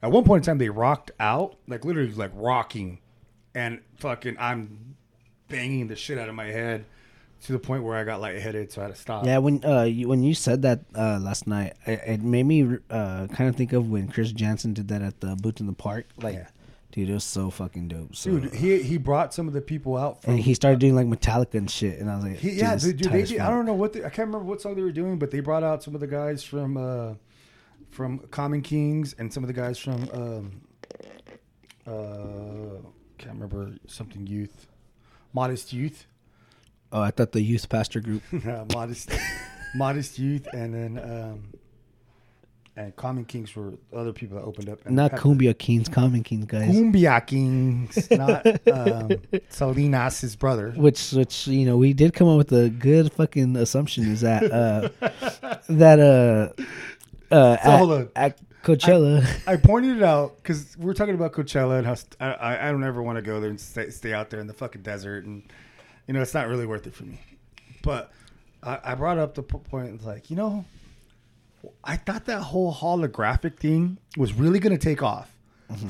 At 0.02 0.10
one 0.12 0.24
point 0.24 0.44
in 0.44 0.50
time, 0.50 0.58
they 0.58 0.68
rocked 0.68 1.10
out, 1.18 1.56
like 1.66 1.86
literally 1.86 2.12
like 2.12 2.32
rocking, 2.34 2.98
and 3.54 3.80
fucking 3.96 4.36
I'm 4.38 4.94
banging 5.48 5.88
the 5.88 5.96
shit 5.96 6.18
out 6.18 6.28
of 6.28 6.34
my 6.34 6.46
head 6.46 6.84
to 7.44 7.52
the 7.52 7.58
point 7.58 7.82
where 7.82 7.96
I 7.96 8.04
got 8.04 8.20
lightheaded, 8.20 8.70
so 8.72 8.82
I 8.82 8.84
had 8.84 8.94
to 8.94 9.00
stop. 9.00 9.24
Yeah, 9.24 9.38
when 9.38 9.64
uh 9.64 9.84
you, 9.84 10.06
when 10.06 10.22
you 10.22 10.34
said 10.34 10.60
that 10.62 10.80
uh 10.94 11.18
last 11.18 11.46
night, 11.46 11.72
it, 11.86 12.00
it 12.06 12.22
made 12.22 12.44
me 12.44 12.76
uh 12.90 13.26
kind 13.28 13.48
of 13.48 13.56
think 13.56 13.72
of 13.72 13.88
when 13.90 14.08
Chris 14.08 14.32
Janson 14.32 14.74
did 14.74 14.88
that 14.88 15.00
at 15.00 15.20
the 15.20 15.34
Boots 15.36 15.62
in 15.62 15.66
the 15.66 15.72
Park. 15.72 16.06
Like, 16.18 16.34
Yeah. 16.34 16.46
Dude, 16.92 17.08
it 17.10 17.12
was 17.12 17.24
so 17.24 17.50
fucking 17.50 17.88
dope. 17.88 18.14
So, 18.16 18.38
Dude, 18.38 18.54
he 18.54 18.82
he 18.82 18.98
brought 18.98 19.32
some 19.34 19.46
of 19.48 19.54
the 19.54 19.60
people 19.60 19.96
out 19.96 20.22
from 20.22 20.34
and 20.34 20.42
he 20.42 20.54
started 20.54 20.78
doing 20.80 20.94
like 20.94 21.06
Metallica 21.06 21.54
and 21.54 21.70
shit, 21.70 21.98
and 21.98 22.10
I 22.10 22.16
was 22.16 22.24
like, 22.24 22.36
He, 22.38 22.52
yeah, 22.52 22.76
dude, 22.76 22.96
dude, 22.98 23.12
they 23.12 23.22
did, 23.24 23.40
I 23.40 23.50
don't 23.50 23.66
know 23.66 23.74
what 23.74 23.92
they, 23.92 24.00
I 24.00 24.10
can't 24.10 24.28
remember 24.28 24.44
what 24.44 24.60
song 24.60 24.74
they 24.74 24.82
were 24.82 24.92
doing, 24.92 25.18
but 25.18 25.30
they 25.30 25.40
brought 25.40 25.62
out 25.62 25.82
some 25.82 25.94
of 25.94 26.00
the 26.00 26.06
guys 26.06 26.42
from 26.44 26.76
uh, 26.76 27.14
from 27.90 28.18
Common 28.30 28.62
Kings 28.62 29.14
and 29.18 29.32
some 29.32 29.42
of 29.42 29.48
the 29.48 29.54
guys 29.54 29.78
from 29.78 30.08
um, 30.12 30.60
uh, 31.86 32.80
can't 33.18 33.34
remember 33.34 33.74
something 33.86 34.26
youth, 34.26 34.66
Modest 35.32 35.72
Youth, 35.72 36.06
Oh, 36.92 37.00
I 37.00 37.10
thought 37.12 37.32
the 37.32 37.40
youth 37.40 37.68
pastor 37.68 38.00
group. 38.00 38.22
Modest 38.72 39.10
Modest 39.76 40.18
Youth, 40.18 40.48
and 40.52 40.74
then 40.74 40.98
um, 40.98 41.54
and 42.76 42.94
Common 42.96 43.24
Kings 43.24 43.54
were 43.54 43.74
other 43.94 44.12
people 44.12 44.38
that 44.38 44.44
opened 44.44 44.68
up. 44.68 44.84
And 44.86 44.96
Not 44.96 45.10
Pep- 45.12 45.20
Kumbia 45.20 45.56
Kings, 45.56 45.88
Common 45.88 46.22
Kings, 46.22 46.46
guys. 46.46 46.70
Kumbia 46.70 47.26
Kings, 47.26 48.10
not 48.12 48.46
um, 48.72 49.10
Salinas, 49.48 50.20
his 50.20 50.36
brother. 50.36 50.70
Which, 50.72 51.12
which 51.12 51.46
you 51.46 51.66
know, 51.66 51.76
we 51.76 51.92
did 51.92 52.14
come 52.14 52.28
up 52.28 52.38
with 52.38 52.52
a 52.52 52.68
good 52.70 53.12
fucking 53.12 53.56
assumption 53.56 54.06
is 54.10 54.20
that 54.22 54.50
uh 54.50 54.88
that 55.68 55.98
uh 56.00 57.34
uh 57.34 57.56
So 57.78 58.08
at, 58.16 58.32
at 58.34 58.40
Coachella. 58.62 59.26
I 59.46 59.56
pointed 59.56 59.96
it 59.96 60.02
out 60.02 60.36
because 60.36 60.76
we're 60.78 60.94
talking 60.94 61.14
about 61.14 61.32
Coachella 61.32 61.78
and 61.78 61.86
how 61.86 61.94
st- 61.94 62.16
I, 62.20 62.32
I, 62.32 62.68
I 62.68 62.70
don't 62.70 62.84
ever 62.84 63.02
want 63.02 63.16
to 63.16 63.22
go 63.22 63.40
there 63.40 63.50
and 63.50 63.60
stay, 63.60 63.90
stay 63.90 64.12
out 64.12 64.30
there 64.30 64.40
in 64.40 64.46
the 64.46 64.52
fucking 64.52 64.82
desert, 64.82 65.24
and 65.24 65.42
you 66.06 66.14
know 66.14 66.20
it's 66.20 66.34
not 66.34 66.46
really 66.48 66.66
worth 66.66 66.86
it 66.86 66.94
for 66.94 67.04
me. 67.04 67.20
But 67.82 68.12
I, 68.62 68.78
I 68.84 68.94
brought 68.94 69.18
up 69.18 69.34
the 69.34 69.42
point 69.42 70.04
like 70.04 70.30
you 70.30 70.36
know, 70.36 70.64
I 71.84 71.96
thought 71.96 72.26
that 72.26 72.40
whole 72.42 72.72
holographic 72.74 73.56
thing 73.58 73.98
was 74.16 74.32
really 74.32 74.58
gonna 74.58 74.78
take 74.78 75.02
off 75.02 75.34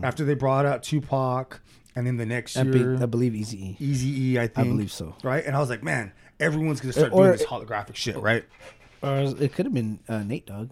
after 0.03 0.25
they 0.25 0.35
brought 0.35 0.67
out 0.67 0.83
Tupac, 0.83 1.61
and 1.97 2.07
then 2.07 2.17
the 2.17 2.27
next 2.27 2.57
I, 2.57 2.63
year 2.63 2.97
I 3.01 3.07
believe 3.07 3.33
Eazy. 3.33 3.55
E. 3.55 3.77
Eazy 3.81 4.05
E, 4.19 4.39
I 4.39 4.47
think, 4.47 4.59
I 4.59 4.63
believe 4.71 4.93
so. 4.93 5.15
right? 5.23 5.45
And 5.45 5.57
I 5.57 5.61
was 5.61 5.71
like, 5.71 5.83
man, 5.83 6.13
everyone's 6.39 6.81
gonna 6.81 6.93
start 6.93 7.13
Or- 7.13 7.23
doing 7.25 7.33
this 7.33 7.45
holographic 7.47 7.97
shit, 7.97 8.17
right? 8.17 8.45
Or 9.03 9.19
it 9.41 9.53
could 9.55 9.65
have 9.67 9.73
been 9.75 9.99
uh, 10.09 10.19
Nate 10.23 10.47
Dogg. 10.47 10.71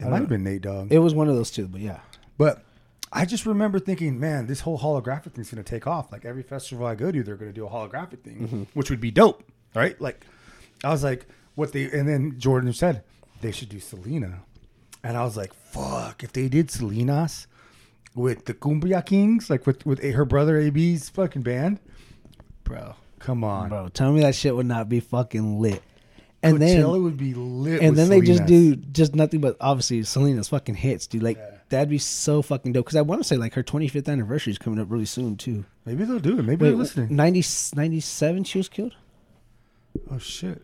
It 0.00 0.04
might 0.06 0.20
have 0.20 0.28
been 0.28 0.44
Nate 0.44 0.62
Dogg. 0.62 0.90
It 0.92 0.98
was 0.98 1.14
one 1.14 1.28
of 1.28 1.34
those 1.36 1.50
two, 1.50 1.68
but 1.68 1.80
yeah. 1.80 2.00
But 2.38 2.62
I 3.12 3.24
just 3.24 3.44
remember 3.46 3.78
thinking, 3.78 4.18
man, 4.18 4.46
this 4.46 4.60
whole 4.60 4.78
holographic 4.78 5.32
thing's 5.32 5.50
gonna 5.50 5.62
take 5.62 5.86
off. 5.86 6.10
Like 6.12 6.24
every 6.24 6.42
festival 6.42 6.86
I 6.86 6.94
go 6.94 7.10
to, 7.12 7.22
they're 7.22 7.36
gonna 7.36 7.52
do 7.52 7.66
a 7.66 7.70
holographic 7.70 8.20
thing, 8.22 8.38
Mm-hmm. 8.46 8.62
which 8.74 8.90
would 8.90 9.00
be 9.00 9.10
dope, 9.10 9.42
right? 9.74 10.00
Like 10.00 10.24
I 10.84 10.90
was 10.90 11.02
like, 11.04 11.26
what 11.54 11.72
they 11.72 11.84
and 11.90 12.08
then 12.08 12.38
Jordan 12.38 12.72
said 12.72 13.02
they 13.40 13.52
should 13.52 13.68
do 13.68 13.80
Selena, 13.80 14.40
and 15.02 15.16
I 15.16 15.24
was 15.24 15.36
like, 15.36 15.52
fuck, 15.54 16.22
if 16.24 16.32
they 16.32 16.48
did 16.48 16.70
Selena's 16.70 17.46
with 18.14 18.44
the 18.46 18.54
Kumbia 18.54 19.04
Kings, 19.04 19.50
like 19.50 19.66
with 19.66 19.84
with 19.86 20.02
her 20.02 20.24
brother 20.24 20.58
AB's 20.58 21.08
fucking 21.10 21.42
band, 21.42 21.78
bro, 22.64 22.94
come 23.18 23.44
on, 23.44 23.68
Bro, 23.68 23.88
tell 23.88 24.12
me 24.12 24.20
that 24.22 24.34
shit 24.34 24.54
would 24.54 24.66
not 24.66 24.88
be 24.88 25.00
fucking 25.00 25.60
lit. 25.60 25.82
And 26.42 26.58
Coachella 26.58 26.92
then 26.92 27.02
would 27.02 27.16
be 27.16 27.34
lit. 27.34 27.82
and 27.82 27.96
then 27.96 28.08
they 28.08 28.20
just 28.20 28.46
do 28.46 28.76
just 28.76 29.14
nothing 29.16 29.40
but 29.40 29.56
obviously 29.60 30.02
Selena's 30.04 30.48
fucking 30.48 30.76
hits, 30.76 31.06
dude. 31.06 31.22
Like 31.22 31.38
Yeah. 31.38 31.50
that'd 31.70 31.88
be 31.88 31.98
so 31.98 32.40
fucking 32.42 32.72
dope. 32.72 32.84
Because 32.84 32.94
I 32.96 33.00
want 33.02 33.20
to 33.20 33.26
say 33.26 33.36
like 33.36 33.54
her 33.54 33.64
25th 33.64 34.08
anniversary 34.08 34.52
is 34.52 34.58
coming 34.58 34.78
up 34.78 34.86
really 34.90 35.06
soon 35.06 35.36
too. 35.36 35.64
Maybe 35.86 36.04
they'll 36.04 36.20
do 36.20 36.38
it. 36.38 36.42
Maybe 36.42 36.62
Wait, 36.64 36.68
they're 36.68 36.76
listening. 36.78 37.16
90, 37.16 37.42
97 37.74 38.44
she 38.44 38.58
was 38.58 38.68
killed. 38.68 38.94
Oh 40.10 40.18
shit! 40.18 40.62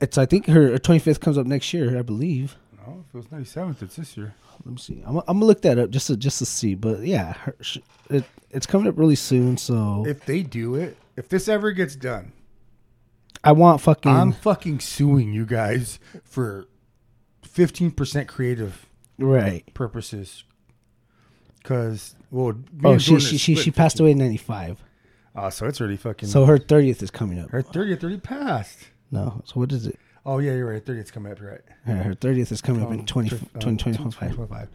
It's 0.00 0.18
I 0.18 0.26
think 0.26 0.46
her, 0.46 0.72
her 0.72 0.78
25th 0.78 1.20
comes 1.20 1.38
up 1.38 1.46
next 1.46 1.72
year, 1.72 1.98
I 1.98 2.02
believe. 2.02 2.56
No, 2.86 3.04
if 3.08 3.14
it 3.14 3.16
was 3.16 3.32
ninety 3.32 3.46
seventh, 3.46 3.82
it's 3.82 3.96
this 3.96 4.16
year. 4.16 4.34
Let 4.64 4.72
me 4.74 4.78
see. 4.78 5.02
I'm, 5.06 5.16
I'm 5.18 5.24
gonna 5.24 5.44
look 5.46 5.62
that 5.62 5.78
up 5.78 5.90
just 5.90 6.08
to 6.08 6.16
just 6.16 6.38
to 6.38 6.46
see. 6.46 6.74
But 6.74 7.00
yeah, 7.00 7.32
her, 7.32 7.56
sh 7.60 7.78
it, 8.10 8.24
it's 8.50 8.66
coming 8.66 8.86
up 8.88 8.98
really 8.98 9.14
soon. 9.14 9.56
So 9.56 10.04
If 10.06 10.26
they 10.26 10.42
do 10.42 10.74
it, 10.74 10.96
if 11.16 11.28
this 11.28 11.48
ever 11.48 11.72
gets 11.72 11.96
done, 11.96 12.32
I 13.42 13.52
want 13.52 13.80
fucking. 13.80 14.10
I'm 14.12 14.32
fucking 14.32 14.80
suing 14.80 15.32
you 15.32 15.46
guys 15.46 15.98
for 16.24 16.66
15% 17.46 18.26
creative 18.26 18.86
right. 19.18 19.72
purposes. 19.74 20.44
Because, 21.62 22.14
well, 22.30 22.54
Oh, 22.84 22.98
she 22.98 23.18
she 23.20 23.38
she, 23.38 23.54
she 23.54 23.70
passed 23.70 23.98
away 24.00 24.10
in 24.10 24.18
'95. 24.18 24.82
Oh, 25.36 25.40
ah, 25.40 25.48
so 25.48 25.66
it's 25.66 25.80
already 25.80 25.96
fucking. 25.96 26.28
So 26.28 26.44
her 26.44 26.58
30th 26.58 27.02
is 27.02 27.10
coming 27.10 27.38
up. 27.40 27.50
her 27.50 27.62
30th 27.62 28.02
already 28.02 28.20
passed. 28.20 28.88
No. 29.14 29.42
So 29.46 29.54
what 29.60 29.72
is 29.72 29.86
it? 29.86 29.98
Oh, 30.26 30.38
yeah, 30.38 30.52
you're 30.52 30.70
right. 30.70 30.84
30th's 30.84 31.10
coming 31.10 31.30
up, 31.32 31.38
you're 31.40 31.50
right. 31.50 31.60
Her, 31.84 32.02
her 32.02 32.14
30th 32.14 32.50
is 32.52 32.60
coming 32.60 32.82
up 32.82 32.90
in 32.92 33.00
Um, 33.00 33.06
20, 33.06 33.30
um, 33.30 33.38
2025. 33.60 34.12
2025. 34.30 34.68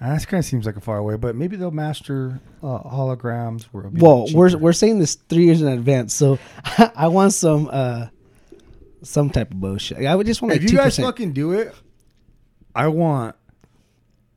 Uh, 0.00 0.14
That 0.14 0.26
kind 0.26 0.38
of 0.40 0.44
seems 0.44 0.66
like 0.66 0.76
a 0.76 0.80
far 0.80 0.98
away, 0.98 1.16
but 1.16 1.36
maybe 1.36 1.54
they'll 1.56 1.70
master 1.70 2.40
uh, 2.62 2.80
holograms. 2.80 3.64
Where 3.64 3.88
Well, 3.92 4.26
we're 4.32 4.56
we're 4.56 4.72
saying 4.72 4.98
this 4.98 5.14
three 5.14 5.44
years 5.44 5.62
in 5.62 5.68
advance, 5.68 6.12
so 6.12 6.38
I 6.96 7.06
want 7.08 7.34
some 7.34 7.68
uh 7.72 8.06
some 9.02 9.30
type 9.30 9.52
of 9.52 9.60
bullshit. 9.60 9.98
I 10.04 10.14
would 10.14 10.26
just 10.26 10.42
want 10.42 10.54
like 10.54 10.62
if 10.62 10.70
you 10.72 10.76
guys 10.76 10.96
fucking 10.96 11.32
do 11.34 11.52
it, 11.52 11.72
I 12.74 12.88
want 12.88 13.36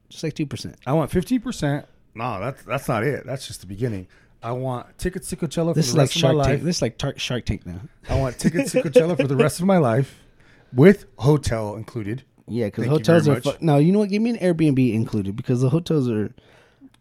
just 0.09 0.23
like 0.23 0.35
two 0.35 0.45
percent. 0.45 0.75
I 0.85 0.93
want 0.93 1.09
15%. 1.09 1.85
No, 2.13 2.39
that's 2.39 2.63
that's 2.63 2.87
not 2.87 3.03
it. 3.03 3.25
That's 3.25 3.47
just 3.47 3.61
the 3.61 3.67
beginning. 3.67 4.07
I 4.45 4.51
want 4.51 4.97
tickets 4.97 5.29
to 5.29 5.35
Coachella 5.35 5.69
for 5.69 5.73
This 5.73 5.87
is 5.87 5.93
the 5.93 5.97
like 5.99 6.05
rest 6.09 6.15
of 6.17 6.21
my 6.21 6.27
Shark 6.29 6.35
life. 6.37 6.47
Tank. 6.47 6.63
This 6.63 6.75
is 6.77 6.81
like 6.81 6.97
tar- 6.97 7.17
Shark 7.17 7.45
Tank 7.45 7.65
now. 7.65 7.79
I 8.09 8.19
want 8.19 8.37
tickets 8.39 8.71
to 8.73 8.83
Coachella 8.83 9.17
for 9.17 9.27
the 9.27 9.35
rest 9.35 9.59
of 9.59 9.65
my 9.65 9.77
life, 9.77 10.19
with 10.73 11.05
hotel 11.17 11.75
included. 11.75 12.23
Yeah, 12.47 12.65
because 12.67 12.83
Thank 12.83 12.91
you 12.91 12.97
hotels 12.99 13.25
very 13.25 13.37
are 13.37 13.41
much. 13.43 13.57
fu- 13.57 13.65
no. 13.65 13.77
You 13.77 13.91
know 13.91 13.99
what? 13.99 14.09
Give 14.09 14.21
me 14.21 14.29
an 14.29 14.37
Airbnb 14.37 14.93
included 14.93 15.35
because 15.35 15.61
the 15.61 15.69
hotels 15.71 16.07
are 16.09 16.33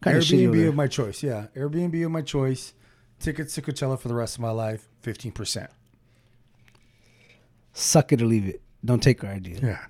Kind 0.00 0.16
of 0.16 0.22
shitty. 0.22 0.46
over 0.48 0.56
Airbnb 0.56 0.60
there. 0.60 0.68
of 0.70 0.74
my 0.74 0.86
choice. 0.86 1.22
Yeah, 1.22 1.46
Airbnb 1.54 2.04
of 2.06 2.10
my 2.10 2.22
choice. 2.22 2.72
Tickets 3.20 3.54
to 3.56 3.62
Coachella 3.62 3.98
for 4.00 4.08
the 4.08 4.14
rest 4.14 4.36
of 4.36 4.40
my 4.40 4.50
life. 4.50 4.88
Fifteen 5.02 5.32
percent. 5.32 5.70
Suck 7.72 8.12
it 8.12 8.22
or 8.22 8.26
leave 8.26 8.46
it. 8.48 8.62
Don't 8.84 9.02
take 9.02 9.22
our 9.24 9.30
idea. 9.30 9.58
Yeah. 9.62 9.84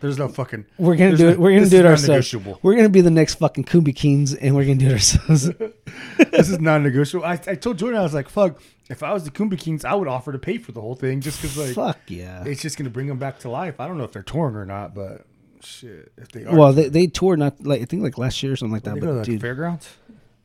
There's 0.00 0.18
no 0.18 0.28
fucking. 0.28 0.66
We're 0.78 0.96
gonna 0.96 1.16
do 1.16 1.28
it. 1.30 1.38
We're 1.38 1.54
gonna 1.54 1.68
do 1.70 1.78
it 1.78 1.86
ourselves. 1.86 2.34
We're 2.62 2.76
gonna 2.76 2.88
be 2.88 3.00
the 3.00 3.10
next 3.10 3.36
fucking 3.36 3.64
Kumbia 3.64 3.96
Kings, 3.96 4.34
and 4.34 4.54
we're 4.54 4.64
gonna 4.64 4.76
do 4.76 4.88
it 4.88 4.92
ourselves. 4.92 5.50
this 6.30 6.48
is 6.50 6.60
non-negotiable. 6.60 7.24
I, 7.24 7.32
I 7.46 7.54
told 7.54 7.78
Jordan 7.78 7.98
I 8.00 8.02
was 8.02 8.12
like, 8.12 8.28
"Fuck! 8.28 8.60
If 8.90 9.02
I 9.02 9.12
was 9.12 9.24
the 9.24 9.30
Kumbia 9.30 9.58
Kings, 9.58 9.84
I 9.84 9.94
would 9.94 10.06
offer 10.06 10.32
to 10.32 10.38
pay 10.38 10.58
for 10.58 10.72
the 10.72 10.80
whole 10.80 10.94
thing 10.94 11.20
just 11.20 11.40
because 11.40 11.56
like 11.56 11.74
Fuck 11.74 11.98
yeah. 12.08 12.44
it's 12.44 12.62
just 12.62 12.76
gonna 12.76 12.90
bring 12.90 13.06
them 13.06 13.18
back 13.18 13.38
to 13.40 13.50
life. 13.50 13.80
I 13.80 13.88
don't 13.88 13.98
know 13.98 14.04
if 14.04 14.12
they're 14.12 14.22
touring 14.22 14.54
or 14.54 14.66
not, 14.66 14.94
but 14.94 15.24
shit, 15.62 16.12
if 16.18 16.28
they 16.28 16.44
are, 16.44 16.54
Well, 16.54 16.72
they 16.72 16.88
they 16.88 17.06
toured 17.06 17.38
not 17.38 17.64
like 17.64 17.80
I 17.80 17.84
think 17.86 18.02
like 18.02 18.18
last 18.18 18.42
year 18.42 18.52
or 18.52 18.56
something 18.56 18.74
like 18.74 18.82
that. 18.84 18.94
they 18.94 19.00
go 19.00 19.06
to 19.06 19.12
But 19.12 19.18
like, 19.20 19.26
dude, 19.26 19.40
fairgrounds. 19.40 19.88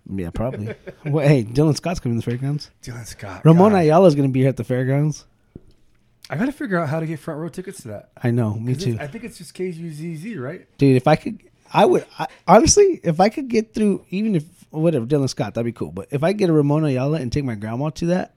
yeah, 0.09 0.29
probably. 0.31 0.73
well, 1.05 1.27
hey, 1.27 1.43
Dylan 1.43 1.75
Scott's 1.75 1.99
coming 1.99 2.19
to 2.19 2.25
the 2.25 2.31
fairgrounds. 2.31 2.71
Dylan 2.81 3.05
Scott. 3.05 3.43
Ramon 3.45 3.73
God. 3.73 3.79
Ayala's 3.79 4.15
gonna 4.15 4.29
be 4.29 4.39
here 4.39 4.49
at 4.49 4.57
the 4.57 4.63
fairgrounds. 4.63 5.25
I 6.31 6.37
gotta 6.37 6.51
figure 6.51 6.79
out 6.79 6.87
how 6.89 6.99
to 6.99 7.05
get 7.05 7.19
front 7.19 7.39
row 7.39 7.49
tickets 7.49 7.81
to 7.81 7.89
that. 7.89 8.11
I 8.21 8.31
know, 8.31 8.53
me 8.55 8.75
too, 8.75 8.97
I 8.99 9.07
think 9.07 9.23
it's 9.23 9.37
just 9.37 9.53
KUZZ, 9.53 10.39
right? 10.39 10.65
dude. 10.77 10.95
If 10.95 11.07
I 11.07 11.15
could, 11.17 11.39
I 11.73 11.85
would 11.85 12.05
I, 12.17 12.27
honestly, 12.47 12.99
if 13.03 13.19
I 13.19 13.29
could 13.29 13.49
get 13.49 13.73
through, 13.73 14.05
even 14.09 14.35
if 14.35 14.45
whatever 14.69 15.05
Dylan 15.05 15.29
Scott, 15.29 15.53
that'd 15.53 15.65
be 15.65 15.71
cool. 15.73 15.91
But 15.91 16.07
if 16.11 16.23
I 16.23 16.33
get 16.33 16.49
a 16.49 16.53
Ramon 16.53 16.85
Ayala 16.85 17.19
and 17.19 17.31
take 17.31 17.43
my 17.43 17.55
grandma 17.55 17.89
to 17.91 18.05
that, 18.07 18.33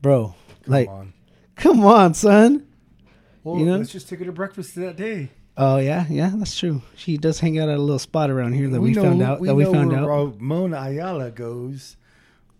bro, 0.00 0.34
Come 0.64 0.72
like, 0.72 0.88
on. 0.88 1.12
come 1.56 1.84
on, 1.84 2.14
son. 2.14 2.66
Well, 3.44 3.58
you 3.58 3.66
know? 3.66 3.76
let's 3.78 3.90
just 3.92 4.08
take 4.08 4.18
her 4.20 4.24
to 4.24 4.32
breakfast 4.32 4.74
that 4.76 4.96
day. 4.96 5.30
Oh 5.56 5.78
yeah, 5.78 6.06
yeah, 6.08 6.32
that's 6.34 6.58
true. 6.58 6.82
She 6.96 7.18
does 7.18 7.38
hang 7.40 7.58
out 7.58 7.68
at 7.68 7.76
a 7.76 7.80
little 7.80 7.98
spot 7.98 8.30
around 8.30 8.54
here 8.54 8.68
that 8.70 8.80
we, 8.80 8.92
know, 8.92 9.02
found 9.02 9.22
out. 9.22 9.42
that 9.42 9.54
we 9.54 9.64
found 9.64 9.92
out 9.92 10.06
Ramon 10.08 10.72
Ayala 10.72 11.30
goes. 11.30 11.96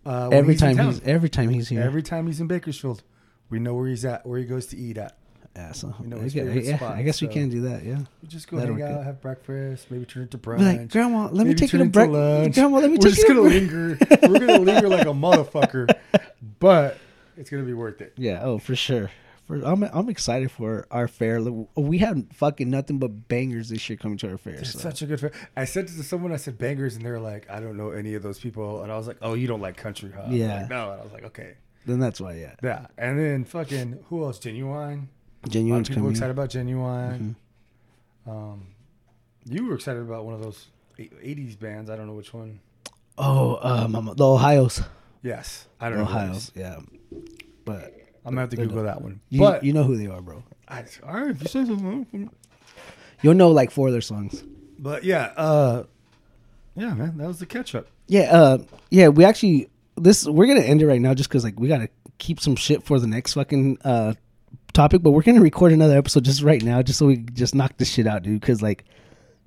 Uh, 0.05 0.29
every 0.31 0.53
he's 0.53 0.61
time 0.61 0.77
he's 0.77 1.01
every 1.03 1.29
time 1.29 1.49
he's 1.49 1.69
here. 1.69 1.81
every 1.81 2.03
time 2.03 2.27
he's 2.27 2.39
in 2.41 2.47
Bakersfield, 2.47 3.03
we 3.49 3.59
know 3.59 3.73
where 3.73 3.87
he's 3.87 4.05
at, 4.05 4.25
where 4.25 4.39
he 4.39 4.45
goes 4.45 4.67
to 4.67 4.77
eat 4.77 4.97
at. 4.97 5.15
yeah, 5.55 5.71
so 5.71 5.93
You 6.01 6.07
know 6.07 6.17
I 6.17 6.21
his 6.21 6.33
guess, 6.33 6.65
yeah, 6.65 6.77
spot, 6.77 6.95
I 6.95 7.03
guess 7.03 7.21
we 7.21 7.27
so- 7.27 7.33
can 7.33 7.49
do 7.49 7.61
that. 7.61 7.83
Yeah. 7.83 7.99
We 8.21 8.27
just 8.27 8.47
go 8.47 8.57
That'll 8.57 8.75
hang 8.75 8.83
out, 8.83 8.97
good. 8.97 9.05
have 9.05 9.21
breakfast, 9.21 9.91
maybe 9.91 10.05
turn 10.05 10.23
it 10.23 10.31
to 10.31 10.37
brunch. 10.37 10.59
Like, 10.79 10.89
Grandma, 10.89 11.29
let 11.31 11.45
me 11.45 11.53
take 11.53 11.71
you 11.73 11.79
to 11.79 11.85
breakfast. 11.85 12.55
Grandma, 12.55 12.77
let 12.79 12.89
me 12.89 12.97
We're 12.97 13.03
take 13.09 13.13
just 13.15 13.27
you 13.27 13.27
to 13.27 13.33
gonna 13.35 13.49
linger. 13.49 13.97
We're 14.23 14.39
gonna 14.39 14.59
linger 14.71 14.89
like 14.89 15.01
a 15.07 15.11
motherfucker, 15.13 15.89
but 16.59 16.97
it's 17.37 17.49
gonna 17.49 17.63
be 17.63 17.73
worth 17.73 18.01
it. 18.01 18.13
Yeah, 18.17 18.41
oh 18.43 18.57
for 18.57 18.75
sure. 18.75 19.11
For, 19.45 19.55
I'm 19.61 19.83
I'm 19.83 20.07
excited 20.07 20.51
for 20.51 20.87
our 20.89 21.07
fair. 21.09 21.41
We 21.75 21.97
had 21.97 22.27
fucking 22.33 22.69
nothing 22.69 22.97
but 22.97 23.27
bangers 23.27 23.67
this 23.69 23.89
year 23.89 23.97
coming 23.97 24.17
to 24.19 24.31
our 24.31 24.37
fair. 24.37 24.53
It's 24.55 24.71
So. 24.71 24.79
such 24.79 25.01
a 25.01 25.05
good. 25.05 25.19
Fair. 25.19 25.31
I 25.57 25.65
said 25.65 25.87
to 25.87 26.01
someone, 26.03 26.31
I 26.31 26.37
said 26.37 26.57
bangers, 26.57 26.95
and 26.95 27.05
they're 27.05 27.19
like, 27.19 27.49
I 27.49 27.59
don't 27.59 27.75
know 27.75 27.91
any 27.91 28.13
of 28.15 28.23
those 28.23 28.39
people, 28.39 28.83
and 28.83 28.91
I 28.91 28.95
was 28.97 29.05
like, 29.05 29.17
Oh, 29.21 29.33
you 29.33 29.47
don't 29.47 29.59
like 29.59 29.75
country, 29.75 30.11
huh? 30.15 30.27
Yeah. 30.29 30.61
like, 30.61 30.69
no, 30.69 30.91
and 30.93 31.01
I 31.01 31.03
was 31.03 31.11
like, 31.11 31.25
Okay, 31.25 31.55
Then 31.85 31.99
that's 31.99 32.21
why, 32.21 32.35
yeah. 32.35 32.53
yeah. 32.63 32.87
And 32.97 33.19
then 33.19 33.45
fucking 33.45 33.99
who 34.09 34.23
else? 34.23 34.39
Ginuwine. 34.39 35.07
Ginuwine's 35.47 35.89
people 35.89 36.03
coming. 36.03 36.11
excited 36.11 36.31
about 36.31 36.49
Ginuwine. 36.49 37.35
Mm-hmm. 38.25 38.29
Um, 38.29 38.67
you 39.45 39.65
were 39.65 39.75
excited 39.75 40.01
about 40.01 40.23
one 40.25 40.33
of 40.33 40.41
those 40.41 40.67
'80s 40.97 41.59
bands. 41.59 41.89
I 41.89 41.95
don't 41.97 42.07
know 42.07 42.13
which 42.13 42.33
one. 42.33 42.59
Oh, 43.17 43.59
um, 43.61 44.13
the 44.15 44.25
Ohio's. 44.25 44.81
Yes, 45.21 45.67
I 45.79 45.89
don't 45.89 45.99
The 45.99 46.03
know. 46.05 46.09
Ohio's, 46.09 46.51
yeah. 46.55 46.79
But 47.65 47.93
I'm 48.25 48.31
gonna 48.31 48.41
have 48.41 48.49
to 48.51 48.55
Google 48.57 48.83
that 48.83 49.01
one. 49.01 49.19
you 49.29 49.39
but 49.39 49.63
you 49.63 49.73
know 49.73 49.83
who 49.83 49.97
they 49.97 50.07
are, 50.07 50.21
bro. 50.21 50.43
I, 50.67 50.85
all 51.05 51.13
right, 51.13 51.29
if 51.31 51.41
you 51.41 51.47
say 51.47 51.65
so. 51.65 52.05
You'll 53.21 53.33
know 53.35 53.51
like 53.51 53.71
four 53.71 53.87
of 53.87 53.93
their 53.93 54.01
songs. 54.01 54.43
But 54.79 55.03
yeah, 55.03 55.31
uh, 55.37 55.83
yeah, 56.75 56.93
man, 56.93 57.17
that 57.17 57.27
was 57.27 57.39
the 57.39 57.45
catch 57.45 57.75
up. 57.75 57.87
Yeah, 58.07 58.23
uh, 58.31 58.57
yeah. 58.89 59.09
We 59.09 59.23
actually 59.25 59.69
this 59.95 60.25
we're 60.25 60.47
gonna 60.47 60.61
end 60.61 60.81
it 60.81 60.87
right 60.87 61.01
now 61.01 61.13
just 61.13 61.29
because 61.29 61.43
like 61.43 61.59
we 61.59 61.67
gotta 61.67 61.89
keep 62.17 62.39
some 62.39 62.55
shit 62.55 62.83
for 62.83 62.99
the 62.99 63.07
next 63.07 63.33
fucking 63.33 63.77
uh 63.83 64.13
topic. 64.73 65.03
But 65.03 65.11
we're 65.11 65.21
gonna 65.23 65.41
record 65.41 65.71
another 65.71 65.97
episode 65.97 66.25
just 66.25 66.41
right 66.41 66.61
now, 66.63 66.81
just 66.81 66.99
so 66.99 67.05
we 67.07 67.17
just 67.17 67.55
knock 67.55 67.77
this 67.77 67.91
shit 67.91 68.07
out, 68.07 68.23
dude. 68.23 68.41
Because 68.41 68.61
like 68.61 68.85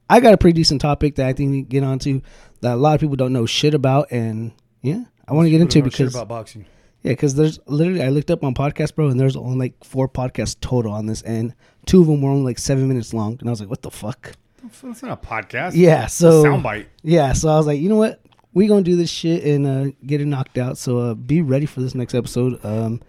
I 0.08 0.20
got 0.20 0.34
a 0.34 0.36
pretty 0.38 0.54
decent 0.54 0.80
topic 0.80 1.16
that 1.16 1.26
I 1.26 1.32
think 1.32 1.50
we 1.50 1.62
can 1.62 1.68
get 1.68 1.82
onto 1.82 2.20
that 2.60 2.74
a 2.74 2.76
lot 2.76 2.94
of 2.94 3.00
people 3.00 3.16
don't 3.16 3.32
know 3.32 3.46
shit 3.46 3.74
about, 3.74 4.10
and 4.12 4.52
yeah, 4.82 5.04
I 5.26 5.32
want 5.34 5.46
to 5.46 5.50
get 5.50 5.60
into 5.60 5.80
it 5.80 5.82
because 5.82 6.14
about 6.14 6.28
boxing. 6.28 6.64
yeah, 7.02 7.12
because 7.12 7.34
there's 7.34 7.58
literally 7.66 8.02
I 8.02 8.08
looked 8.08 8.30
up 8.30 8.44
on 8.44 8.54
podcast, 8.54 8.94
bro, 8.94 9.08
and 9.08 9.18
there's 9.18 9.36
only 9.36 9.58
like 9.58 9.84
four 9.84 10.08
podcasts 10.08 10.58
total 10.60 10.92
on 10.92 11.06
this, 11.06 11.22
and 11.22 11.54
two 11.86 12.00
of 12.00 12.06
them 12.06 12.22
were 12.22 12.30
only 12.30 12.44
like 12.44 12.58
seven 12.58 12.86
minutes 12.88 13.12
long, 13.12 13.36
and 13.40 13.48
I 13.48 13.50
was 13.50 13.60
like, 13.60 13.68
what 13.68 13.82
the 13.82 13.90
fuck? 13.90 14.32
It's 14.64 15.02
not 15.02 15.22
a 15.22 15.26
podcast. 15.26 15.72
Yeah, 15.74 16.06
so 16.06 16.42
soundbite. 16.44 16.86
yeah, 17.02 17.32
so 17.32 17.48
I 17.48 17.56
was 17.56 17.66
like, 17.66 17.80
you 17.80 17.88
know 17.88 17.96
what? 17.96 18.20
We 18.56 18.68
gonna 18.68 18.80
do 18.80 18.96
this 18.96 19.10
shit 19.10 19.44
and 19.44 19.66
uh, 19.66 19.92
get 20.06 20.22
it 20.22 20.24
knocked 20.24 20.56
out. 20.56 20.78
So 20.78 20.96
uh, 20.96 21.12
be 21.14 21.42
ready 21.42 21.66
for 21.66 21.80
this 21.80 21.94
next 21.94 22.14
episode. 22.14 22.58
Um, 22.64 23.02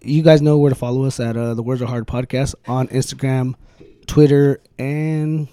you 0.00 0.22
guys 0.22 0.40
know 0.40 0.56
where 0.56 0.70
to 0.70 0.74
follow 0.74 1.04
us 1.04 1.20
at 1.20 1.36
uh, 1.36 1.52
the 1.52 1.62
Words 1.62 1.82
Are 1.82 1.86
Hard 1.86 2.06
podcast 2.06 2.54
on 2.66 2.88
Instagram, 2.88 3.54
Twitter, 4.06 4.62
and 4.78 5.48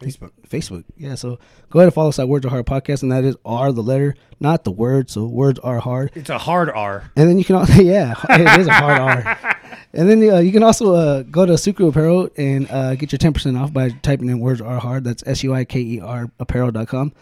Facebook. 0.00 0.32
Facebook. 0.48 0.82
Yeah, 0.96 1.14
so 1.14 1.38
go 1.70 1.78
ahead 1.78 1.86
and 1.86 1.94
follow 1.94 2.08
us 2.08 2.18
at 2.18 2.26
Words 2.26 2.44
Are 2.44 2.48
Hard 2.48 2.66
podcast, 2.66 3.04
and 3.04 3.12
that 3.12 3.22
is 3.22 3.36
R 3.44 3.70
the 3.70 3.84
letter, 3.84 4.16
not 4.40 4.64
the 4.64 4.72
word. 4.72 5.10
So 5.10 5.26
words 5.26 5.60
are 5.60 5.78
hard. 5.78 6.10
It's 6.16 6.28
a 6.28 6.38
hard 6.38 6.70
R. 6.70 7.08
And 7.14 7.30
then 7.30 7.38
you 7.38 7.44
can 7.44 7.54
also, 7.54 7.72
yeah, 7.82 8.14
it 8.30 8.60
is 8.60 8.66
a 8.66 8.72
hard 8.72 8.98
R. 9.00 9.38
And 9.92 10.10
then 10.10 10.28
uh, 10.28 10.38
you 10.38 10.50
can 10.50 10.64
also 10.64 10.92
uh, 10.92 11.22
go 11.22 11.46
to 11.46 11.52
Siker 11.52 11.88
Apparel 11.88 12.28
and 12.36 12.68
uh, 12.68 12.96
get 12.96 13.12
your 13.12 13.18
10% 13.20 13.60
off 13.60 13.72
by 13.72 13.90
typing 14.02 14.28
in 14.28 14.40
words 14.40 14.60
are 14.60 14.80
hard. 14.80 15.04
That's 15.04 15.22
S 15.24 15.44
U 15.44 15.54
I 15.54 15.64
K 15.64 15.78
E 15.78 16.00
R 16.00 16.32
apparel.com. 16.40 17.12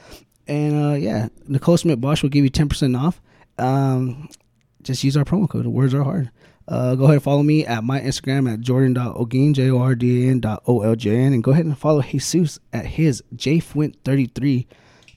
And 0.49 0.93
uh, 0.93 0.95
yeah, 0.95 1.28
Nicole 1.47 1.76
Smith 1.76 2.01
Bosch 2.01 2.22
will 2.22 2.30
give 2.30 2.45
you 2.45 2.51
10% 2.51 2.99
off. 2.99 3.20
Um, 3.59 4.28
just 4.82 5.05
use 5.05 5.16
our 5.16 5.24
promo 5.24 5.49
code. 5.49 5.66
Words 5.66 5.95
are 5.95 6.03
hard. 6.03 6.30
Uh, 6.68 6.95
go 6.95 7.05
ahead 7.05 7.14
and 7.14 7.22
follow 7.22 7.43
me 7.43 7.66
at 7.66 7.84
my 7.84 8.01
Instagram 8.01 8.53
at 8.53 8.61
jordan.ogin, 8.61 9.53
J 9.55 9.70
O 9.70 9.78
R 9.78 9.95
D 9.95 10.26
A 10.26 10.30
N 10.30 10.40
dot 10.40 10.62
O 10.66 10.82
L 10.82 10.95
J 10.95 11.16
N. 11.16 11.32
And 11.32 11.43
go 11.43 11.51
ahead 11.51 11.64
and 11.64 11.76
follow 11.76 12.01
Jesus 12.01 12.59
at 12.72 12.86
his 12.86 13.22
JFwint33. 13.34 14.66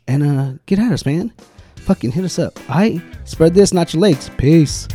And 0.07 0.23
uh, 0.23 0.53
get 0.65 0.79
at 0.79 0.91
us, 0.91 1.05
man. 1.05 1.33
Fucking 1.77 2.11
hit 2.11 2.25
us 2.25 2.39
up. 2.39 2.59
All 2.69 2.77
right. 2.77 3.01
Spread 3.25 3.53
this, 3.53 3.73
not 3.73 3.93
your 3.93 4.01
legs. 4.01 4.29
Peace. 4.37 4.87